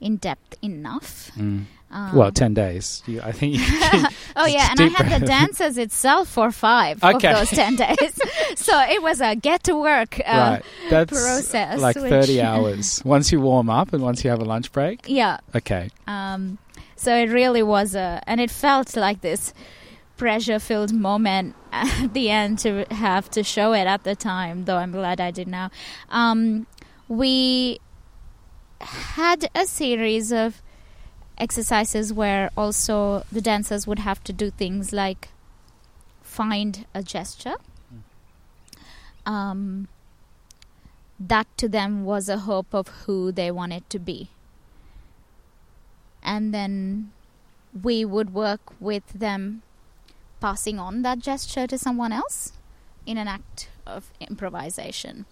in 0.00 0.16
depth 0.16 0.56
enough. 0.62 1.30
Mm. 1.36 1.64
Um, 1.92 2.14
well, 2.14 2.30
ten 2.30 2.54
days. 2.54 3.02
You, 3.06 3.20
I 3.20 3.32
think. 3.32 3.54
You 3.58 3.64
can, 3.66 4.06
Oh 4.36 4.46
yeah, 4.46 4.68
and 4.70 4.80
I 4.80 4.86
had 4.86 5.20
the 5.20 5.26
dancers 5.38 5.76
itself 5.76 6.28
for 6.28 6.52
five 6.52 7.02
Okay. 7.02 7.28
of 7.32 7.38
those 7.38 7.50
ten 7.50 7.74
days, 7.86 8.20
so 8.54 8.78
it 8.82 9.02
was 9.02 9.20
a 9.20 9.34
get 9.34 9.64
to 9.64 9.74
work 9.74 10.20
uh, 10.20 10.22
right, 10.26 10.62
that's 10.88 11.10
process. 11.10 11.80
like 11.80 11.96
thirty 11.96 12.40
hours. 12.40 13.02
Once 13.04 13.32
you 13.32 13.40
warm 13.40 13.68
up 13.68 13.92
and 13.92 14.02
once 14.04 14.22
you 14.22 14.30
have 14.30 14.40
a 14.40 14.44
lunch 14.44 14.70
break. 14.70 15.00
Yeah, 15.08 15.38
Okay. 15.54 15.90
um, 16.06 16.58
so 16.94 17.16
it 17.16 17.28
really 17.30 17.62
was 17.62 17.96
a, 17.96 18.22
and 18.26 18.40
it 18.40 18.50
felt 18.52 18.96
like 18.96 19.20
this 19.20 19.52
pressure-filled 20.16 20.92
moment 20.92 21.56
at 21.72 22.12
the 22.12 22.30
end 22.30 22.58
to 22.60 22.84
have 22.92 23.30
to 23.30 23.42
show 23.42 23.72
it 23.72 23.86
at 23.86 24.04
the 24.04 24.14
time. 24.14 24.64
Though 24.66 24.76
I'm 24.76 24.92
glad 24.92 25.20
I 25.20 25.30
did 25.32 25.48
now. 25.48 25.70
Um, 26.10 26.66
we 27.08 27.80
had 28.80 29.50
a 29.54 29.66
series 29.66 30.32
of 30.32 30.62
exercises 31.38 32.12
where 32.12 32.50
also 32.56 33.24
the 33.32 33.40
dancers 33.40 33.86
would 33.86 33.98
have 34.00 34.22
to 34.24 34.32
do 34.32 34.50
things 34.50 34.92
like 34.92 35.28
find 36.22 36.86
a 36.94 37.02
gesture. 37.02 37.56
Um, 39.26 39.88
that 41.18 41.46
to 41.58 41.68
them 41.68 42.04
was 42.04 42.28
a 42.28 42.38
hope 42.38 42.74
of 42.74 42.88
who 43.04 43.30
they 43.30 43.50
wanted 43.50 43.88
to 43.90 43.98
be. 43.98 44.30
And 46.22 46.54
then 46.54 47.12
we 47.82 48.04
would 48.04 48.32
work 48.32 48.60
with 48.80 49.06
them 49.12 49.62
passing 50.40 50.78
on 50.78 51.02
that 51.02 51.18
gesture 51.18 51.66
to 51.66 51.76
someone 51.76 52.12
else 52.12 52.54
in 53.06 53.18
an 53.18 53.28
act 53.28 53.68
of 53.86 54.10
improvisation. 54.20 55.26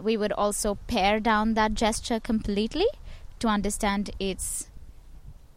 We 0.00 0.16
would 0.16 0.32
also 0.32 0.76
pare 0.86 1.20
down 1.20 1.54
that 1.54 1.74
gesture 1.74 2.20
completely 2.20 2.86
to 3.40 3.48
understand 3.48 4.10
its 4.18 4.70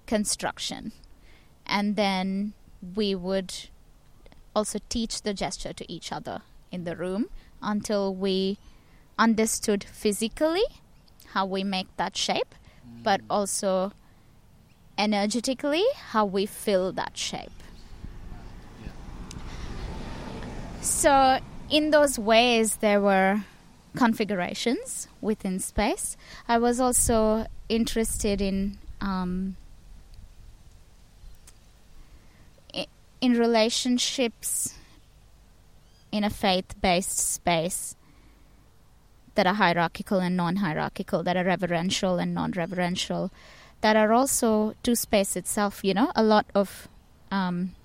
construction. 0.08 0.92
And 1.66 1.96
then 1.96 2.54
we 2.96 3.16
would 3.16 3.54
also 4.56 4.80
teach 4.90 5.22
the 5.22 5.34
gesture 5.34 5.74
to 5.74 5.92
each 5.92 6.12
other 6.12 6.42
in 6.72 6.84
the 6.84 6.96
room 6.96 7.30
until 7.62 8.14
we 8.14 8.58
understood 9.18 9.84
physically 9.84 10.64
how 11.34 11.46
we 11.46 11.64
make 11.64 11.88
that 11.98 12.16
shape, 12.16 12.56
but 13.04 13.22
mm. 13.22 13.26
also 13.30 13.92
energetically 14.98 15.84
how 16.12 16.26
we 16.26 16.46
fill 16.46 16.92
that 16.94 17.18
shape. 17.18 17.52
So, 20.82 21.40
in 21.70 21.90
those 21.90 22.20
ways, 22.20 22.78
there 22.78 23.02
were 23.02 23.44
configurations 23.96 25.08
within 25.22 25.60
space. 25.60 26.18
I 26.48 26.58
was 26.58 26.80
also 26.80 27.46
interested 27.70 28.42
in 28.42 28.78
um, 29.02 29.56
in 33.22 33.34
relationships 33.34 34.76
in 36.12 36.24
a 36.24 36.30
faith-based 36.30 37.18
space 37.18 37.96
that 39.36 39.48
are 39.48 39.56
hierarchical 39.56 40.20
and 40.20 40.38
non-hierarchical, 40.38 41.24
that 41.24 41.36
are 41.36 41.44
reverential 41.44 42.18
and 42.18 42.34
non-reverential, 42.34 43.32
that 43.82 43.96
are 43.96 44.14
also 44.14 44.76
to 44.84 44.96
space 44.96 45.36
itself. 45.36 45.84
You 45.84 45.94
know, 45.94 46.12
a 46.16 46.24
lot 46.24 46.46
of 46.56 46.88
um, 47.32 47.76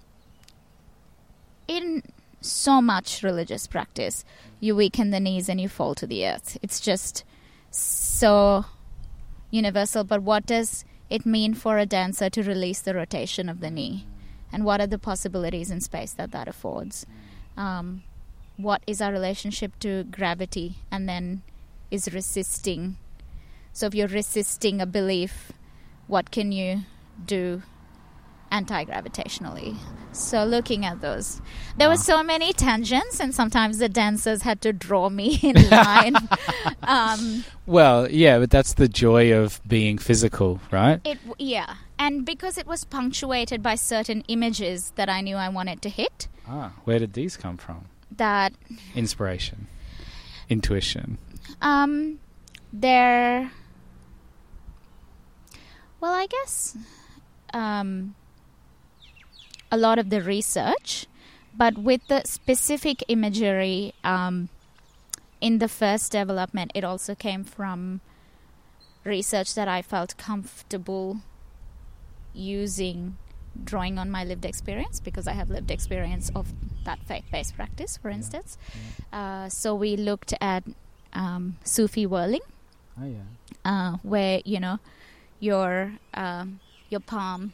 in 1.66 2.02
so 2.40 2.80
much 2.80 3.22
religious 3.22 3.66
practice, 3.66 4.24
you 4.60 4.74
weaken 4.76 5.10
the 5.10 5.20
knees 5.20 5.48
and 5.48 5.60
you 5.60 5.68
fall 5.68 5.94
to 5.94 6.06
the 6.06 6.26
earth. 6.26 6.58
It's 6.62 6.80
just 6.80 7.24
so 7.70 8.64
universal. 9.50 10.04
But 10.04 10.22
what 10.22 10.46
does 10.46 10.84
it 11.08 11.26
mean 11.26 11.54
for 11.54 11.78
a 11.78 11.86
dancer 11.86 12.30
to 12.30 12.42
release 12.42 12.80
the 12.80 12.94
rotation 12.94 13.48
of 13.48 13.60
the 13.60 13.70
knee? 13.70 14.06
And 14.52 14.64
what 14.64 14.80
are 14.80 14.86
the 14.86 14.98
possibilities 14.98 15.70
in 15.70 15.80
space 15.80 16.12
that 16.12 16.32
that 16.32 16.48
affords? 16.48 17.06
Um, 17.56 18.02
what 18.56 18.82
is 18.86 19.00
our 19.00 19.12
relationship 19.12 19.78
to 19.80 20.04
gravity 20.04 20.76
and 20.90 21.08
then 21.08 21.42
is 21.90 22.12
resisting? 22.12 22.96
So, 23.72 23.86
if 23.86 23.94
you're 23.94 24.08
resisting 24.08 24.80
a 24.80 24.86
belief, 24.86 25.52
what 26.06 26.30
can 26.30 26.50
you 26.52 26.82
do 27.24 27.62
anti 28.50 28.84
gravitationally? 28.84 29.76
So, 30.12 30.44
looking 30.44 30.84
at 30.84 31.00
those, 31.00 31.40
there 31.78 31.88
were 31.88 31.96
so 31.96 32.22
many 32.24 32.52
tangents, 32.52 33.20
and 33.20 33.32
sometimes 33.32 33.78
the 33.78 33.88
dancers 33.88 34.42
had 34.42 34.60
to 34.62 34.72
draw 34.72 35.08
me 35.08 35.38
in 35.42 35.70
line. 35.70 36.16
um, 36.82 37.44
Well, 37.64 38.10
yeah, 38.10 38.40
but 38.40 38.50
that's 38.50 38.74
the 38.74 38.88
joy 38.88 39.32
of 39.32 39.60
being 39.68 39.98
physical, 39.98 40.60
right? 40.72 41.00
it, 41.04 41.18
yeah, 41.38 41.76
and 41.98 42.24
because 42.26 42.58
it 42.58 42.66
was 42.66 42.84
punctuated 42.84 43.62
by 43.62 43.76
certain 43.76 44.24
images 44.26 44.92
that 44.96 45.08
I 45.08 45.20
knew 45.20 45.36
I 45.36 45.48
wanted 45.48 45.80
to 45.82 45.88
hit, 45.88 46.26
Ah, 46.48 46.72
where 46.84 46.98
did 46.98 47.12
these 47.12 47.36
come 47.36 47.56
from? 47.56 47.84
that 48.16 48.52
Inspiration, 48.96 49.68
intuition. 50.48 51.18
Um, 51.62 52.18
they're 52.72 53.52
well, 56.00 56.12
I 56.14 56.26
guess 56.26 56.76
um, 57.54 58.14
a 59.70 59.76
lot 59.76 59.98
of 59.98 60.10
the 60.10 60.20
research, 60.22 61.06
but 61.56 61.76
with 61.78 62.06
the 62.08 62.22
specific 62.24 63.02
imagery 63.08 63.94
um, 64.04 64.48
in 65.40 65.58
the 65.58 65.68
first 65.68 66.12
development, 66.12 66.72
it 66.74 66.84
also 66.84 67.14
came 67.14 67.44
from 67.44 68.00
research 69.04 69.54
that 69.54 69.68
I 69.68 69.82
felt 69.82 70.16
comfortable 70.16 71.18
using 72.34 73.16
drawing 73.64 73.98
on 73.98 74.10
my 74.10 74.24
lived 74.24 74.44
experience 74.44 75.00
because 75.00 75.26
I 75.26 75.32
have 75.32 75.50
lived 75.50 75.70
experience 75.70 76.30
of 76.34 76.52
that 76.84 77.00
faith-based 77.04 77.56
practice, 77.56 77.96
for 77.96 78.08
instance. 78.10 78.56
Uh, 79.12 79.48
so 79.48 79.74
we 79.74 79.96
looked 79.96 80.32
at 80.40 80.64
um, 81.12 81.56
Sufi 81.64 82.06
whirling, 82.06 82.40
Oh 83.00 83.06
yeah. 83.06 83.18
uh, 83.64 83.96
where 84.02 84.40
you 84.44 84.60
know 84.60 84.78
your 85.40 85.94
um, 86.14 86.60
your 86.90 87.00
palm, 87.00 87.52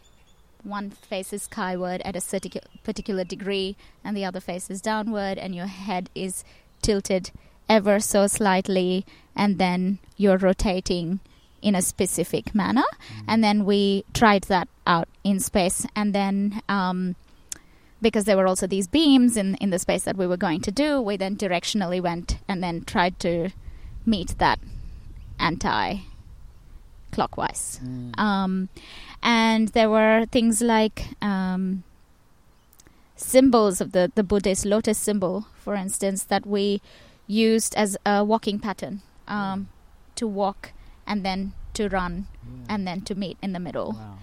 one 0.67 0.91
faces 0.91 1.45
skyward 1.45 2.03
at 2.05 2.17
a 2.17 2.21
certi- 2.21 2.61
particular 2.85 3.25
degree, 3.25 3.77
and 4.05 4.17
the 4.17 4.25
other 4.25 4.41
faces 4.41 4.81
downward, 4.81 5.39
and 5.39 5.55
your 5.55 5.67
head 5.67 6.11
is 6.15 6.45
tilted 6.83 7.31
ever 7.69 8.01
so 8.01 8.27
slightly, 8.27 9.07
and 9.35 9.59
then 9.59 9.99
you're 10.17 10.39
rotating 10.39 11.21
in 11.63 11.75
a 11.75 11.83
specific 11.83 12.55
manner. 12.55 12.85
And 13.27 13.43
then 13.43 13.65
we 13.65 14.05
tried 14.15 14.45
that 14.45 14.69
out 14.87 15.09
in 15.25 15.41
space, 15.41 15.87
and 15.95 16.15
then. 16.15 16.63
Um, 16.69 17.17
because 18.03 18.25
there 18.25 18.37
were 18.37 18.47
also 18.47 18.67
these 18.67 18.87
beams 18.87 19.39
in, 19.39 19.55
in 19.55 19.71
the 19.71 19.79
space 19.79 20.05
that 20.05 20.19
we 20.19 20.27
were 20.27 20.37
going 20.37 20.61
to 20.61 20.71
do, 20.71 21.01
we 21.01 21.17
then 21.17 21.35
directionally 21.35 22.01
went 22.01 22.39
and 22.47 22.63
then 22.63 22.85
tried 22.85 23.19
to 23.21 23.49
meet 24.05 24.37
that 24.39 24.61
anti 25.39 26.01
clockwise. 27.13 27.81
Um, 28.19 28.69
and 29.23 29.69
there 29.69 29.91
were 29.91 30.27
things 30.31 30.61
like 30.61 31.09
um, 31.23 31.83
symbols 33.17 33.81
of 33.81 33.93
the, 33.93 34.13
the 34.15 34.23
Buddhist 34.23 34.65
lotus 34.65 34.99
symbol, 34.99 35.47
for 35.57 35.75
instance, 35.75 36.25
that 36.25 36.47
we 36.47 36.81
used 37.27 37.75
as 37.75 37.97
a 38.07 38.25
walking 38.25 38.59
pattern 38.59 39.03
um, 39.27 39.69
to 40.15 40.27
walk 40.27 40.73
and 41.07 41.25
then 41.25 41.53
to 41.75 41.89
run 41.89 42.27
and 42.69 42.87
then 42.87 43.01
to 43.03 43.15
meet 43.15 43.37
in 43.43 43.53
the 43.53 43.61
middle. 43.61 43.93
Wow. 43.93 44.19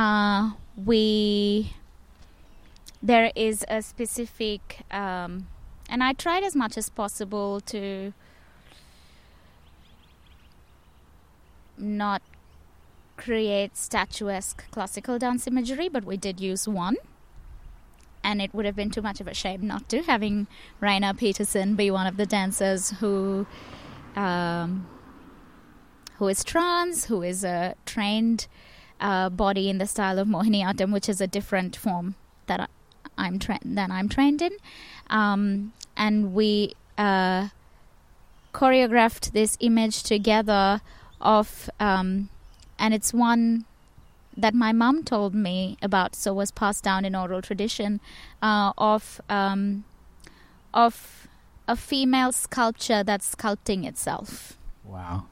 Uh, 0.00 0.52
we 0.76 1.74
there 3.02 3.30
is 3.36 3.64
a 3.68 3.80
specific 3.80 4.80
um, 4.90 5.46
and 5.88 6.02
I 6.02 6.12
tried 6.12 6.42
as 6.42 6.54
much 6.56 6.76
as 6.76 6.88
possible 6.88 7.60
to 7.62 8.12
not 11.76 12.22
create 13.18 13.76
statuesque 13.76 14.64
classical 14.70 15.18
dance 15.18 15.46
imagery, 15.46 15.88
but 15.90 16.04
we 16.04 16.16
did 16.16 16.40
use 16.40 16.66
one. 16.66 16.96
And 18.24 18.40
it 18.40 18.54
would 18.54 18.66
have 18.66 18.76
been 18.76 18.90
too 18.90 19.02
much 19.02 19.20
of 19.20 19.28
a 19.28 19.34
shame 19.34 19.66
not 19.66 19.88
to, 19.90 20.02
having 20.02 20.46
Raina 20.80 21.16
Peterson 21.16 21.76
be 21.76 21.90
one 21.90 22.06
of 22.06 22.16
the 22.16 22.26
dancers 22.26 22.90
who 23.00 23.46
um, 24.16 24.86
who 26.18 26.28
is 26.28 26.42
trans, 26.42 27.04
who 27.04 27.22
is 27.22 27.44
a 27.44 27.74
trained 27.86 28.48
uh, 29.00 29.28
body 29.28 29.68
in 29.68 29.78
the 29.78 29.86
style 29.86 30.18
of 30.18 30.26
Mohiniyattam, 30.26 30.92
which 30.92 31.08
is 31.08 31.20
a 31.20 31.26
different 31.26 31.76
form 31.76 32.16
that 32.46 32.60
I, 32.60 32.66
I'm 33.16 33.38
tra- 33.38 33.60
that 33.64 33.90
I'm 33.90 34.08
trained 34.08 34.42
in, 34.42 34.52
um, 35.10 35.72
and 35.96 36.34
we 36.34 36.74
uh, 36.96 37.48
choreographed 38.52 39.32
this 39.32 39.56
image 39.60 40.02
together 40.02 40.80
of, 41.20 41.70
um, 41.78 42.28
and 42.78 42.94
it's 42.94 43.12
one 43.12 43.64
that 44.36 44.54
my 44.54 44.72
mom 44.72 45.02
told 45.02 45.34
me 45.34 45.76
about, 45.82 46.14
so 46.14 46.32
was 46.32 46.50
passed 46.50 46.84
down 46.84 47.04
in 47.04 47.14
oral 47.14 47.42
tradition 47.42 48.00
uh, 48.40 48.72
of 48.78 49.20
um, 49.28 49.84
of 50.72 51.28
a 51.66 51.76
female 51.76 52.32
sculpture 52.32 53.02
that's 53.02 53.34
sculpting 53.34 53.86
itself. 53.86 54.56
Wow. 54.84 55.26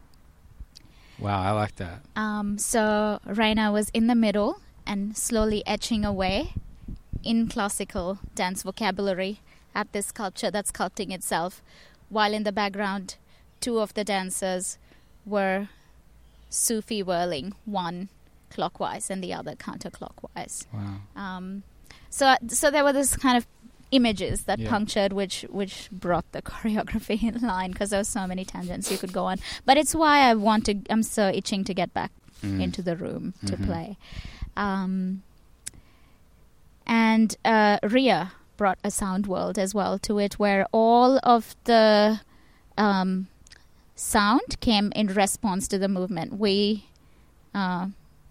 Wow, 1.18 1.40
I 1.40 1.52
like 1.52 1.76
that. 1.76 2.02
Um, 2.14 2.58
so 2.58 3.20
Raina 3.26 3.72
was 3.72 3.88
in 3.90 4.06
the 4.06 4.14
middle 4.14 4.60
and 4.86 5.16
slowly 5.16 5.62
etching 5.66 6.04
away 6.04 6.52
in 7.22 7.48
classical 7.48 8.18
dance 8.34 8.62
vocabulary 8.62 9.40
at 9.74 9.92
this 9.92 10.06
sculpture 10.06 10.50
that's 10.50 10.72
sculpting 10.72 11.12
itself, 11.12 11.62
while 12.08 12.34
in 12.34 12.42
the 12.42 12.52
background, 12.52 13.16
two 13.60 13.78
of 13.78 13.94
the 13.94 14.04
dancers 14.04 14.78
were 15.24 15.68
Sufi 16.48 17.02
whirling, 17.02 17.54
one 17.64 18.08
clockwise 18.50 19.10
and 19.10 19.22
the 19.22 19.34
other 19.34 19.54
counterclockwise. 19.54 20.66
Wow. 20.72 20.96
Um, 21.16 21.62
so, 22.10 22.34
so 22.48 22.70
there 22.70 22.84
were 22.84 22.92
this 22.92 23.16
kind 23.16 23.36
of 23.36 23.46
images 23.90 24.44
that 24.44 24.58
Yeah. 24.58 24.70
punctured, 24.70 25.12
which 25.12 25.44
which 25.50 25.88
brought 25.92 26.30
the 26.32 26.42
choreography 26.50 27.22
in 27.22 27.40
line 27.46 27.72
because 27.72 27.90
there 27.90 28.00
were 28.00 28.04
so 28.04 28.26
many 28.26 28.44
tangents 28.44 28.90
you 28.90 28.98
could 28.98 29.12
go 29.12 29.26
on. 29.26 29.38
But 29.64 29.76
it's 29.76 29.94
why 29.94 30.20
I 30.30 30.34
want 30.34 30.64
to. 30.66 30.74
I'm 30.90 31.02
so 31.02 31.28
itching 31.28 31.64
to 31.64 31.74
get 31.74 31.92
back 31.94 32.10
Mm. 32.42 32.60
into 32.62 32.82
the 32.82 32.96
room 32.96 33.32
to 33.46 33.56
Mhm. 33.56 33.64
play. 33.66 33.96
Um, 34.58 35.22
and 36.86 37.34
uh, 37.44 37.78
Ria 37.82 38.32
brought 38.56 38.78
a 38.84 38.90
sound 38.90 39.26
world 39.26 39.58
as 39.58 39.74
well 39.74 39.98
to 40.00 40.18
it, 40.18 40.38
where 40.38 40.66
all 40.72 41.18
of 41.22 41.54
the 41.64 42.20
um, 42.78 43.28
sound 43.96 44.60
came 44.60 44.92
in 44.94 45.06
response 45.08 45.66
to 45.68 45.78
the 45.78 45.88
movement. 45.88 46.34
We 46.38 46.86
uh, 47.54 47.86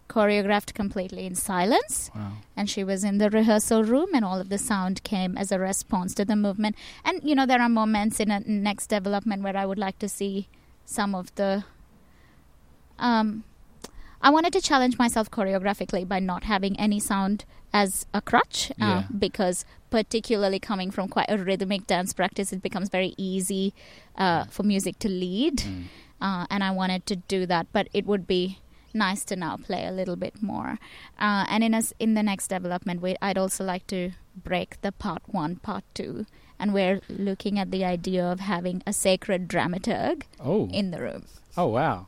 choreographed 0.07 0.73
completely 0.75 1.25
in 1.25 1.33
silence 1.33 2.11
Wow. 2.15 2.33
and 2.55 2.69
she 2.69 2.83
was 2.83 3.03
in 3.03 3.17
the 3.17 3.29
rehearsal 3.31 3.83
room 3.83 4.09
and 4.13 4.23
all 4.23 4.39
of 4.39 4.49
the 4.49 4.59
sound 4.59 5.01
came 5.03 5.35
as 5.35 5.51
a 5.51 5.57
response 5.57 6.13
to 6.15 6.23
the 6.25 6.35
movement 6.35 6.75
and 7.03 7.21
you 7.23 7.33
know 7.33 7.47
there 7.47 7.59
are 7.59 7.67
moments 7.67 8.19
in 8.19 8.29
a 8.29 8.39
next 8.41 8.85
development 8.87 9.41
where 9.41 9.57
i 9.57 9.65
would 9.65 9.79
like 9.79 9.97
to 9.97 10.07
see 10.07 10.47
some 10.85 11.15
of 11.15 11.33
the 11.35 11.63
um 12.99 13.43
i 14.21 14.29
wanted 14.29 14.53
to 14.53 14.61
challenge 14.61 14.99
myself 14.99 15.29
choreographically 15.31 16.07
by 16.07 16.19
not 16.19 16.43
having 16.43 16.79
any 16.79 16.99
sound 16.99 17.43
as 17.83 18.05
a 18.13 18.21
crutch 18.29 18.59
uh, 18.71 18.75
Yeah. 18.79 19.03
because 19.25 19.57
particularly 19.97 20.59
coming 20.69 20.89
from 20.95 21.05
quite 21.15 21.29
a 21.35 21.37
rhythmic 21.47 21.83
dance 21.93 22.11
practice 22.19 22.49
it 22.55 22.61
becomes 22.67 22.89
very 22.97 23.11
easy 23.31 23.65
uh, 24.23 24.43
for 24.55 24.63
music 24.73 24.95
to 25.05 25.09
lead 25.23 25.57
Mm. 25.65 25.83
uh, 26.27 26.43
and 26.53 26.61
I 26.69 26.71
wanted 26.81 27.01
to 27.11 27.15
do 27.35 27.39
that, 27.53 27.65
but 27.77 27.85
it 27.99 28.05
would 28.11 28.25
be 28.35 28.43
nice 29.05 29.21
to 29.29 29.35
now 29.35 29.53
play 29.67 29.81
a 29.85 29.91
little 29.99 30.15
bit 30.25 30.35
more. 30.51 30.71
Uh, 31.25 31.43
and 31.51 31.63
in 31.67 31.73
us 31.79 31.87
in 32.05 32.11
the 32.19 32.23
next 32.31 32.47
development, 32.55 32.97
we, 33.05 33.11
I'd 33.27 33.37
also 33.43 33.63
like 33.73 33.85
to 33.95 34.01
break 34.49 34.69
the 34.85 34.91
part 35.05 35.23
one, 35.41 35.51
part 35.69 35.83
two, 35.99 36.13
and 36.59 36.73
we're 36.77 37.01
looking 37.27 37.59
at 37.59 37.69
the 37.75 37.83
idea 37.95 38.23
of 38.33 38.39
having 38.39 38.77
a 38.87 38.93
sacred 38.93 39.41
dramaturg 39.53 40.23
Oh. 40.39 40.69
in 40.71 40.91
the 40.91 41.01
room. 41.05 41.23
Oh 41.57 41.67
wow. 41.79 42.07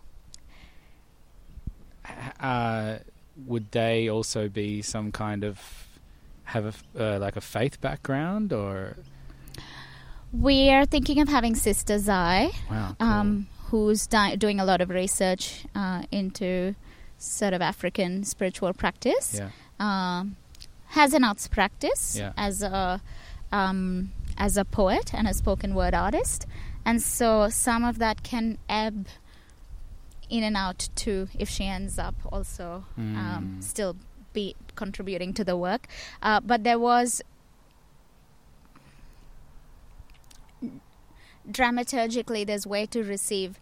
Uh, 2.40 3.00
would 3.46 3.72
they 3.72 4.10
also 4.10 4.50
be 4.50 4.82
some 4.82 5.12
kind 5.12 5.44
of 5.44 5.60
have 6.46 6.66
a 6.96 7.16
uh, 7.16 7.20
like 7.20 7.36
a 7.36 7.42
faith 7.42 7.80
background 7.82 8.52
or 8.54 8.96
We 10.32 10.70
are 10.70 10.86
thinking 10.86 11.20
of 11.22 11.30
having 11.30 11.56
Sister 11.56 11.98
Zai, 12.00 12.52
wow? 12.70 12.96
Cool. 13.00 13.08
um, 13.08 13.48
who's 13.70 14.08
di- 14.08 14.36
doing 14.36 14.60
a 14.60 14.66
lot 14.66 14.82
of 14.82 14.90
research 14.90 15.66
uh, 15.76 16.04
into 16.12 16.76
sort 17.18 17.54
of 17.54 17.62
African 17.62 18.24
spiritual 18.24 18.74
practice. 18.74 19.36
yeah. 19.40 19.50
um, 19.80 20.36
has 20.92 21.14
an 21.14 21.24
arts 21.24 21.48
practice 21.48 22.16
Yeah. 22.18 22.32
as 22.38 22.64
a 22.64 23.02
um, 23.52 24.12
as 24.38 24.56
a 24.58 24.64
poet 24.66 25.14
and 25.14 25.28
a 25.28 25.34
spoken 25.34 25.74
word 25.76 25.94
artist, 25.94 26.46
and 26.86 27.02
so 27.02 27.50
some 27.50 27.84
of 27.84 27.98
that 28.00 28.24
can 28.24 28.58
ebb 28.70 29.08
in 30.30 30.44
and 30.44 30.58
out 30.58 30.90
too 30.96 31.30
if 31.40 31.50
she 31.50 31.66
ends 31.66 31.98
up 31.98 32.16
also 32.32 32.86
um, 32.98 33.58
Mm. 33.60 33.64
still 33.64 33.96
be 34.34 34.56
contributing 34.76 35.34
to 35.34 35.44
the 35.44 35.56
work. 35.58 35.88
Uh, 36.22 36.40
but 36.40 36.64
there 36.64 36.78
was 36.80 37.22
dramaturgically, 41.50 42.46
there's 42.46 42.68
way 42.68 42.86
to 42.88 43.04
receive 43.04 43.60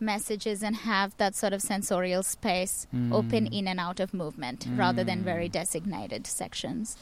messages 0.00 0.62
and 0.62 0.76
have 0.76 1.16
that 1.18 1.34
sort 1.34 1.52
of 1.52 1.62
sensorial 1.62 2.22
space 2.22 2.86
open 3.12 3.46
Mm. 3.48 3.52
in 3.58 3.68
and 3.68 3.78
out 3.78 4.00
of 4.00 4.12
movement 4.12 4.66
rather 4.74 5.04
than 5.04 5.22
very 5.22 5.48
Mm. 5.48 5.52
designated 5.52 6.26
sections. 6.26 6.96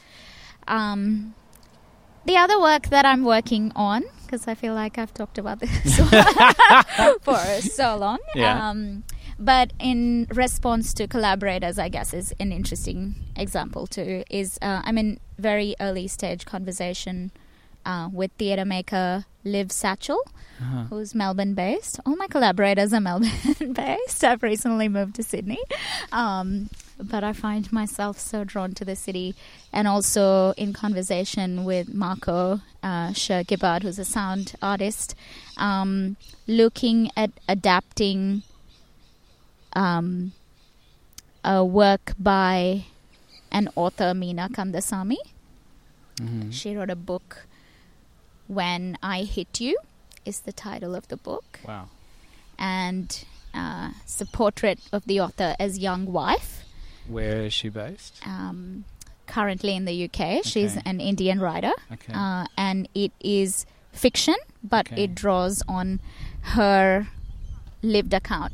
Um, 0.69 1.35
the 2.25 2.37
other 2.37 2.61
work 2.61 2.89
that 2.91 3.05
I'm 3.05 3.25
working 3.25 3.73
on, 3.75 4.03
because 4.25 4.47
I 4.47 4.55
feel 4.55 4.75
like 4.75 4.99
I've 4.99 5.13
talked 5.15 5.39
about 5.39 5.61
this 5.61 5.71
for 7.23 7.37
so 7.63 7.97
long, 7.97 8.19
Yeah. 8.35 8.71
um, 8.71 9.05
but 9.39 9.73
in 9.79 10.27
response 10.35 10.93
to 10.95 11.07
collaborators, 11.07 11.79
I 11.79 11.89
guess 11.89 12.13
is 12.15 12.33
an 12.39 12.53
interesting 12.53 13.15
example 13.37 13.87
too. 13.87 14.25
Is 14.31 14.59
uh, 14.63 14.83
I'm 14.85 14.99
in 14.99 15.19
very 15.39 15.75
early 15.81 16.07
stage 16.09 16.45
conversation 16.45 17.31
uh, 17.87 18.09
with 18.13 18.31
theatre 18.39 18.67
maker 18.67 19.25
Liv 19.45 19.69
Satchell, 19.69 20.19
Uh-huh. 20.61 20.85
who's 20.91 21.15
Melbourne 21.15 21.55
based. 21.55 21.99
All 22.05 22.17
my 22.17 22.27
collaborators 22.27 22.93
are 22.93 23.01
Melbourne 23.01 23.33
based. 23.73 24.23
I've 24.23 24.43
recently 24.43 24.89
moved 24.89 25.15
to 25.17 25.23
Sydney. 25.23 25.59
Um, 26.13 26.69
but 27.03 27.25
I 27.25 27.33
find 27.33 27.73
myself 27.73 28.19
so 28.19 28.45
drawn 28.45 28.73
to 28.75 28.85
the 28.85 28.97
city 28.97 29.35
and 29.73 29.89
also 29.89 30.53
in 30.57 30.73
conversation 30.73 31.65
with 31.65 31.93
Marco 31.95 32.61
uh, 32.83 33.13
Gibbard, 33.13 33.83
who's 33.83 33.99
a 33.99 34.05
sound 34.05 34.55
artist, 34.63 35.15
um, 35.57 36.17
looking 36.47 37.11
at 37.17 37.31
adapting 37.49 38.43
um, 39.75 40.33
a 41.45 41.65
work 41.65 42.13
by 42.19 42.85
an 43.51 43.69
author, 43.77 44.13
Meena 44.15 44.49
Kandasamy. 44.51 45.17
Mhm. 46.17 46.53
She 46.53 46.77
wrote 46.77 46.91
a 46.91 46.97
book, 46.97 47.47
When 48.47 48.99
I 49.03 49.23
Hit 49.23 49.61
You, 49.61 49.79
is 50.25 50.41
the 50.41 50.53
title 50.53 50.95
of 50.95 51.09
the 51.09 51.17
book. 51.17 51.61
Wow. 51.67 51.89
And 52.59 53.25
uh, 53.55 53.91
it's 54.03 54.21
a 54.21 54.27
portrait 54.27 54.79
of 54.93 55.07
the 55.07 55.21
author 55.21 55.57
as 55.59 55.79
young 55.79 56.07
wife, 56.13 56.65
Where 57.11 57.43
is 57.43 57.53
she 57.53 57.69
based? 57.69 58.21
um, 58.27 58.85
currently 59.27 59.77
in 59.77 59.85
the 59.85 60.05
UK. 60.07 60.45
She's 60.45 60.77
an 60.85 61.01
Indian 61.01 61.39
writer. 61.41 61.73
Okay. 61.93 62.13
Uh, 62.13 62.47
and 62.57 62.89
it 62.95 63.13
is 63.21 63.65
fiction, 63.93 64.35
but 64.63 64.89
Okay. 64.93 65.05
it 65.05 65.15
draws 65.15 65.63
on 65.69 66.01
her 66.57 67.07
lived 67.83 68.13
account 68.13 68.53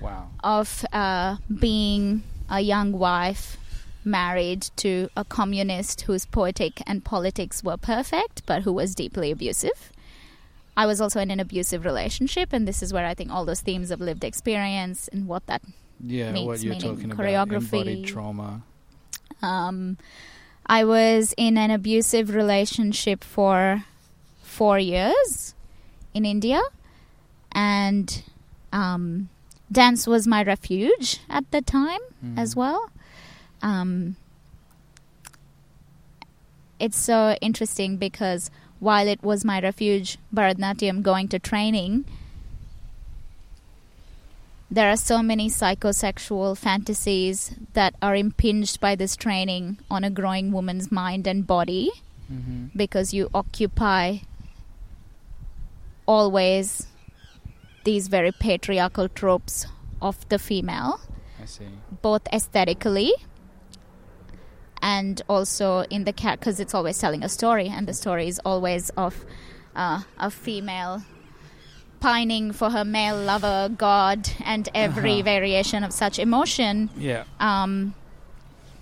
wow. 0.00 0.28
of 0.44 0.84
uh, 0.92 1.36
being 1.58 2.22
a 2.48 2.60
young 2.60 2.92
wife 2.92 3.56
married 4.04 4.62
to 4.76 5.08
a 5.16 5.24
communist 5.24 6.02
whose 6.02 6.24
poetic 6.26 6.82
and 6.86 7.04
politics 7.04 7.62
were 7.62 7.76
perfect, 7.76 8.42
but 8.46 8.62
who 8.62 8.72
was 8.72 8.94
deeply 8.94 9.30
abusive. 9.30 9.92
I 10.76 10.86
was 10.86 11.00
also 11.00 11.20
in 11.20 11.30
an 11.30 11.38
abusive 11.40 11.84
relationship, 11.84 12.52
and 12.52 12.66
this 12.66 12.82
is 12.82 12.92
where 12.92 13.06
I 13.06 13.14
think 13.14 13.30
all 13.30 13.44
those 13.44 13.60
themes 13.60 13.90
of 13.90 14.00
lived 14.00 14.24
experience 14.24 15.08
and 15.08 15.26
what 15.26 15.46
that. 15.46 15.62
Yeah, 16.02 16.32
meets 16.32 16.46
what 16.46 16.62
you're 16.62 16.74
talking 16.74 17.10
choreography. 17.10 17.44
about 17.44 17.62
embodied 17.86 18.04
trauma. 18.06 18.62
Um, 19.40 19.98
I 20.66 20.84
was 20.84 21.34
in 21.36 21.56
an 21.56 21.70
abusive 21.70 22.34
relationship 22.34 23.22
for 23.24 23.84
four 24.42 24.78
years 24.78 25.54
in 26.14 26.24
India, 26.24 26.60
and 27.52 28.22
um, 28.72 29.28
dance 29.70 30.06
was 30.06 30.26
my 30.26 30.42
refuge 30.42 31.18
at 31.30 31.50
the 31.50 31.62
time 31.62 32.00
Mm. 32.24 32.38
as 32.38 32.54
well. 32.54 32.90
Um, 33.62 34.16
it's 36.78 36.98
so 36.98 37.36
interesting 37.40 37.96
because 37.96 38.50
while 38.80 39.06
it 39.06 39.22
was 39.22 39.44
my 39.44 39.60
refuge, 39.60 40.18
Bharatanatyam, 40.34 41.02
going 41.02 41.28
to 41.28 41.38
training, 41.38 42.04
there 44.76 44.88
are 44.90 44.96
so 44.96 45.22
many 45.22 45.46
psychosexual 45.50 46.56
fantasies 46.56 47.54
that 47.74 47.94
are 48.00 48.16
impinged 48.16 48.80
by 48.80 48.94
this 48.96 49.16
training 49.16 49.78
on 49.90 50.02
a 50.04 50.10
growing 50.18 50.50
woman's 50.52 50.90
mind 50.90 51.26
and 51.26 51.46
body 51.46 51.90
Mhm. 52.30 52.70
because 52.74 53.12
you 53.12 53.28
occupy 53.34 54.04
always 56.06 56.86
these 57.84 58.08
very 58.08 58.32
patriarchal 58.32 59.08
tropes 59.08 59.66
of 60.00 60.16
the 60.28 60.38
female 60.38 61.00
I 61.42 61.44
see. 61.46 61.68
both 62.00 62.22
aesthetically 62.32 63.12
and 64.80 65.22
also 65.28 65.80
in 65.90 66.04
the 66.04 66.12
cat 66.12 66.40
because 66.40 66.58
it's 66.60 66.74
always 66.74 66.98
telling 66.98 67.22
a 67.22 67.28
story 67.28 67.68
and 67.68 67.86
the 67.86 67.92
story 67.94 68.26
is 68.28 68.40
always 68.44 68.90
of 68.96 69.24
uh, 69.76 70.02
a 70.18 70.30
female 70.30 71.02
pining 72.02 72.52
for 72.52 72.68
her 72.70 72.84
male 72.84 73.16
lover 73.30 73.70
god 73.78 74.28
and 74.44 74.68
every 74.74 75.14
Uh-huh. 75.20 75.22
variation 75.34 75.84
of 75.84 75.92
such 75.92 76.18
emotion 76.18 76.90
Yeah. 76.96 77.24
um, 77.40 77.94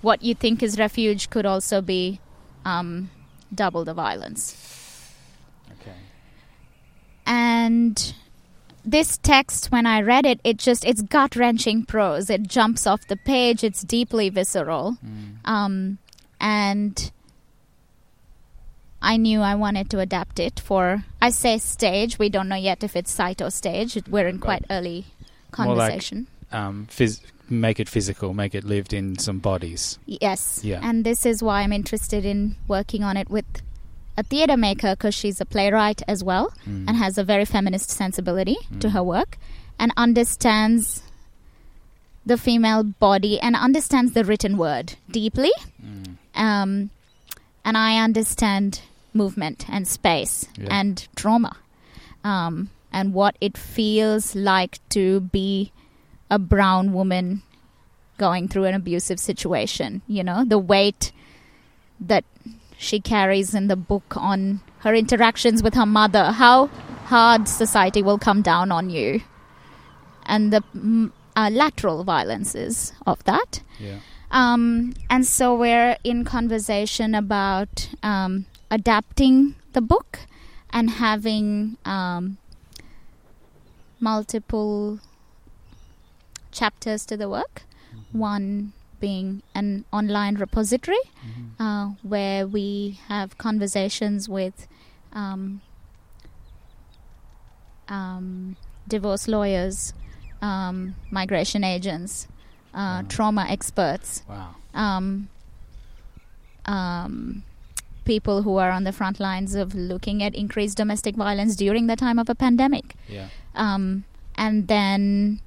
what 0.02 0.22
you 0.22 0.34
think 0.34 0.62
is 0.62 0.78
refuge 0.78 1.28
could 1.30 1.44
also 1.46 1.82
be 1.82 2.20
um, 2.64 3.10
double 3.54 3.84
the 3.84 3.94
violence 3.94 4.42
Okay. 5.76 5.96
and 7.26 8.14
this 8.84 9.18
text 9.18 9.70
when 9.70 9.86
i 9.86 10.00
read 10.00 10.24
it 10.24 10.40
it 10.42 10.56
just 10.56 10.84
it's 10.84 11.02
gut 11.02 11.36
wrenching 11.36 11.84
prose 11.84 12.30
it 12.30 12.42
jumps 12.48 12.86
off 12.86 13.06
the 13.08 13.16
page 13.16 13.62
it's 13.62 13.82
deeply 13.82 14.28
visceral 14.30 14.96
Mm. 15.04 15.36
um, 15.44 15.98
and 16.40 17.12
I 19.02 19.16
knew 19.16 19.40
I 19.40 19.54
wanted 19.54 19.88
to 19.90 19.98
adapt 20.00 20.38
it 20.38 20.60
for. 20.60 21.04
I 21.22 21.30
say 21.30 21.58
stage. 21.58 22.18
We 22.18 22.28
don't 22.28 22.48
know 22.48 22.56
yet 22.56 22.84
if 22.84 22.94
it's 22.96 23.10
site 23.10 23.40
or 23.40 23.50
stage. 23.50 23.98
We're 24.08 24.28
in 24.28 24.38
quite 24.38 24.64
early 24.70 25.06
More 25.58 25.74
like- 25.74 25.88
conversation. 25.90 26.26
Um, 26.52 26.86
phys- 26.90 27.20
make 27.48 27.80
it 27.80 27.88
physical. 27.88 28.34
Make 28.34 28.54
it 28.54 28.64
lived 28.64 28.92
in 28.92 29.18
some 29.18 29.38
bodies. 29.38 29.98
yes. 30.06 30.60
Yeah. 30.62 30.80
And 30.82 31.04
this 31.04 31.24
is 31.24 31.42
why 31.42 31.62
I'm 31.62 31.72
interested 31.72 32.24
in 32.24 32.56
working 32.68 33.02
on 33.04 33.16
it 33.16 33.30
with 33.30 33.46
a 34.16 34.22
theatre 34.22 34.56
maker 34.56 34.94
because 34.96 35.14
she's 35.14 35.40
a 35.40 35.46
playwright 35.46 36.02
as 36.06 36.22
well 36.22 36.52
Mm. 36.68 36.86
and 36.88 36.96
has 36.96 37.16
a 37.16 37.24
very 37.24 37.44
feminist 37.46 37.90
sensibility 37.90 38.56
to 38.80 38.88
Mm. 38.88 38.92
her 38.92 39.02
work 39.02 39.38
and 39.78 39.92
understands 39.96 41.02
the 42.26 42.36
female 42.36 42.82
body 42.82 43.40
and 43.40 43.56
understands 43.56 44.12
the 44.12 44.24
written 44.24 44.58
word 44.58 44.94
deeply. 45.10 45.52
Mm. 45.82 46.16
um, 46.34 46.90
and 47.64 47.76
I 47.78 47.96
understand 48.02 48.80
movement 49.14 49.66
and 49.68 49.86
space 49.86 50.46
Yeah. 50.58 50.68
and 50.70 51.06
trauma, 51.16 51.56
um, 52.24 52.70
and 52.92 53.12
what 53.14 53.36
it 53.40 53.56
feels 53.58 54.34
like 54.34 54.80
to 54.90 55.20
be 55.20 55.72
a 56.30 56.38
brown 56.38 56.92
woman 56.92 57.42
going 58.18 58.48
through 58.48 58.64
an 58.64 58.74
abusive 58.74 59.18
situation. 59.18 60.02
You 60.06 60.22
know, 60.24 60.44
the 60.44 60.58
weight 60.58 61.12
that 62.00 62.24
she 62.78 63.00
carries 63.00 63.54
in 63.54 63.66
the 63.68 63.76
book 63.76 64.16
on 64.16 64.60
her 64.80 64.94
interactions 64.94 65.62
with 65.62 65.74
her 65.74 65.86
mother, 65.86 66.32
how 66.32 66.66
hard 67.06 67.48
society 67.48 68.02
will 68.02 68.18
come 68.18 68.40
down 68.42 68.72
on 68.72 68.88
you, 68.90 69.20
and 70.24 70.52
the 70.52 70.62
mm, 70.76 71.10
uh, 71.36 71.50
lateral 71.52 72.04
violences 72.04 72.92
of 73.06 73.22
that. 73.24 73.62
Yeah. 73.78 73.98
Um, 74.30 74.94
and 75.10 75.26
so 75.26 75.54
we're 75.56 75.96
in 76.04 76.24
conversation 76.24 77.14
about 77.16 77.88
um, 78.02 78.46
adapting 78.70 79.54
the 79.72 79.80
book 79.80 80.20
and 80.70 80.90
having 80.90 81.76
um, 81.84 82.38
multiple 83.98 85.00
chapters 86.52 87.04
to 87.06 87.16
the 87.16 87.28
work. 87.28 87.62
One 88.12 88.72
being 89.00 89.42
an 89.54 89.84
online 89.92 90.34
repository 90.36 90.98
Mhm. 91.24 91.50
uh, 91.58 91.86
where 92.02 92.46
we 92.46 92.98
have 93.08 93.36
conversations 93.38 94.28
with 94.28 94.66
um, 95.12 95.60
um, 97.88 98.56
divorce 98.86 99.26
lawyers, 99.26 99.92
um, 100.40 100.94
migration 101.10 101.64
agents, 101.64 102.28
uh, 102.72 103.02
Wow. 103.02 103.08
trauma 103.08 103.46
experts, 103.48 104.22
Wow. 104.28 104.54
People 108.04 108.42
who 108.42 108.56
are 108.56 108.70
on 108.70 108.84
the 108.84 108.92
front 108.92 109.20
lines 109.20 109.54
of 109.54 109.74
looking 109.74 110.22
at 110.22 110.34
increased 110.34 110.76
domestic 110.76 111.16
violence 111.16 111.56
during 111.56 111.86
the 111.86 111.96
time 111.96 112.18
of 112.18 112.28
a 112.28 112.34
pandemic. 112.34 112.94
Yeah. 113.08 113.28
Um, 113.54 114.04
and 114.36 114.68
then 114.68 115.40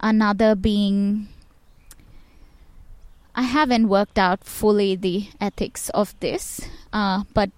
another 0.00 0.54
being 0.54 1.28
I 3.34 3.42
haven't 3.42 3.88
worked 3.88 4.18
out 4.18 4.44
fully 4.44 4.94
the 4.94 5.28
ethics 5.40 5.90
of 5.90 6.14
this, 6.20 6.60
uh, 6.92 7.24
but 7.34 7.50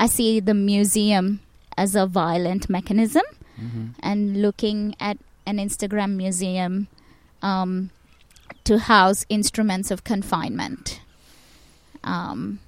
I 0.00 0.06
see 0.06 0.40
the 0.40 0.54
museum 0.54 1.40
as 1.76 1.94
a 1.94 2.06
violent 2.06 2.68
mechanism 2.68 3.22
hmm 3.56 3.86
and 4.00 4.40
looking 4.40 4.94
at 5.00 5.18
an 5.44 5.58
Instagram 5.58 6.14
museum 6.14 6.86
um, 7.42 7.90
to 8.64 8.78
house 8.78 9.24
instruments 9.28 9.90
of 9.90 10.04
confinement. 10.04 11.00
Um, 12.04 12.60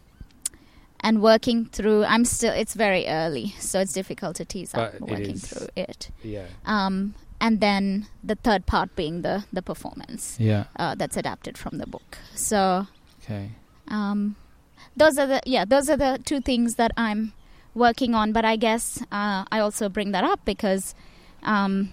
and 1.03 1.23
working 1.23 1.67
through, 1.67 2.05
I'm 2.05 2.25
still, 2.25 2.53
it's 2.53 2.75
very 2.75 3.07
early, 3.07 3.55
so 3.59 3.81
it's 3.81 3.93
difficult 3.93 4.37
to 4.37 4.45
tease 4.45 4.75
out 4.75 4.93
But 4.93 4.95
it 5.03 5.11
working 5.11 5.35
is- 5.35 5.47
through 5.47 5.69
it. 5.77 6.11
Yeah. 6.23 6.47
Um, 6.67 7.15
and 7.41 7.61
then 7.61 8.07
the 8.23 8.35
third 8.35 8.67
part 8.67 8.95
being 8.97 9.23
the, 9.23 9.45
the 9.53 9.63
performance 9.63 10.37
Yeah. 10.39 10.65
uh, 10.77 10.95
that's 10.95 11.17
adapted 11.17 11.57
from 11.57 11.79
the 11.79 11.87
book. 11.87 12.19
So 12.35 12.87
Okay. 13.25 13.51
um, 13.89 14.37
those 14.97 15.17
are 15.19 15.27
the 15.27 15.41
yeah 15.47 15.65
those 15.65 15.89
are 15.89 15.97
the 15.97 16.19
two 16.25 16.41
things 16.41 16.75
that 16.75 16.91
I'm 16.97 17.33
working 17.75 18.15
on. 18.15 18.33
But 18.33 18.45
I 18.45 18.57
guess 18.57 19.01
uh, 19.11 19.45
I 19.51 19.61
also 19.61 19.89
bring 19.89 20.11
that 20.13 20.25
up 20.25 20.41
because 20.45 20.95
um, 21.43 21.91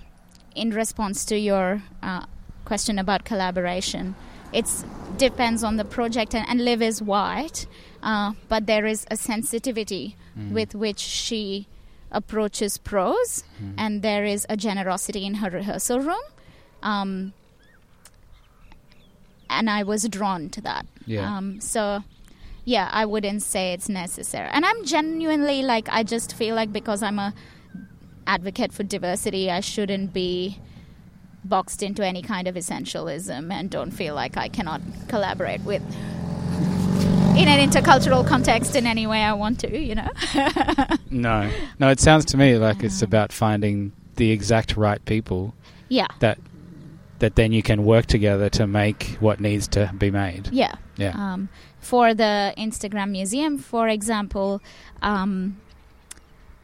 in 0.56 0.72
response 0.72 1.24
to 1.26 1.38
your 1.38 1.82
uh, 2.04 2.26
question 2.66 3.00
about 3.00 3.24
collaboration, 3.24 4.16
it 4.52 4.66
depends 5.18 5.64
on 5.64 5.78
the 5.78 5.86
project 5.86 6.36
and, 6.36 6.46
and 6.50 6.66
Liv 6.66 6.82
is 6.82 7.02
white, 7.02 7.68
uh, 8.04 8.34
but 8.50 8.66
there 8.68 8.86
is 8.86 9.06
a 9.12 9.18
sensitivity 9.18 10.16
Mhm. 10.38 10.52
with 10.52 10.76
which 10.76 11.00
she 11.00 11.68
approaches 12.12 12.78
prose 12.78 13.44
Mhm. 13.62 13.74
and 13.78 14.02
there 14.02 14.24
is 14.26 14.46
a 14.50 14.56
generosity 14.56 15.26
in 15.26 15.36
her 15.36 15.50
rehearsal 15.50 16.00
room. 16.00 16.24
Um, 16.84 17.34
and 19.50 19.70
I 19.70 19.84
was 19.84 20.08
drawn 20.10 20.50
to 20.52 20.62
that. 20.62 20.86
yeah. 21.06 21.38
Um, 21.38 21.60
so, 21.62 22.04
yeah, 22.66 22.90
I 22.92 23.06
wouldn't 23.06 23.42
say 23.44 23.74
it's 23.74 23.88
necessary. 23.90 24.50
And 24.52 24.66
I'm 24.66 24.84
genuinely 24.86 25.64
like, 25.64 25.88
I 25.90 26.04
just 26.04 26.34
feel 26.34 26.54
like 26.56 26.72
because 26.74 27.02
I'm 27.02 27.18
a 27.20 27.34
advocate 28.26 28.74
for 28.74 28.84
diversity, 28.84 29.50
I 29.50 29.62
shouldn't 29.62 30.12
be 30.14 30.60
boxed 31.46 31.82
into 31.82 32.06
any 32.06 32.22
kind 32.22 32.46
of 32.48 32.56
essentialism 32.56 33.52
and 33.54 33.70
don't 33.70 33.92
feel 33.92 34.16
like 34.16 34.36
I 34.36 34.50
cannot 34.50 34.82
collaborate 35.08 35.62
with 35.62 35.82
in 37.38 37.48
an 37.48 37.70
intercultural 37.70 38.26
context 38.28 38.76
in 38.76 38.88
any 38.88 39.06
way 39.06 39.22
I 39.22 39.34
want 39.34 39.60
to, 39.60 39.80
you 39.80 39.96
know? 39.96 40.10
no. 41.12 41.52
No. 41.78 41.90
It 41.90 42.00
sounds 42.00 42.26
to 42.26 42.38
me 42.38 42.58
like 42.58 42.84
it's 42.84 43.02
about 43.02 43.32
finding 43.32 43.92
the 44.16 44.32
exact 44.32 44.76
right 44.76 45.04
people 45.06 45.54
yeah, 45.90 46.08
that 46.20 46.40
that 47.20 47.36
then 47.36 47.52
you 47.52 47.64
can 47.64 47.84
work 47.86 48.06
together 48.06 48.50
to 48.50 48.68
make 48.68 49.18
what 49.20 49.40
needs 49.40 49.68
to 49.70 49.92
be 49.98 50.12
made. 50.12 50.50
yeah. 50.52 50.76
Yeah. 50.98 51.14
Um, 51.16 51.50
for 51.80 52.14
the 52.14 52.54
Instagram 52.58 53.12
museum, 53.12 53.60
for 53.60 53.88
example, 53.88 54.62
um, 55.02 55.58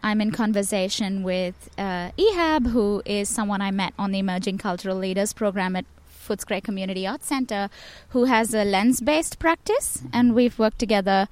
I'm 0.02 0.20
in 0.22 0.32
conversation 0.32 1.24
with 1.24 1.70
uh, 1.78 2.12
Ehab, 2.18 2.68
who 2.68 3.02
is 3.06 3.30
someone 3.30 3.62
I 3.62 3.72
met 3.72 3.94
on 3.98 4.12
the 4.12 4.20
Emerging 4.20 4.58
Cultural 4.58 4.98
Leaders 4.98 5.32
program 5.34 5.76
at 5.76 5.86
Footscray 6.28 6.64
Community 6.64 7.06
Arts 7.08 7.28
Centre, 7.28 7.70
who 8.10 8.26
has 8.26 8.54
a 8.54 8.64
lens 8.64 9.02
based 9.02 9.40
practice, 9.40 10.04
and 10.12 10.34
we've 10.34 10.58
worked 10.58 10.80
together 10.80 11.28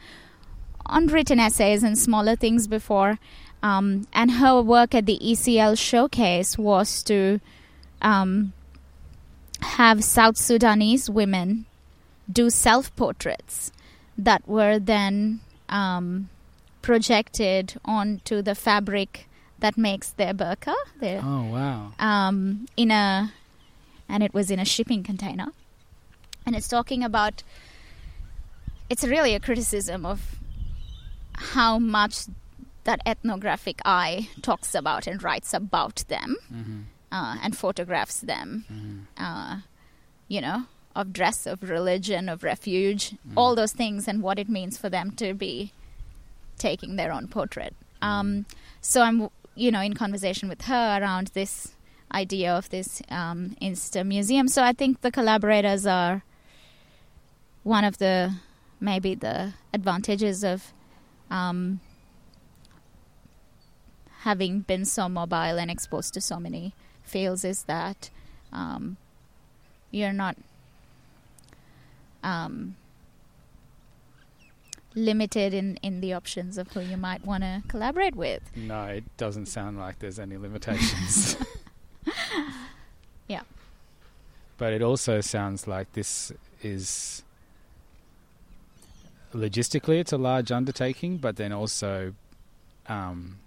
on 0.86 1.08
written 1.08 1.40
essays 1.40 1.84
and 1.84 1.98
smaller 1.98 2.36
things 2.36 2.68
before. 2.68 3.20
Um, 3.64 4.08
and 4.12 4.32
her 4.32 4.62
work 4.62 4.96
at 4.96 5.06
the 5.06 5.20
ECL 5.22 5.78
showcase 5.78 6.58
was 6.58 7.04
to 7.04 7.40
um, 8.02 8.54
have 9.62 10.04
South 10.04 10.36
Sudanese 10.38 11.10
women 11.10 11.66
do 12.32 12.50
self 12.50 12.96
portraits 12.96 13.72
that 14.18 14.48
were 14.48 14.80
then 14.80 15.42
um, 15.70 16.30
projected 16.82 17.80
onto 17.86 18.42
the 18.42 18.56
fabric 18.56 19.28
that 19.60 19.78
makes 19.78 20.10
their 20.12 20.34
burqa 20.34 20.74
their, 21.00 21.22
Oh 21.24 21.44
wow. 21.44 21.94
um, 22.00 22.66
in 22.76 22.90
a 22.90 23.32
and 24.12 24.22
it 24.24 24.34
was 24.34 24.52
in 24.52 24.60
a 24.60 24.66
shipping 24.66 25.02
container 25.04 25.48
and 26.46 26.56
it's 26.56 26.68
talking 26.68 27.04
about 27.04 27.44
it's 28.90 29.04
really 29.06 29.34
a 29.36 29.40
criticism 29.40 30.06
of 30.06 30.36
how 31.54 31.80
much 31.80 32.26
that 32.84 33.00
ethnographic 33.06 33.80
eye 33.86 34.28
talks 34.42 34.76
about 34.76 35.08
and 35.08 35.24
writes 35.24 35.54
about 35.54 36.04
them 36.08 36.36
Mm-hmm. 36.54 36.80
uh, 37.12 37.36
and 37.44 37.56
photographs 37.58 38.20
them 38.22 38.66
Mm-hmm. 38.72 39.24
uh, 39.24 39.58
you 40.28 40.40
know, 40.42 40.64
of 40.96 41.12
dress, 41.12 41.46
of 41.46 41.62
religion, 41.70 42.30
of 42.30 42.42
refuge, 42.44 43.12
Mm. 43.12 43.34
all 43.36 43.54
those 43.56 43.74
things, 43.74 44.08
and 44.08 44.22
what 44.22 44.40
it 44.40 44.48
means 44.48 44.78
for 44.78 44.90
them 44.90 45.12
to 45.12 45.34
be 45.34 45.74
taking 46.58 46.96
their 46.96 47.12
own 47.12 47.28
portrait. 47.28 47.74
Um, 48.02 48.46
so 48.80 49.02
I'm, 49.02 49.28
you 49.56 49.72
know, 49.72 49.82
in 49.82 49.94
conversation 49.94 50.48
with 50.50 50.62
her 50.64 51.00
around 51.02 51.28
this 51.34 51.74
idea 52.14 52.54
of 52.54 52.70
this 52.70 53.02
um, 53.10 53.56
Insta 53.62 54.06
museum. 54.06 54.48
So 54.48 54.64
I 54.64 54.74
think 54.74 55.02
the 55.02 55.12
collaborators 55.12 55.86
are 55.86 56.24
one 57.64 57.84
of 57.84 57.98
the 57.98 58.36
maybe 58.80 59.16
the 59.16 59.54
advantages 59.74 60.44
of 60.44 60.74
um, 61.30 61.80
having 64.22 64.62
been 64.62 64.86
so 64.86 65.08
mobile 65.08 65.58
and 65.60 65.70
exposed 65.70 66.14
to 66.16 66.22
so 66.22 66.40
many 66.40 66.74
fields 67.04 67.46
is 67.46 67.64
that 67.64 68.10
um, 68.52 68.98
you're 69.92 70.14
not 70.14 70.36
um, 72.24 72.76
limited 74.96 75.54
in, 75.54 75.78
in 75.82 76.02
the 76.02 76.14
options 76.14 76.58
of 76.58 76.72
who 76.74 76.82
you 76.82 76.98
might 76.98 77.26
want 77.26 77.44
to 77.44 77.64
collaborate 77.68 78.16
with. 78.16 78.42
No, 78.56 78.84
it 78.86 79.04
doesn't 79.18 79.48
sound 79.48 79.80
like 79.80 80.00
there's 80.00 80.20
any 80.20 80.38
limitations. 80.38 81.38
Yeah. 83.28 83.44
But 84.58 84.74
it 84.74 84.82
also 84.82 85.22
sounds 85.22 85.68
like 85.68 85.94
this 85.94 86.34
is 86.62 87.24
logistically 89.34 90.00
it's 90.00 90.12
a 90.12 90.18
large 90.18 90.52
undertaking, 90.52 91.18
but 91.18 91.38
then 91.38 91.54
also 91.54 92.14
um, 92.88 93.38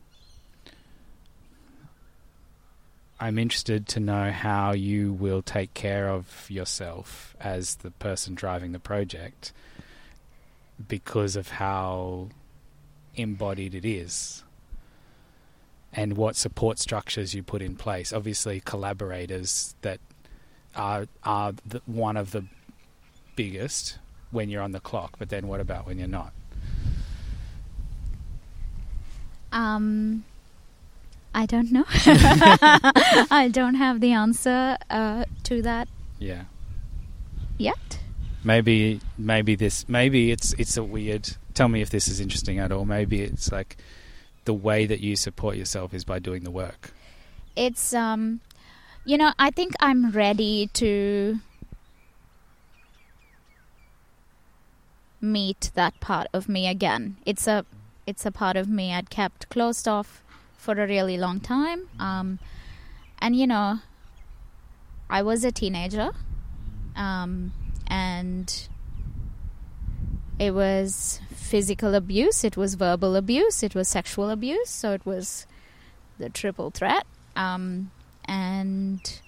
I'm 3.20 3.38
interested 3.38 3.86
to 3.88 4.00
know 4.00 4.30
how 4.30 4.72
you 4.72 5.12
will 5.12 5.42
take 5.42 5.74
care 5.74 6.08
of 6.08 6.46
yourself 6.50 7.36
as 7.40 7.76
the 7.76 7.90
person 7.90 8.34
driving 8.34 8.72
the 8.72 8.78
project 8.78 9.52
because 10.88 11.36
of 11.36 11.48
how 11.50 12.28
embodied 13.16 13.74
it 13.74 13.84
is 13.84 14.43
and 15.94 16.16
what 16.16 16.36
support 16.36 16.78
structures 16.78 17.34
you 17.34 17.42
put 17.42 17.62
in 17.62 17.76
place. 17.76 18.12
Obviously, 18.12 18.60
collaborators 18.60 19.74
that 19.82 20.00
are 20.76 21.06
are 21.22 21.52
the, 21.66 21.80
one 21.86 22.16
of 22.16 22.32
the 22.32 22.44
biggest 23.36 23.98
when 24.30 24.48
you're 24.50 24.62
on 24.62 24.72
the 24.72 24.80
clock. 24.80 25.14
But 25.18 25.28
then, 25.28 25.46
what 25.48 25.60
about 25.60 25.86
when 25.86 25.98
you're 25.98 26.08
not? 26.08 26.32
Um, 29.52 30.24
I 31.34 31.46
don't 31.46 31.70
know. 31.70 31.84
I 31.88 33.48
don't 33.52 33.74
have 33.74 34.00
the 34.00 34.12
answer 34.12 34.76
uh, 34.90 35.24
to 35.44 35.62
that 35.62 35.88
Yeah, 36.18 36.44
yet. 37.58 38.00
maybe 38.42 39.00
maybe 39.16 39.54
this 39.54 39.88
maybe 39.88 40.30
it's 40.32 40.52
it's 40.54 40.76
a 40.76 40.82
weird. 40.82 41.36
Tell 41.54 41.68
me 41.68 41.82
if 41.82 41.90
this 41.90 42.08
is 42.08 42.18
interesting 42.18 42.58
at 42.58 42.72
all. 42.72 42.84
Maybe 42.84 43.20
it's 43.22 43.52
like 43.52 43.76
the 44.44 44.54
way 44.54 44.86
that 44.86 45.00
you 45.00 45.16
support 45.16 45.56
yourself 45.56 45.94
is 45.94 46.04
by 46.04 46.18
doing 46.18 46.44
the 46.44 46.50
work. 46.50 46.92
It's 47.56 47.94
um, 47.94 48.40
you 49.04 49.16
know, 49.18 49.32
I 49.38 49.50
think 49.50 49.74
I'm 49.80 50.10
ready 50.10 50.68
to 50.74 51.38
meet 55.20 55.70
that 55.74 55.98
part 56.00 56.28
of 56.32 56.48
me 56.48 56.68
again. 56.68 57.16
It's 57.24 57.46
a 57.46 57.64
it's 58.06 58.26
a 58.26 58.30
part 58.30 58.56
of 58.56 58.68
me 58.68 58.92
I'd 58.92 59.10
kept 59.10 59.48
closed 59.48 59.88
off 59.88 60.22
for 60.56 60.74
a 60.74 60.86
really 60.86 61.16
long 61.16 61.40
time. 61.40 61.88
Um, 61.98 62.38
and 63.18 63.34
you 63.36 63.46
know, 63.46 63.80
I 65.08 65.22
was 65.22 65.44
a 65.44 65.52
teenager, 65.52 66.10
um, 66.96 67.52
and 67.86 68.68
it 70.38 70.52
was 70.52 71.20
physical 71.30 71.94
abuse, 71.94 72.44
it 72.44 72.56
was 72.56 72.74
verbal 72.74 73.16
abuse, 73.16 73.62
it 73.62 73.74
was 73.74 73.88
sexual 73.88 74.30
abuse. 74.30 74.70
So 74.70 74.92
it 74.92 75.04
was 75.04 75.46
the 76.18 76.28
triple 76.28 76.70
threat. 76.70 77.06
Um, 77.36 77.90
and 78.24 79.20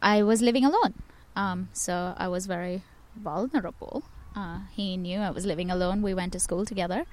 I 0.00 0.22
was 0.22 0.42
living 0.42 0.64
alone. 0.64 0.94
Um, 1.36 1.68
so 1.72 2.14
I 2.16 2.28
was 2.28 2.46
very 2.46 2.82
vulnerable. 3.16 4.02
Uh, 4.34 4.60
he 4.72 4.96
knew 4.96 5.18
I 5.18 5.30
was 5.30 5.44
living 5.44 5.70
alone. 5.70 6.02
We 6.02 6.14
went 6.14 6.32
to 6.32 6.40
school 6.40 6.64
together. 6.64 7.04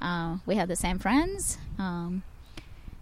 Uh, 0.00 0.38
we 0.46 0.56
had 0.56 0.68
the 0.68 0.76
same 0.76 0.98
friends. 0.98 1.58
Um, 1.78 2.22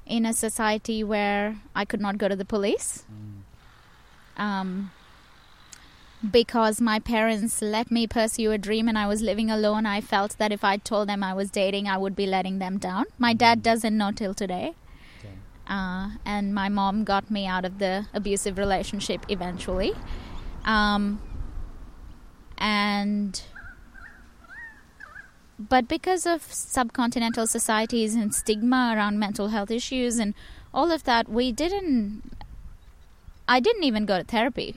in 0.07 0.26
a 0.26 0.32
society 0.32 1.03
where 1.05 1.57
I 1.74 1.84
could 1.84 2.01
not 2.01 2.18
go 2.18 2.28
to 2.28 2.36
the 2.36 2.45
police. 2.45 3.05
Um, 4.36 4.90
because 6.31 6.81
my 6.81 7.01
parents 7.01 7.61
let 7.61 7.91
me 7.91 8.07
pursue 8.07 8.53
a 8.53 8.59
dream 8.59 8.89
and 8.89 8.97
I 8.97 9.07
was 9.07 9.23
living 9.23 9.51
alone, 9.51 9.87
I 9.87 10.01
felt 10.01 10.39
that 10.39 10.53
if 10.53 10.62
I 10.62 10.77
told 10.77 11.09
them 11.09 11.25
I 11.25 11.35
was 11.35 11.51
dating, 11.51 11.89
I 11.89 11.99
would 11.99 12.14
be 12.14 12.27
letting 12.27 12.59
them 12.59 12.79
down. 12.79 13.07
My 13.18 13.35
dad 13.35 13.62
doesn't 13.62 13.97
know 13.97 14.12
till 14.12 14.33
today. 14.33 14.75
Okay. 15.18 15.35
Uh, 15.66 16.11
and 16.25 16.55
my 16.55 16.68
mom 16.68 17.03
got 17.03 17.31
me 17.31 17.47
out 17.47 17.64
of 17.64 17.79
the 17.79 18.07
abusive 18.14 18.57
relationship 18.57 19.27
eventually. 19.29 19.95
Um, 20.64 21.20
and 22.57 23.43
but 25.59 25.89
because 25.89 26.25
of 26.25 26.43
subcontinental 26.43 27.49
societies 27.49 28.14
and 28.14 28.33
stigma 28.33 28.95
around 28.97 29.18
mental 29.18 29.49
health 29.49 29.70
issues 29.70 30.18
and 30.18 30.35
all 30.73 30.93
of 30.93 31.03
that, 31.05 31.29
we 31.29 31.51
didn't. 31.51 32.23
I 33.49 33.59
didn't 33.59 33.83
even 33.83 34.07
go 34.07 34.18
to 34.18 34.25
therapy 34.25 34.77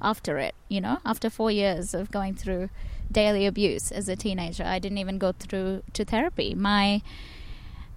after 0.00 0.38
it, 0.38 0.54
you 0.68 0.80
know, 0.80 0.98
after 1.04 1.30
four 1.30 1.50
years 1.50 1.94
of 1.94 2.10
going 2.10 2.34
through 2.34 2.70
daily 3.10 3.46
abuse 3.46 3.90
as 3.90 4.08
a 4.08 4.16
teenager. 4.16 4.64
I 4.64 4.78
didn't 4.78 4.98
even 4.98 5.18
go 5.18 5.32
through 5.32 5.82
to 5.94 6.04
therapy. 6.04 6.54
My 6.54 7.02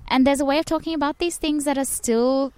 and 0.08 0.28
there's 0.28 0.42
a 0.42 0.46
way 0.46 0.60
of 0.60 0.66
talking 0.66 0.94
about 0.94 1.20
these 1.20 1.38
things 1.38 1.64
that 1.66 1.78
are 1.78 1.86
still 1.86 2.54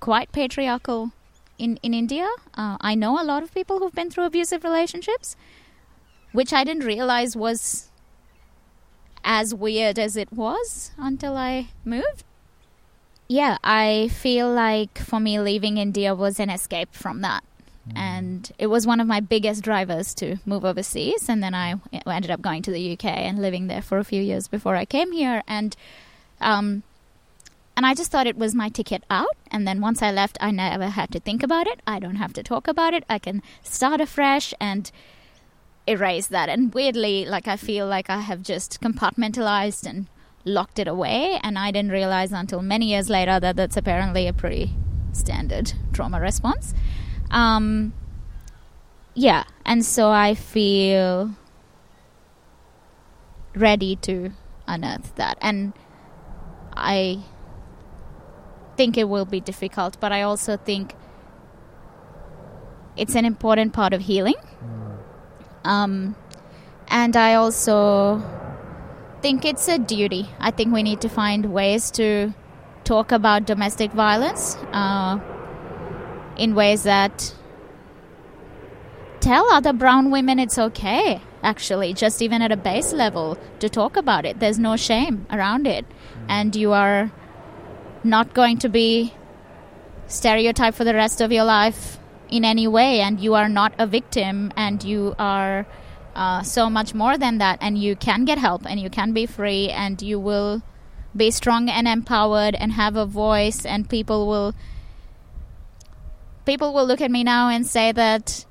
quite 0.00 0.32
patriarchal 0.32 1.12
in 1.58 1.78
in 1.82 1.94
India. 1.94 2.28
Uh, 2.54 2.76
I 2.80 2.94
know 2.94 3.20
a 3.20 3.24
lot 3.24 3.42
of 3.42 3.52
people 3.52 3.78
who've 3.78 3.94
been 3.94 4.10
through 4.10 4.24
abusive 4.24 4.64
relationships, 4.64 5.36
which 6.32 6.52
I 6.52 6.64
didn't 6.64 6.84
realize 6.84 7.36
was 7.36 7.90
as 9.24 9.54
weird 9.54 9.98
as 9.98 10.16
it 10.16 10.32
was 10.32 10.92
until 10.96 11.36
I 11.36 11.68
moved. 11.84 12.24
Yeah, 13.28 13.58
I 13.62 14.08
feel 14.08 14.50
like 14.50 14.98
for 14.98 15.20
me, 15.20 15.38
leaving 15.38 15.76
India 15.76 16.14
was 16.14 16.40
an 16.40 16.48
escape 16.48 16.94
from 16.94 17.20
that. 17.20 17.44
And 17.94 18.50
it 18.58 18.68
was 18.68 18.86
one 18.86 19.00
of 19.00 19.06
my 19.06 19.20
biggest 19.20 19.62
drivers 19.62 20.14
to 20.14 20.36
move 20.44 20.64
overseas. 20.64 21.28
And 21.28 21.42
then 21.42 21.54
I 21.54 21.74
ended 22.06 22.30
up 22.30 22.40
going 22.40 22.62
to 22.62 22.70
the 22.70 22.92
UK 22.92 23.06
and 23.06 23.40
living 23.40 23.66
there 23.66 23.82
for 23.82 23.98
a 23.98 24.04
few 24.04 24.22
years 24.22 24.48
before 24.48 24.76
I 24.76 24.84
came 24.84 25.12
here. 25.12 25.42
And 25.46 25.76
um, 26.40 26.82
and 27.78 27.86
I 27.86 27.94
just 27.94 28.10
thought 28.10 28.26
it 28.26 28.36
was 28.36 28.56
my 28.56 28.70
ticket 28.70 29.04
out. 29.08 29.36
And 29.52 29.66
then 29.66 29.80
once 29.80 30.02
I 30.02 30.10
left, 30.10 30.36
I 30.40 30.50
never 30.50 30.88
had 30.88 31.12
to 31.12 31.20
think 31.20 31.44
about 31.44 31.68
it. 31.68 31.80
I 31.86 32.00
don't 32.00 32.16
have 32.16 32.32
to 32.32 32.42
talk 32.42 32.66
about 32.66 32.92
it. 32.92 33.04
I 33.08 33.20
can 33.20 33.40
start 33.62 34.00
afresh 34.00 34.52
and 34.60 34.90
erase 35.86 36.26
that. 36.26 36.48
And 36.48 36.74
weirdly, 36.74 37.24
like 37.24 37.46
I 37.46 37.56
feel 37.56 37.86
like 37.86 38.10
I 38.10 38.20
have 38.22 38.42
just 38.42 38.80
compartmentalized 38.80 39.86
and 39.86 40.08
locked 40.44 40.80
it 40.80 40.88
away. 40.88 41.38
And 41.42 41.56
I 41.56 41.70
didn't 41.70 41.92
realize 41.92 42.32
until 42.32 42.62
many 42.62 42.86
years 42.86 43.08
later 43.08 43.38
that 43.38 43.54
that's 43.54 43.76
apparently 43.76 44.26
a 44.26 44.32
pretty 44.32 44.72
standard 45.12 45.72
trauma 45.92 46.20
response. 46.20 46.74
Um, 47.30 47.92
yeah, 49.14 49.44
and 49.64 49.84
so 49.84 50.10
I 50.10 50.34
feel 50.34 51.34
ready 53.54 53.96
to 53.96 54.30
unearth 54.66 55.14
that. 55.16 55.38
And 55.40 55.72
I 56.76 57.20
think 58.76 58.96
it 58.96 59.08
will 59.08 59.24
be 59.24 59.40
difficult, 59.40 59.98
but 60.00 60.12
I 60.12 60.22
also 60.22 60.56
think 60.56 60.94
it's 62.96 63.14
an 63.14 63.24
important 63.24 63.72
part 63.72 63.92
of 63.92 64.02
healing. 64.02 64.36
Um, 65.64 66.16
and 66.88 67.16
I 67.16 67.34
also 67.34 68.22
think 69.20 69.44
it's 69.44 69.68
a 69.68 69.78
duty. 69.78 70.30
I 70.38 70.50
think 70.50 70.72
we 70.72 70.82
need 70.82 71.00
to 71.00 71.08
find 71.08 71.52
ways 71.52 71.90
to 71.92 72.32
talk 72.84 73.12
about 73.12 73.44
domestic 73.44 73.92
violence 73.92 74.56
uh, 74.72 75.18
in 76.38 76.54
ways 76.54 76.84
that 76.84 77.34
tell 79.20 79.50
other 79.52 79.72
brown 79.72 80.10
women 80.10 80.38
it's 80.38 80.58
okay, 80.58 81.20
actually, 81.42 81.92
just 81.92 82.22
even 82.22 82.40
at 82.40 82.52
a 82.52 82.56
base 82.56 82.92
level, 82.92 83.36
to 83.58 83.68
talk 83.68 83.96
about 83.96 84.24
it. 84.24 84.38
There's 84.40 84.58
no 84.58 84.76
shame 84.76 85.26
around 85.30 85.66
it. 85.66 85.84
And 86.28 86.54
you 86.54 86.72
are 86.72 87.10
not 88.04 88.32
going 88.32 88.58
to 88.58 88.68
be 88.68 89.12
stereotyped 90.06 90.76
for 90.76 90.84
the 90.84 90.94
rest 90.94 91.20
of 91.20 91.32
your 91.32 91.44
life 91.44 91.98
in 92.30 92.44
any 92.44 92.68
way, 92.68 93.00
and 93.00 93.20
you 93.20 93.34
are 93.34 93.48
not 93.48 93.72
a 93.78 93.86
victim, 93.86 94.52
and 94.56 94.84
you 94.84 95.14
are 95.18 95.66
uh, 96.14 96.42
so 96.42 96.70
much 96.70 96.94
more 96.94 97.18
than 97.18 97.38
that, 97.38 97.58
and 97.60 97.78
you 97.78 97.96
can 97.96 98.24
get 98.24 98.38
help, 98.38 98.64
and 98.66 98.78
you 98.78 98.90
can 98.90 99.12
be 99.12 99.26
free, 99.26 99.70
and 99.70 100.00
you 100.00 100.20
will 100.20 100.62
be 101.16 101.30
strong 101.30 101.68
and 101.68 101.88
empowered, 101.88 102.54
and 102.54 102.72
have 102.72 102.96
a 102.96 103.06
voice, 103.06 103.66
and 103.66 103.88
people 103.88 104.26
will 104.26 104.54
people 106.48 106.72
will 106.72 106.86
look 106.86 107.02
at 107.02 107.10
me 107.10 107.22
now 107.22 107.50
and 107.50 107.66
say 107.66 107.92
that 107.92 108.46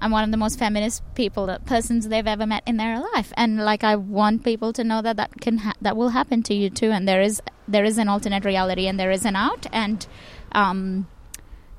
I'm 0.00 0.10
one 0.10 0.24
of 0.24 0.30
the 0.30 0.36
most 0.38 0.58
feminist 0.58 1.02
people, 1.14 1.46
that 1.46 1.64
persons 1.66 2.08
they've 2.08 2.26
ever 2.26 2.46
met 2.46 2.62
in 2.66 2.76
their 2.78 2.98
life, 3.14 3.32
and 3.36 3.58
like 3.70 3.84
I 3.84 3.94
want 3.96 4.42
people 4.42 4.72
to 4.72 4.82
know 4.82 5.00
that 5.02 5.16
that 5.18 5.40
can 5.40 5.58
ha- 5.58 5.78
that 5.80 5.94
will 5.96 6.08
happen 6.08 6.42
to 6.44 6.54
you 6.54 6.70
too, 6.70 6.90
and 6.90 7.06
there 7.06 7.20
is 7.20 7.40
there 7.68 7.84
is 7.84 7.98
an 7.98 8.08
alternate 8.08 8.44
reality, 8.44 8.88
and 8.88 8.98
there 8.98 9.12
is 9.12 9.24
an 9.24 9.36
out, 9.36 9.66
and 9.72 10.06
um, 10.52 11.06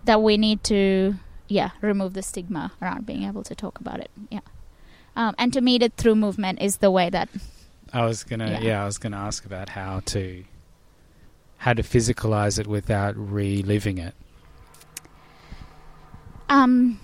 that 0.06 0.22
we 0.22 0.38
need 0.38 0.64
to 0.66 1.16
yeah 1.50 1.72
remove 1.82 2.14
the 2.14 2.22
stigma 2.22 2.72
around 2.82 3.06
being 3.06 3.24
able 3.24 3.44
to 3.44 3.56
talk 3.56 3.80
about 3.80 4.00
it, 4.00 4.12
yeah, 4.30 4.46
um, 5.18 5.36
and 5.38 5.52
to 5.52 5.60
meet 5.60 5.82
it 5.84 5.94
through 5.98 6.16
movement 6.16 6.62
is 6.62 6.78
the 6.78 6.92
way 6.92 7.10
that 7.10 7.28
I 7.92 8.06
was 8.06 8.24
gonna, 8.24 8.52
Yeah. 8.52 8.60
yeah. 8.62 8.84
I 8.84 8.86
was 8.86 8.98
gonna 8.98 9.18
ask 9.18 9.44
about 9.46 9.70
how 9.70 10.00
to, 10.14 10.46
how 11.58 11.74
to 11.74 11.84
physicalize 11.84 12.58
it 12.58 12.68
without 12.68 13.14
reliving 13.18 13.98
it, 13.98 14.16
um, 16.54 16.99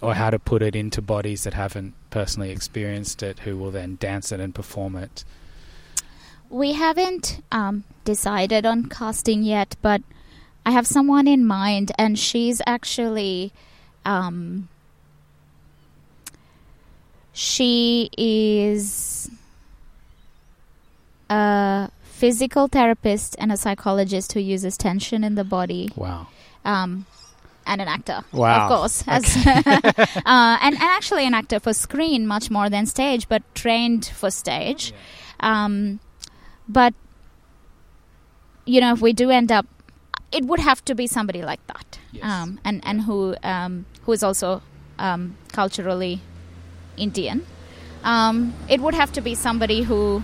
or 0.00 0.14
how 0.14 0.30
to 0.30 0.38
put 0.38 0.62
it 0.62 0.74
into 0.76 1.00
bodies 1.02 1.44
that 1.44 1.54
haven't 1.54 1.94
personally 2.10 2.50
experienced 2.50 3.22
it, 3.22 3.40
who 3.40 3.56
will 3.56 3.70
then 3.70 3.96
dance 4.00 4.32
it 4.32 4.40
and 4.40 4.54
perform 4.54 4.96
it. 4.96 5.24
We 6.50 6.72
haven't 6.74 7.42
um, 7.50 7.84
decided 8.04 8.66
on 8.66 8.88
casting 8.88 9.42
yet, 9.42 9.76
but 9.82 10.02
I 10.66 10.70
have 10.70 10.86
someone 10.86 11.26
in 11.26 11.44
mind, 11.46 11.92
and 11.98 12.18
she's 12.18 12.60
actually. 12.66 13.52
Um, 14.04 14.68
she 17.32 18.10
is 18.18 19.30
a 21.30 21.88
physical 22.02 22.68
therapist 22.68 23.34
and 23.38 23.50
a 23.50 23.56
psychologist 23.56 24.34
who 24.34 24.40
uses 24.40 24.76
tension 24.76 25.24
in 25.24 25.34
the 25.34 25.44
body, 25.44 25.88
Wow. 25.96 26.26
um, 26.66 27.06
and 27.66 27.80
an 27.80 27.88
actor, 27.88 28.22
Wow. 28.32 28.62
of 28.64 28.68
course, 28.68 29.04
as, 29.06 29.24
uh, 29.46 29.52
and, 30.26 30.74
and 30.74 30.76
actually 30.80 31.26
an 31.26 31.34
actor 31.34 31.60
for 31.60 31.72
screen 31.72 32.26
much 32.26 32.50
more 32.50 32.68
than 32.70 32.86
stage, 32.86 33.28
but 33.28 33.42
trained 33.54 34.06
for 34.06 34.30
stage. 34.30 34.92
Um, 35.40 36.00
but 36.68 36.94
you 38.64 38.80
know, 38.80 38.92
if 38.92 39.00
we 39.00 39.12
do 39.12 39.30
end 39.30 39.50
up, 39.50 39.66
it 40.30 40.44
would 40.44 40.60
have 40.60 40.84
to 40.86 40.94
be 40.94 41.06
somebody 41.06 41.42
like 41.42 41.64
that, 41.66 41.98
Yes. 42.12 42.24
um, 42.24 42.60
and 42.64 42.80
and 42.84 43.02
who 43.02 43.34
um, 43.42 43.84
who 44.04 44.12
is 44.12 44.22
also 44.22 44.62
um, 44.98 45.36
culturally 45.52 46.20
Indian. 46.96 47.44
Um, 48.04 48.54
it 48.68 48.80
would 48.80 48.94
have 48.94 49.12
to 49.12 49.20
be 49.20 49.34
somebody 49.34 49.82
who, 49.82 50.22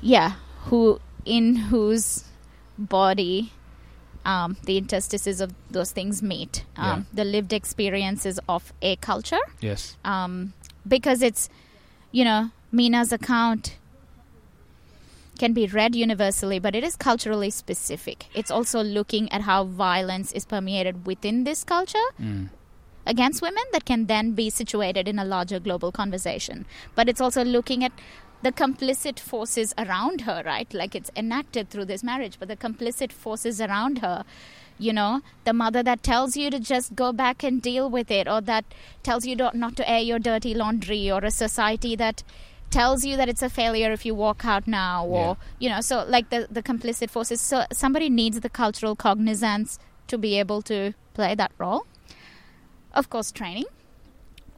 yeah, 0.00 0.32
who 0.64 1.00
in 1.24 1.56
whose 1.56 2.24
body 2.78 3.52
um, 4.32 4.56
the 4.68 4.76
interstices 4.82 5.40
of 5.40 5.50
those 5.76 5.90
things 5.98 6.22
meet, 6.22 6.64
um, 6.76 7.06
the 7.12 7.24
lived 7.24 7.52
experiences 7.52 8.38
of 8.48 8.72
a 8.82 8.96
culture 8.96 9.44
Yes. 9.60 9.96
um, 10.04 10.52
because 10.86 11.22
it's, 11.28 11.48
you 12.12 12.24
know, 12.28 12.50
Meena's 12.72 13.12
account 13.12 13.76
can 15.38 15.52
be 15.52 15.66
read 15.66 15.94
universally, 15.94 16.58
but 16.58 16.74
it 16.74 16.84
is 16.84 16.96
culturally 16.96 17.50
specific. 17.50 18.26
It's 18.34 18.50
also 18.50 18.82
looking 18.82 19.30
at 19.32 19.42
how 19.42 19.64
violence 19.64 20.32
is 20.32 20.44
permeated 20.44 21.06
within 21.06 21.44
this 21.44 21.64
culture 21.64 22.08
Mm. 22.20 22.48
against 23.06 23.40
women 23.40 23.62
that 23.72 23.84
can 23.90 24.06
then 24.06 24.32
be 24.32 24.50
situated 24.50 25.08
in 25.08 25.18
a 25.18 25.24
larger 25.24 25.58
global 25.60 25.90
conversation. 25.92 26.66
But 26.94 27.08
it's 27.08 27.20
also 27.20 27.44
looking 27.44 27.84
at 27.84 27.92
the 28.42 28.52
complicit 28.52 29.18
forces 29.18 29.74
around 29.76 30.22
her, 30.22 30.42
right? 30.46 30.72
Like 30.72 30.94
it's 30.94 31.10
enacted 31.16 31.70
through 31.70 31.86
this 31.86 32.04
marriage, 32.04 32.36
but 32.38 32.48
the 32.48 32.56
complicit 32.56 33.12
forces 33.12 33.60
around 33.60 33.98
her 33.98 34.24
you 34.80 34.92
know 34.92 35.20
the 35.42 35.52
mother 35.52 35.82
that 35.82 36.04
tells 36.04 36.36
you 36.36 36.50
to 36.50 36.60
just 36.60 36.94
go 36.94 37.12
back 37.12 37.42
and 37.42 37.60
deal 37.60 37.90
with 37.90 38.12
it 38.12 38.28
or 38.28 38.40
that 38.40 38.64
tells 39.02 39.26
you 39.26 39.34
not 39.34 39.52
not 39.56 39.74
to 39.74 39.90
air 39.90 39.98
your 39.98 40.20
dirty 40.20 40.54
laundry 40.54 41.10
or 41.10 41.18
a 41.24 41.32
society 41.32 41.96
that 41.96 42.22
tells 42.70 43.04
you 43.04 43.16
that 43.16 43.28
it's 43.28 43.42
a 43.42 43.48
failure 43.50 43.90
if 43.90 44.06
you 44.06 44.14
walk 44.14 44.44
out 44.44 44.68
now 44.68 45.04
or 45.04 45.24
Yeah. 45.26 45.34
you 45.58 45.68
know 45.68 45.80
so 45.80 46.04
like 46.08 46.30
the 46.30 46.46
the 46.48 46.62
complicit 46.62 47.10
forces 47.10 47.40
so 47.40 47.64
somebody 47.72 48.08
needs 48.08 48.38
the 48.38 48.48
cultural 48.48 48.94
cognizance 48.94 49.80
to 50.06 50.16
be 50.16 50.38
able 50.38 50.62
to 50.62 50.92
play 51.12 51.34
that 51.34 51.50
role 51.58 51.84
of 52.94 53.10
course 53.10 53.32
training 53.32 53.66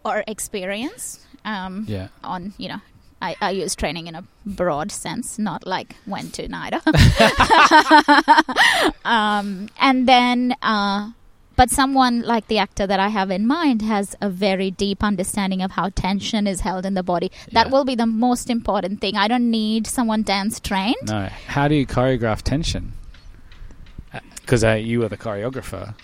or 0.05 0.23
experience 0.27 1.27
um, 1.47 1.87
Yeah. 1.89 2.09
on 2.23 2.53
you 2.59 2.69
know 2.69 2.81
I, 3.23 3.37
I 3.41 3.51
use 3.51 3.75
training 3.75 4.07
in 4.07 4.15
a 4.15 4.25
broad 4.47 4.91
sense 4.91 5.39
not 5.39 5.67
like 5.67 5.97
went 6.07 6.33
to 6.35 6.49
NIDA 6.49 6.81
um, 9.05 9.69
and 9.79 10.09
then 10.09 10.55
uh, 10.63 11.11
but 11.57 11.69
someone 11.69 12.23
like 12.23 12.47
the 12.47 12.57
actor 12.57 12.87
that 12.87 12.99
I 13.01 13.09
have 13.09 13.31
in 13.31 13.47
mind 13.47 13.83
has 13.83 14.17
a 14.23 14.31
very 14.31 14.71
deep 14.71 15.05
understanding 15.05 15.61
of 15.61 15.73
how 15.73 15.91
tension 15.91 16.47
is 16.47 16.61
held 16.61 16.87
in 16.87 16.95
the 16.95 17.03
body. 17.03 17.31
That 17.53 17.67
Yeah. 17.67 17.73
will 17.73 17.85
be 17.85 17.95
the 17.95 18.07
most 18.07 18.49
important 18.49 19.03
thing. 19.03 19.15
I 19.17 19.29
don't 19.29 19.51
need 19.51 19.87
someone 19.87 20.23
dance 20.23 20.59
trained. 20.59 20.97
No. 21.07 21.27
How 21.49 21.69
do 21.69 21.75
you 21.75 21.87
choreograph 21.87 22.41
tension? 22.41 22.95
Because 24.41 24.65
uh, 24.65 24.73
you 24.73 25.05
are 25.05 25.11
the 25.11 25.19
choreographer. 25.19 25.95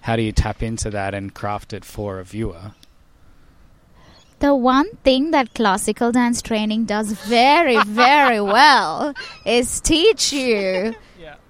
How 0.00 0.16
do 0.16 0.22
you 0.22 0.32
tap 0.32 0.60
into 0.60 0.90
that 0.90 1.14
and 1.14 1.32
craft 1.32 1.72
it 1.72 1.84
for 1.84 2.18
a 2.18 2.24
viewer? 2.24 2.72
The 4.38 4.54
one 4.54 4.88
thing 5.02 5.30
that 5.30 5.54
classical 5.54 6.12
dance 6.12 6.42
training 6.42 6.84
does 6.84 7.12
very, 7.12 7.82
very 7.84 8.40
well 8.56 9.14
is 9.44 9.80
teach 9.80 10.32
you. 10.32 10.94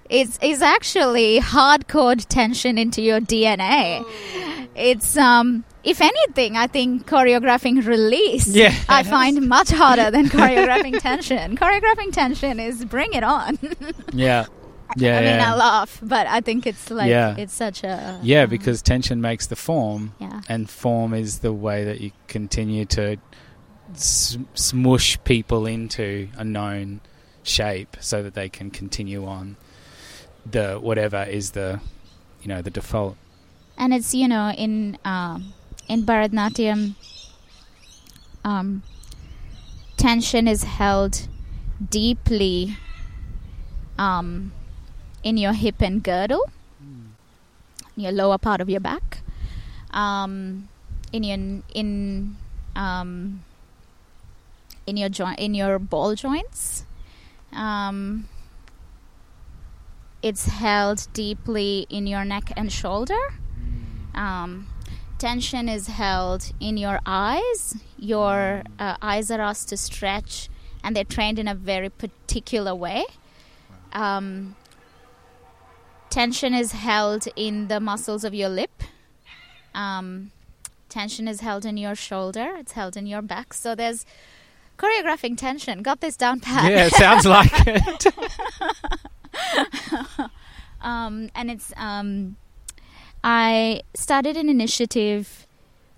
It's, 0.09 0.39
it's 0.41 0.63
actually 0.63 1.41
hardcore 1.41 2.25
tension 2.29 2.79
into 2.79 3.03
your 3.03 3.21
DNA. 3.21 4.05
It's 4.77 5.17
um, 5.17 5.65
if 5.83 6.01
anything, 6.01 6.57
I 6.57 6.67
think 6.67 7.07
choreographing 7.09 7.87
release. 7.87 8.49
Yeah. 8.49 8.75
I 8.89 9.03
find 9.03 9.49
much 9.49 9.71
harder 9.71 10.11
than 10.11 10.27
choreographing 10.37 11.01
tension. 11.01 11.57
Choreographing 11.57 12.13
tension 12.13 12.61
is 12.61 12.85
bring 12.85 13.13
it 13.15 13.25
on. 13.25 13.59
Yeah. 14.13 14.47
Yeah. 14.97 15.19
I 15.19 15.21
mean, 15.21 15.29
yeah. 15.37 15.53
I 15.53 15.57
laugh, 15.57 15.99
but 16.03 16.27
I 16.27 16.41
think 16.41 16.67
it's 16.67 16.91
like 16.91 17.09
Yeah. 17.09 17.37
it's 17.37 17.53
such 17.55 17.83
a 17.85 18.19
yeah, 18.23 18.43
um, 18.43 18.51
because 18.51 18.83
tension 18.83 19.21
makes 19.21 19.47
the 19.47 19.57
form, 19.57 20.15
yeah. 20.19 20.43
and 20.49 20.69
form 20.71 21.15
is 21.15 21.41
the 21.41 21.53
way 21.53 21.85
that 21.85 22.01
you 22.01 22.13
continue 22.29 22.85
to 22.87 23.17
smush 23.95 25.19
people 25.25 25.67
into 25.67 26.29
a 26.37 26.45
known 26.45 27.01
shape 27.43 27.97
so 28.01 28.23
that 28.23 28.35
they 28.35 28.49
can 28.49 28.71
continue 28.71 29.25
on 29.25 29.57
the 30.45 30.75
whatever 30.75 31.23
is 31.23 31.53
the 31.53 31.81
you 32.43 32.49
know 32.49 32.61
the 32.61 32.71
default 32.71 33.17
and 33.79 33.95
it's 33.95 34.13
you 34.15 34.27
know 34.27 34.51
in 34.51 34.99
um, 35.05 35.53
in 35.89 36.03
Bharatanatyam, 36.03 36.95
um, 38.45 38.83
tension 39.97 40.49
is 40.49 40.65
held 40.65 41.29
deeply 41.91 42.77
um, 43.99 44.53
in 45.27 45.37
your 45.37 45.55
hip 45.55 45.83
and 45.83 46.05
girdle, 46.05 46.45
your 47.97 48.13
lower 48.13 48.39
part 48.39 48.61
of 48.61 48.71
your 48.71 48.79
back, 48.79 49.23
um, 49.91 50.69
in 51.13 51.25
your 51.25 51.39
in 51.75 52.37
um, 52.77 53.43
in 54.87 54.97
your 54.97 55.09
joint 55.09 55.41
in 55.41 55.53
your 55.53 55.81
ball 55.81 56.15
joints. 56.15 56.85
Um, 57.53 58.29
it's 60.23 60.47
held 60.47 61.09
deeply 61.13 61.87
in 61.91 62.07
your 62.07 62.25
neck 62.25 62.53
and 62.57 62.71
shoulder. 62.71 63.23
Um, 64.15 64.69
tension 65.19 65.69
is 65.69 65.89
held 65.89 66.53
in 66.61 66.77
your 66.77 67.01
eyes. 67.05 67.75
Your 67.99 68.63
uh, 68.79 68.97
eyes 69.03 69.33
are 69.33 69.41
asked 69.41 69.71
to 69.71 69.77
stretch, 69.77 70.49
and 70.85 70.95
they're 70.95 71.13
trained 71.17 71.41
in 71.41 71.49
a 71.49 71.55
very 71.55 71.91
particular 71.91 72.77
way. 72.77 73.05
Um, 73.93 74.55
tension 76.17 76.55
is 76.55 76.73
held 76.73 77.29
in 77.37 77.69
the 77.69 77.79
muscles 77.79 78.25
of 78.25 78.33
your 78.33 78.49
lip. 78.49 78.83
Um, 79.75 80.31
tension 80.89 81.29
is 81.29 81.41
held 81.41 81.67
in 81.67 81.77
your 81.77 81.95
shoulder. 81.95 82.55
It's 82.57 82.73
held 82.73 82.97
in 82.97 83.07
your 83.07 83.21
back. 83.21 83.53
So 83.53 83.75
there's 83.75 84.07
choreographing 84.79 85.37
tension. 85.37 85.83
Got 85.83 86.01
this 86.01 86.17
down 86.17 86.41
pat. 86.41 86.71
yeah 86.71 86.87
it 86.87 86.95
sounds 86.95 87.27
like 87.27 87.53
it 87.67 88.07
um, 90.81 91.29
and 91.35 91.51
it's 91.51 91.71
um, 91.77 92.37
I 93.23 93.83
started 93.93 94.39
an 94.39 94.49
initiative 94.49 95.47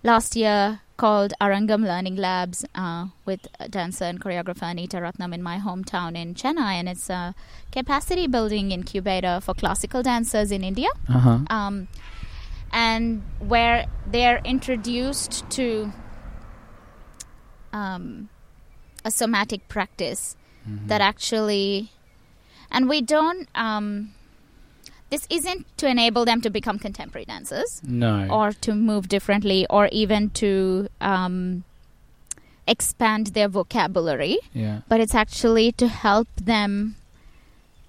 last 0.03 0.35
year 0.35 0.81
called 0.99 1.33
Arangam 1.41 1.83
Learning 1.87 2.17
Labs 2.17 2.65
uh, 2.75 3.07
with 3.25 3.47
dancer 3.71 4.05
and 4.05 4.21
choreographer 4.21 4.71
Anita 4.71 4.99
Ratnam 4.99 5.33
in 5.33 5.43
my 5.43 5.59
hometown 5.59 6.17
in 6.17 6.35
Chennai, 6.35 6.73
and 6.81 6.89
it's 6.89 7.09
a 7.09 7.35
capacity 7.73 8.27
building 8.27 8.73
incubator 8.73 9.41
for 9.41 9.55
classical 9.55 10.03
dancers 10.03 10.51
in 10.53 10.63
India. 10.63 10.89
uh-huh 11.09 11.39
Um, 11.49 11.89
and 12.73 13.23
where 13.39 13.87
they're 14.07 14.43
introduced 14.45 15.49
to 15.51 15.91
um, 17.73 18.29
a 19.05 19.11
somatic 19.11 19.69
practice 19.69 20.37
Mm-hmm. 20.69 20.89
that 20.89 21.01
actually 21.01 21.93
and 22.71 22.91
we 22.91 23.01
don't 23.01 23.49
um, 23.55 24.13
this 25.11 25.27
isn't 25.31 25.67
to 25.79 25.89
enable 25.89 26.25
them 26.25 26.41
to 26.43 26.51
become 26.51 26.79
contemporary 26.79 27.25
dancers. 27.25 27.81
No. 27.85 28.29
Or 28.31 28.53
to 28.53 28.75
move 28.75 29.09
differently 29.09 29.67
or 29.71 29.89
even 29.91 30.31
to 30.31 30.89
um, 31.01 31.65
expand 32.67 33.29
their 33.29 33.49
vocabulary. 33.49 34.39
Yeah. 34.53 34.81
But 34.89 35.01
it's 35.01 35.15
actually 35.15 35.73
to 35.73 35.89
help 35.89 36.29
them 36.37 36.97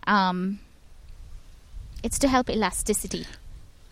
um, 0.07 0.59
it's 2.03 2.17
to 2.19 2.27
help 2.27 2.49
elasticity 2.49 3.25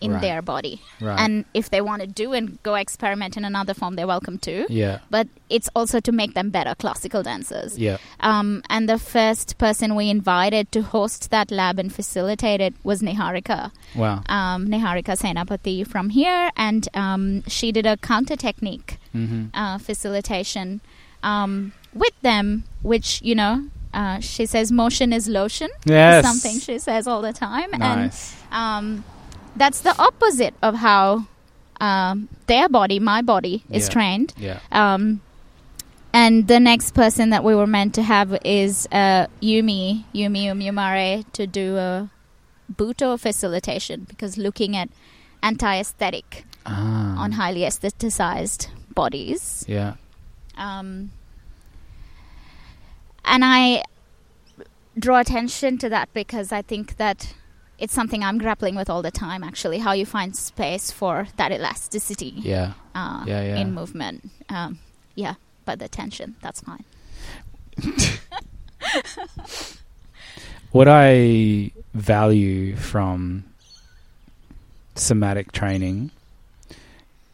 in 0.00 0.12
Right. 0.12 0.20
their 0.20 0.42
body. 0.42 0.80
Right. 1.00 1.18
And 1.18 1.44
if 1.54 1.70
they 1.70 1.80
want 1.80 2.02
to 2.02 2.06
do 2.06 2.32
and 2.32 2.62
go 2.62 2.74
experiment 2.74 3.36
in 3.36 3.44
another 3.44 3.74
form 3.74 3.96
they're 3.96 4.06
welcome 4.06 4.38
to. 4.38 4.66
Yeah. 4.68 4.98
But 5.10 5.28
it's 5.50 5.68
also 5.74 5.98
to 6.00 6.12
make 6.12 6.34
them 6.34 6.50
better 6.50 6.74
classical 6.74 7.22
dancers. 7.22 7.78
Yeah. 7.78 7.96
Um, 8.20 8.62
and 8.70 8.88
the 8.88 8.98
first 8.98 9.58
person 9.58 9.94
we 9.94 10.08
invited 10.10 10.70
to 10.72 10.82
host 10.82 11.30
that 11.30 11.50
lab 11.50 11.78
and 11.78 11.92
facilitate 11.92 12.60
it 12.60 12.74
was 12.84 13.02
Niharika, 13.02 13.72
wow. 13.96 14.22
Um, 14.28 14.68
Niharika 14.68 15.16
Senapati 15.18 15.86
from 15.86 16.10
here, 16.10 16.50
and 16.56 16.88
um, 16.94 17.42
she 17.48 17.72
did 17.72 17.86
a 17.86 17.96
counter 17.96 18.36
technique 18.36 18.98
mm-hmm. 19.14 19.46
uh, 19.54 19.78
facilitation 19.78 20.80
um, 21.22 21.72
with 21.94 22.18
them, 22.22 22.64
which 22.82 23.20
you 23.22 23.34
know. 23.34 23.64
Uh, 23.94 24.20
she 24.20 24.44
says 24.44 24.70
motion 24.70 25.14
is 25.14 25.28
lotion. 25.28 25.70
yes. 25.86 26.22
Something 26.22 26.60
she 26.60 26.78
says 26.78 27.06
all 27.08 27.22
the 27.22 27.32
time, 27.32 27.70
nice. 27.70 28.36
and 28.52 28.98
um, 28.98 29.04
that's 29.58 29.80
the 29.80 29.94
opposite 29.98 30.54
of 30.62 30.74
how 30.76 31.26
um, 31.80 32.28
their 32.46 32.68
body, 32.68 32.98
my 32.98 33.22
body, 33.22 33.64
is 33.70 33.86
Yeah. 33.86 33.92
trained. 33.92 34.34
yeah 34.36 34.58
Um, 34.72 35.20
and 36.12 36.48
the 36.48 36.58
next 36.58 36.94
person 36.94 37.30
that 37.30 37.44
we 37.44 37.54
were 37.54 37.66
meant 37.66 37.94
to 37.94 38.02
have 38.02 38.38
is 38.44 38.88
uh, 38.90 39.26
Yumi, 39.42 40.04
Yumi 40.14 40.44
Umiumare, 40.52 41.24
to 41.32 41.46
do 41.46 41.76
a 41.76 42.10
Butoh 42.74 43.18
facilitation 43.20 44.06
because 44.08 44.36
looking 44.38 44.76
at 44.76 44.88
anti 45.42 45.74
aesthetic 45.78 46.44
ah. 46.66 47.22
on 47.22 47.32
highly 47.32 47.60
aestheticized 47.60 48.68
bodies. 48.94 49.64
yeah 49.68 49.94
Um, 50.56 51.10
and 53.24 53.44
I 53.44 53.82
draw 54.98 55.20
attention 55.20 55.78
to 55.78 55.88
that 55.90 56.08
because 56.12 56.50
I 56.52 56.62
think 56.62 56.96
that 56.96 57.34
it's 57.78 57.94
something 57.94 58.22
I'm 58.24 58.38
grappling 58.38 58.74
with 58.74 58.90
all 58.90 59.02
the 59.02 59.10
time, 59.10 59.44
actually, 59.44 59.78
how 59.78 59.92
you 59.92 60.04
find 60.06 60.34
space 60.36 60.90
for 60.90 61.28
that 61.36 61.52
elasticity 61.52 62.34
yeah 62.36 62.72
uh, 62.94 63.24
Yeah, 63.26 63.42
yeah. 63.42 63.56
in 63.58 63.74
movement. 63.74 64.28
Um, 64.48 64.78
yeah, 65.14 65.34
but 65.64 65.78
the 65.78 65.88
tension, 65.88 66.36
that's 66.42 66.60
fine. 66.60 66.84
What 70.70 70.86
I 70.86 71.72
value 71.94 72.76
from 72.76 73.44
somatic 74.96 75.50
training 75.52 76.10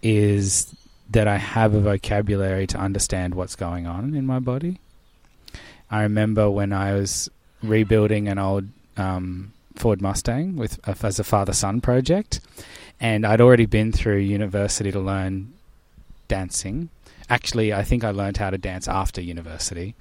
is 0.02 0.72
that 1.10 1.26
I 1.26 1.38
have 1.38 1.74
a 1.74 1.80
vocabulary 1.80 2.68
to 2.68 2.78
understand 2.78 3.34
what's 3.34 3.56
going 3.56 3.86
on 3.88 4.14
in 4.14 4.24
my 4.24 4.38
body. 4.38 4.78
I 5.90 6.02
remember 6.02 6.48
when 6.48 6.72
I 6.72 6.94
was 6.94 7.28
rebuilding 7.62 8.28
an 8.28 8.38
old 8.38 8.68
um, 8.96 9.52
Ford 9.76 10.00
Mustang 10.00 10.56
with 10.56 10.80
uh, 10.88 10.94
as 11.02 11.18
a 11.18 11.24
father 11.24 11.52
son 11.52 11.80
project, 11.80 12.40
and 13.00 13.26
I'd 13.26 13.40
already 13.40 13.66
been 13.66 13.92
through 13.92 14.18
university 14.18 14.92
to 14.92 15.00
learn 15.00 15.52
dancing, 16.28 16.90
Actually, 17.28 17.72
I 17.72 17.82
think 17.82 18.04
I 18.04 18.10
learned 18.10 18.36
how 18.36 18.50
to 18.50 18.58
dance 18.58 18.88
after 18.88 19.20
university. 19.20 19.94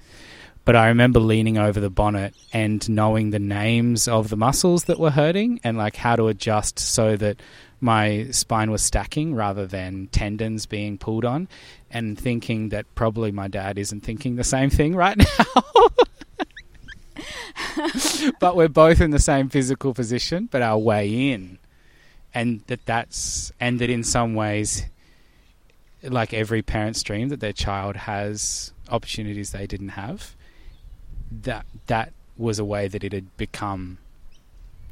But 0.64 0.76
I 0.76 0.88
remember 0.88 1.20
leaning 1.20 1.58
over 1.58 1.78
the 1.78 1.90
bonnet 1.90 2.34
and 2.52 2.86
knowing 2.88 3.30
the 3.30 3.38
names 3.38 4.08
of 4.08 4.30
the 4.30 4.36
muscles 4.36 4.84
that 4.84 4.98
were 4.98 5.10
hurting 5.10 5.60
and 5.62 5.76
like 5.76 5.96
how 5.96 6.16
to 6.16 6.28
adjust 6.28 6.78
so 6.78 7.16
that 7.16 7.40
my 7.80 8.28
spine 8.30 8.70
was 8.70 8.82
stacking 8.82 9.34
rather 9.34 9.66
than 9.66 10.06
tendons 10.08 10.64
being 10.64 10.96
pulled 10.96 11.24
on 11.24 11.48
and 11.90 12.18
thinking 12.18 12.70
that 12.70 12.86
probably 12.94 13.30
my 13.30 13.46
dad 13.46 13.78
isn't 13.78 14.00
thinking 14.02 14.36
the 14.36 14.44
same 14.44 14.70
thing 14.70 14.94
right 14.96 15.18
now. 15.18 15.88
but 18.40 18.56
we're 18.56 18.68
both 18.68 19.00
in 19.00 19.10
the 19.10 19.18
same 19.18 19.48
physical 19.48 19.94
position, 19.94 20.48
but 20.50 20.62
our 20.62 20.78
way 20.78 21.30
in. 21.32 21.58
And 22.32 22.62
that 22.66 22.84
that's 22.86 23.52
and 23.60 23.78
that 23.80 23.90
in 23.90 24.02
some 24.02 24.34
ways 24.34 24.86
like 26.02 26.34
every 26.34 26.62
parent's 26.62 27.02
dream 27.02 27.28
that 27.28 27.40
their 27.40 27.52
child 27.52 27.96
has 27.96 28.72
opportunities 28.90 29.52
they 29.52 29.66
didn't 29.66 29.90
have 29.90 30.34
that 31.30 31.64
that 31.86 32.12
was 32.36 32.58
a 32.58 32.64
way 32.64 32.86
that 32.88 33.02
it 33.02 33.12
had 33.12 33.34
become 33.36 33.98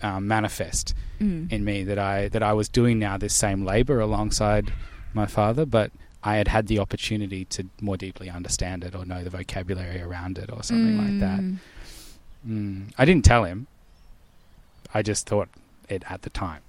um, 0.02 0.26
manifest 0.26 0.94
Mm. 1.20 1.52
in 1.52 1.64
me 1.64 1.84
that 1.84 1.98
I 2.00 2.28
that 2.28 2.42
I 2.42 2.52
was 2.52 2.68
doing 2.68 2.98
now 2.98 3.16
this 3.16 3.32
same 3.34 3.64
labor 3.64 4.00
alongside 4.00 4.72
my 5.14 5.26
father, 5.26 5.64
but 5.64 5.92
I 6.24 6.34
had 6.36 6.48
had 6.48 6.66
the 6.66 6.80
opportunity 6.80 7.44
to 7.46 7.66
more 7.80 7.96
deeply 7.96 8.28
understand 8.28 8.82
it 8.82 8.94
or 8.96 9.04
know 9.04 9.22
the 9.22 9.30
vocabulary 9.30 10.00
around 10.00 10.36
it 10.38 10.50
or 10.52 10.62
something 10.64 10.96
like 10.98 11.20
that. 11.20 11.40
Mm. 12.46 12.92
I 12.98 13.04
didn't 13.04 13.24
tell 13.24 13.44
him. 13.44 13.66
I 14.94 15.02
just 15.02 15.26
thought 15.26 15.48
it 15.88 16.02
at 16.08 16.22
the 16.22 16.30
time. 16.30 16.60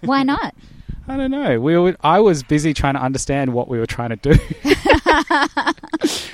Why 0.00 0.22
not? 0.22 0.54
I 1.08 1.16
don't 1.18 1.30
know. 1.30 1.60
We 1.60 1.76
were, 1.76 1.96
I 2.02 2.20
was 2.20 2.42
busy 2.42 2.72
trying 2.72 2.94
to 2.94 3.00
understand 3.00 3.52
what 3.52 3.68
we 3.68 3.78
were 3.78 3.86
trying 3.86 4.10
to 4.10 4.16
do. 4.16 4.34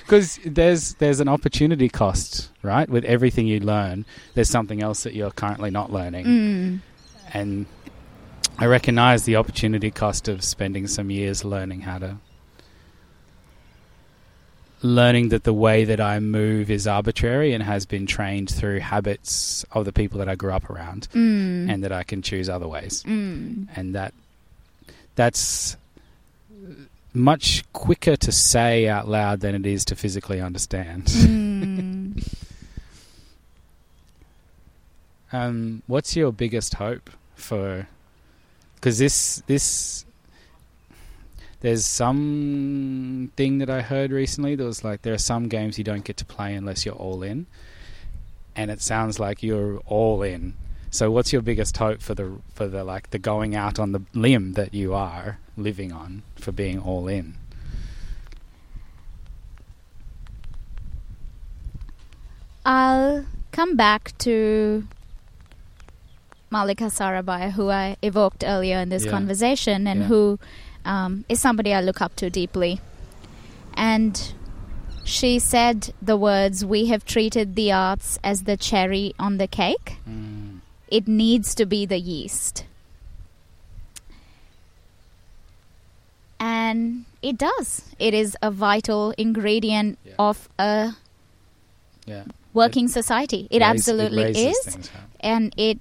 Because 0.00 0.40
there's 0.44 0.94
there's 0.94 1.20
an 1.20 1.28
opportunity 1.28 1.88
cost, 1.88 2.50
right? 2.62 2.88
With 2.88 3.04
everything 3.04 3.46
you 3.46 3.60
learn, 3.60 4.04
there's 4.34 4.50
something 4.50 4.82
else 4.82 5.04
that 5.04 5.14
you're 5.14 5.30
currently 5.30 5.70
not 5.70 5.92
learning, 5.92 6.24
Mm. 6.26 6.80
and 7.32 7.66
I 8.58 8.66
recognise 8.66 9.24
the 9.24 9.36
opportunity 9.36 9.92
cost 9.92 10.26
of 10.26 10.42
spending 10.42 10.88
some 10.88 11.10
years 11.10 11.44
learning 11.44 11.82
how 11.82 11.98
to 11.98 12.16
learning 14.82 15.28
that 15.28 15.44
the 15.44 15.52
way 15.52 15.84
that 15.84 16.00
I 16.00 16.18
move 16.20 16.70
is 16.70 16.86
arbitrary 16.86 17.52
and 17.52 17.62
has 17.62 17.84
been 17.86 18.06
trained 18.06 18.50
through 18.50 18.80
habits 18.80 19.64
of 19.72 19.84
the 19.84 19.92
people 19.92 20.18
that 20.20 20.28
I 20.28 20.34
grew 20.36 20.52
up 20.52 20.70
around, 20.70 21.08
Mm. 21.12 21.70
and 21.70 21.84
that 21.84 21.92
I 21.92 22.02
can 22.02 22.22
choose 22.22 22.48
other 22.48 22.66
ways 22.66 23.02
Mm. 23.06 23.68
and 23.76 23.94
that 23.94 24.14
that's 25.16 25.76
much 27.12 27.64
quicker 27.72 28.16
to 28.16 28.32
say 28.32 28.88
out 28.88 29.06
loud 29.08 29.40
than 29.40 29.54
it 29.54 29.66
is 29.66 29.84
to 29.86 29.96
physically 29.96 30.40
understand. 30.40 31.04
Mm. 31.06 32.34
um, 35.32 35.82
what's 35.86 36.16
your 36.16 36.32
biggest 36.32 36.74
hope 36.74 37.10
for? 37.34 37.86
Because 38.76 38.98
this 38.98 39.42
this 39.46 40.04
there's 41.60 41.84
some 41.86 43.32
thing 43.36 43.58
that 43.58 43.70
I 43.70 43.82
heard 43.82 44.10
recently 44.10 44.54
that 44.54 44.64
was 44.64 44.82
like 44.82 45.02
there 45.02 45.14
are 45.14 45.18
some 45.18 45.48
games 45.48 45.78
you 45.78 45.84
don't 45.84 46.04
get 46.04 46.16
to 46.18 46.24
play 46.24 46.54
unless 46.54 46.84
you're 46.86 46.94
all 46.94 47.22
in, 47.22 47.46
and 48.56 48.70
it 48.70 48.80
sounds 48.80 49.18
like 49.18 49.42
you're 49.42 49.78
all 49.86 50.22
in. 50.22 50.54
So 50.90 51.10
what's 51.10 51.32
your 51.32 51.42
biggest 51.42 51.76
hope 51.76 52.02
for 52.02 52.14
the 52.14 52.38
for 52.54 52.66
the 52.66 52.82
like 52.82 53.10
the 53.10 53.18
going 53.18 53.54
out 53.54 53.78
on 53.78 53.92
the 53.92 54.02
limb 54.14 54.54
that 54.54 54.74
you 54.74 54.94
are 54.94 55.38
living 55.56 55.92
on 55.92 56.22
for 56.36 56.50
being 56.50 56.80
all 56.80 57.06
in? 57.08 57.36
I'll 62.64 63.26
come 63.52 63.76
back 63.76 64.16
to 64.18 64.86
Mallika 66.52 66.90
Sarabhai, 66.90 67.52
who 67.52 67.70
I 67.70 67.96
evoked 68.02 68.44
earlier 68.44 68.78
in 68.78 68.88
this 68.88 69.04
Yeah. 69.04 69.10
conversation, 69.10 69.86
and 69.86 70.00
Yeah. 70.00 70.06
who 70.06 70.38
um, 70.84 71.24
is 71.28 71.40
somebody 71.40 71.72
I 71.74 71.80
look 71.80 72.00
up 72.00 72.16
to 72.16 72.30
deeply. 72.30 72.80
And 73.74 74.32
she 75.04 75.38
said 75.38 75.92
the 76.02 76.16
words, 76.16 76.64
We 76.64 76.86
have 76.86 77.04
treated 77.04 77.54
the 77.54 77.72
arts 77.72 78.18
as 78.22 78.44
the 78.44 78.56
cherry 78.56 79.14
on 79.18 79.38
the 79.38 79.46
cake. 79.46 79.96
Mm. 80.08 80.60
It 80.88 81.06
needs 81.08 81.54
to 81.54 81.66
be 81.66 81.86
the 81.86 81.98
yeast. 81.98 82.64
And 86.38 87.04
it 87.22 87.36
does. 87.36 87.82
It 87.98 88.14
is 88.14 88.36
a 88.42 88.50
vital 88.50 89.12
ingredient 89.18 89.98
Yeah. 90.04 90.12
of 90.18 90.48
a 90.58 90.94
Yeah, 92.06 92.24
working 92.54 92.88
society. 92.88 93.46
It 93.50 93.60
Raise- 93.60 93.70
absolutely 93.70 94.24
raises 94.24 94.56
is, 94.56 94.74
things, 94.74 94.90
right? 94.94 95.04
and 95.20 95.52
it 95.56 95.78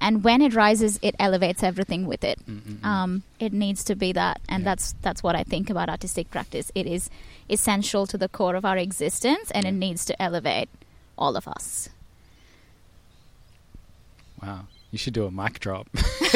and 0.00 0.22
when 0.24 0.40
it 0.42 0.54
rises, 0.54 0.98
it 1.02 1.14
elevates 1.18 1.62
everything 1.62 2.06
with 2.06 2.22
it. 2.24 2.38
Mm, 2.48 2.60
mm, 2.60 2.76
mm. 2.78 2.84
Um, 2.84 3.22
it 3.40 3.52
needs 3.52 3.82
to 3.84 3.94
be 3.94 4.12
that, 4.12 4.40
and 4.48 4.62
Yeah. 4.62 4.70
that's 4.70 4.94
that's 5.02 5.22
what 5.22 5.34
I 5.36 5.42
think 5.44 5.70
about 5.70 5.88
artistic 5.88 6.30
practice. 6.30 6.70
It 6.74 6.86
is 6.86 7.10
essential 7.50 8.06
to 8.06 8.16
the 8.18 8.28
core 8.28 8.54
of 8.56 8.64
our 8.64 8.76
existence, 8.76 9.50
and 9.52 9.66
it 9.66 9.72
needs 9.72 10.04
to 10.06 10.22
elevate 10.22 10.68
all 11.16 11.36
of 11.36 11.46
us. 11.48 11.88
Wow, 14.42 14.66
you 14.92 14.98
should 14.98 15.14
do 15.14 15.24
a 15.26 15.30
mic 15.30 15.58
drop. 15.58 15.88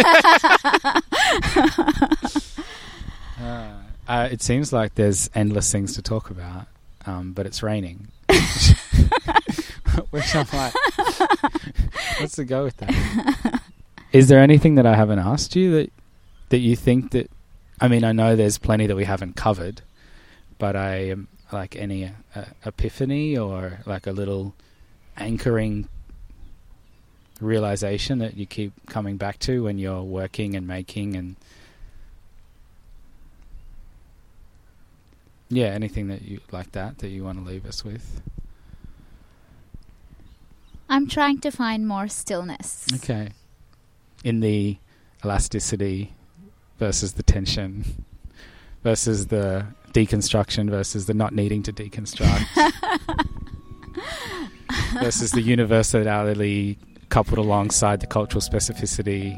uh, 3.41 3.73
uh, 4.09 4.29
it 4.31 4.43
seems 4.43 4.73
like 4.73 4.95
there's 4.97 5.31
endless 5.35 5.71
things 5.71 5.95
to 5.95 6.03
talk 6.03 6.31
about, 6.31 6.67
um, 7.07 7.33
but 7.33 7.47
it's 7.47 7.63
raining. 7.63 8.09
Which 10.11 10.35
I'm 10.35 10.47
like, 10.53 10.75
what's 12.21 12.37
the 12.37 12.45
go 12.45 12.65
with 12.65 12.77
that? 12.79 13.63
Is 14.13 14.29
there 14.29 14.41
anything 14.41 14.75
that 14.77 14.87
I 14.87 14.95
haven't 14.95 15.19
asked 15.19 15.57
you 15.57 15.73
that 15.73 15.93
that 16.51 16.59
you 16.59 16.77
think 16.77 17.13
that? 17.13 17.31
I 17.81 17.89
mean, 17.89 18.05
I 18.05 18.13
know 18.13 18.37
there's 18.37 18.59
plenty 18.59 18.87
that 18.87 18.97
we 18.97 19.05
haven't 19.05 19.37
covered, 19.37 19.83
but 20.59 20.77
I 20.77 20.97
am 21.11 21.29
like 21.51 21.77
any 21.77 22.13
uh, 22.35 22.45
epiphany 22.65 23.37
or 23.37 23.81
like 23.87 24.07
a 24.07 24.13
little 24.13 24.55
anchoring 25.17 25.89
realization 27.41 28.19
that 28.19 28.37
you 28.37 28.47
keep 28.47 28.73
coming 28.87 29.17
back 29.17 29.39
to 29.41 29.65
when 29.65 29.79
you're 29.79 30.03
working 30.03 30.55
and 30.55 30.67
making 30.67 31.17
and 31.17 31.37
yeah 35.49 35.67
anything 35.67 36.07
that 36.07 36.23
you 36.23 36.41
like 36.53 36.71
that 36.73 36.99
that 36.99 37.09
you 37.09 37.25
want 37.25 37.37
to 37.37 37.45
leave 37.45 37.67
us 37.67 37.85
with 37.85 38.23
I'm 41.03 41.09
trying 41.09 41.41
to 41.41 41.51
find 41.51 41.89
more 41.89 42.07
stillness. 42.07 42.87
okay. 42.95 43.31
In 44.23 44.39
the 44.39 44.79
elasticity 45.25 46.13
versus 46.79 47.15
the 47.15 47.25
tension 47.25 48.05
versus 48.85 49.27
the 49.27 49.67
deconstruction 49.93 50.71
versus 50.71 51.07
the 51.07 51.15
not 51.15 51.35
needing 51.35 51.61
to 51.65 51.73
deconstruct 51.73 52.47
versus 55.03 55.33
the 55.33 55.41
universality 55.41 56.79
coupled 57.09 57.39
alongside 57.39 57.99
the 57.99 58.07
cultural 58.07 58.41
specificity 58.41 59.37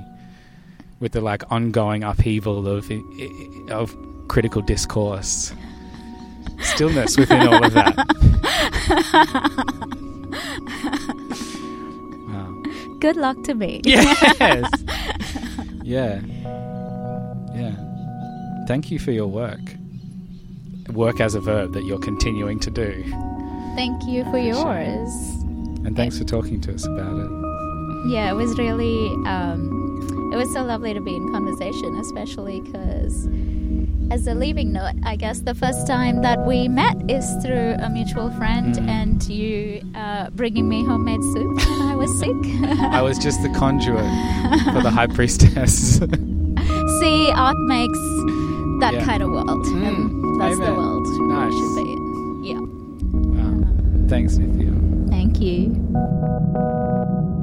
with 1.00 1.12
the 1.12 1.22
like 1.22 1.50
ongoing 1.50 2.04
upheaval 2.04 2.68
of 2.68 2.90
of 3.70 3.96
critical 4.28 4.60
discourse. 4.60 5.54
Stillness 6.60 7.16
within 7.16 7.48
all 7.48 7.64
of 7.64 7.72
that 7.72 7.96
Good 13.04 13.16
luck 13.18 13.36
to 13.44 13.54
me. 13.54 13.82
yes 13.84 14.70
yeah 15.82 16.20
yeah 17.54 17.74
thank 18.66 18.90
you 18.90 18.98
for 18.98 19.10
your 19.12 19.26
work 19.26 19.60
work 20.88 21.20
as 21.20 21.34
a 21.34 21.40
verb 21.40 21.74
that 21.74 21.84
you're 21.84 21.98
continuing 21.98 22.58
to 22.60 22.70
do 22.70 23.04
Thank 23.76 24.04
you 24.06 24.24
for 24.30 24.38
it. 24.38 24.46
yours. 24.46 25.10
and 25.84 25.94
thanks 25.94 26.16
for 26.16 26.24
talking 26.24 26.62
to 26.62 26.72
us 26.74 26.86
about 26.86 27.18
it 27.18 27.30
Yeah, 28.06 28.30
it 28.30 28.34
was 28.36 28.56
really, 28.58 29.08
um, 29.26 30.30
it 30.32 30.36
was 30.36 30.50
so 30.52 30.62
lovely 30.62 30.94
to 30.94 31.00
be 31.00 31.14
in 31.14 31.30
conversation, 31.32 31.96
especially 31.96 32.60
because, 32.62 33.26
as 34.14 34.28
a 34.28 34.34
leaving 34.34 34.72
note, 34.72 34.94
I 35.02 35.16
guess 35.16 35.40
the 35.40 35.54
first 35.56 35.88
time 35.88 36.22
that 36.22 36.46
we 36.46 36.68
met 36.68 36.94
is 37.10 37.26
through 37.42 37.74
a 37.82 37.88
mutual 37.90 38.30
friend 38.38 38.72
Mhm. 38.76 38.88
and 38.88 39.28
you 39.28 39.82
uh, 39.96 40.30
bringing 40.30 40.68
me 40.68 40.84
homemade 40.84 41.22
soup 41.32 41.56
when 41.68 41.82
I 41.92 41.96
was 41.96 42.10
sick. 42.22 42.40
i 42.98 43.02
was 43.02 43.18
just 43.18 43.42
the 43.42 43.48
conduit 43.58 44.04
for 44.74 44.80
the 44.86 44.90
high 44.98 45.08
priestess 45.08 45.98
See, 47.00 47.20
art 47.44 47.58
makes 47.76 47.98
that 48.82 48.92
Yeah. 48.94 49.04
kind 49.04 49.22
of 49.24 49.30
world. 49.30 49.64
Mm, 49.66 50.38
that's 50.38 50.58
the 50.58 50.72
world 50.80 51.06
Nice. 51.34 51.50
we 51.52 51.58
should 51.58 51.74
be 51.80 51.86
in. 51.94 52.02
Yeah. 52.50 52.62
wow 53.36 54.08
thanks 54.08 54.32
nithya 54.38 54.72
Thank 55.10 55.40
you. 55.40 57.33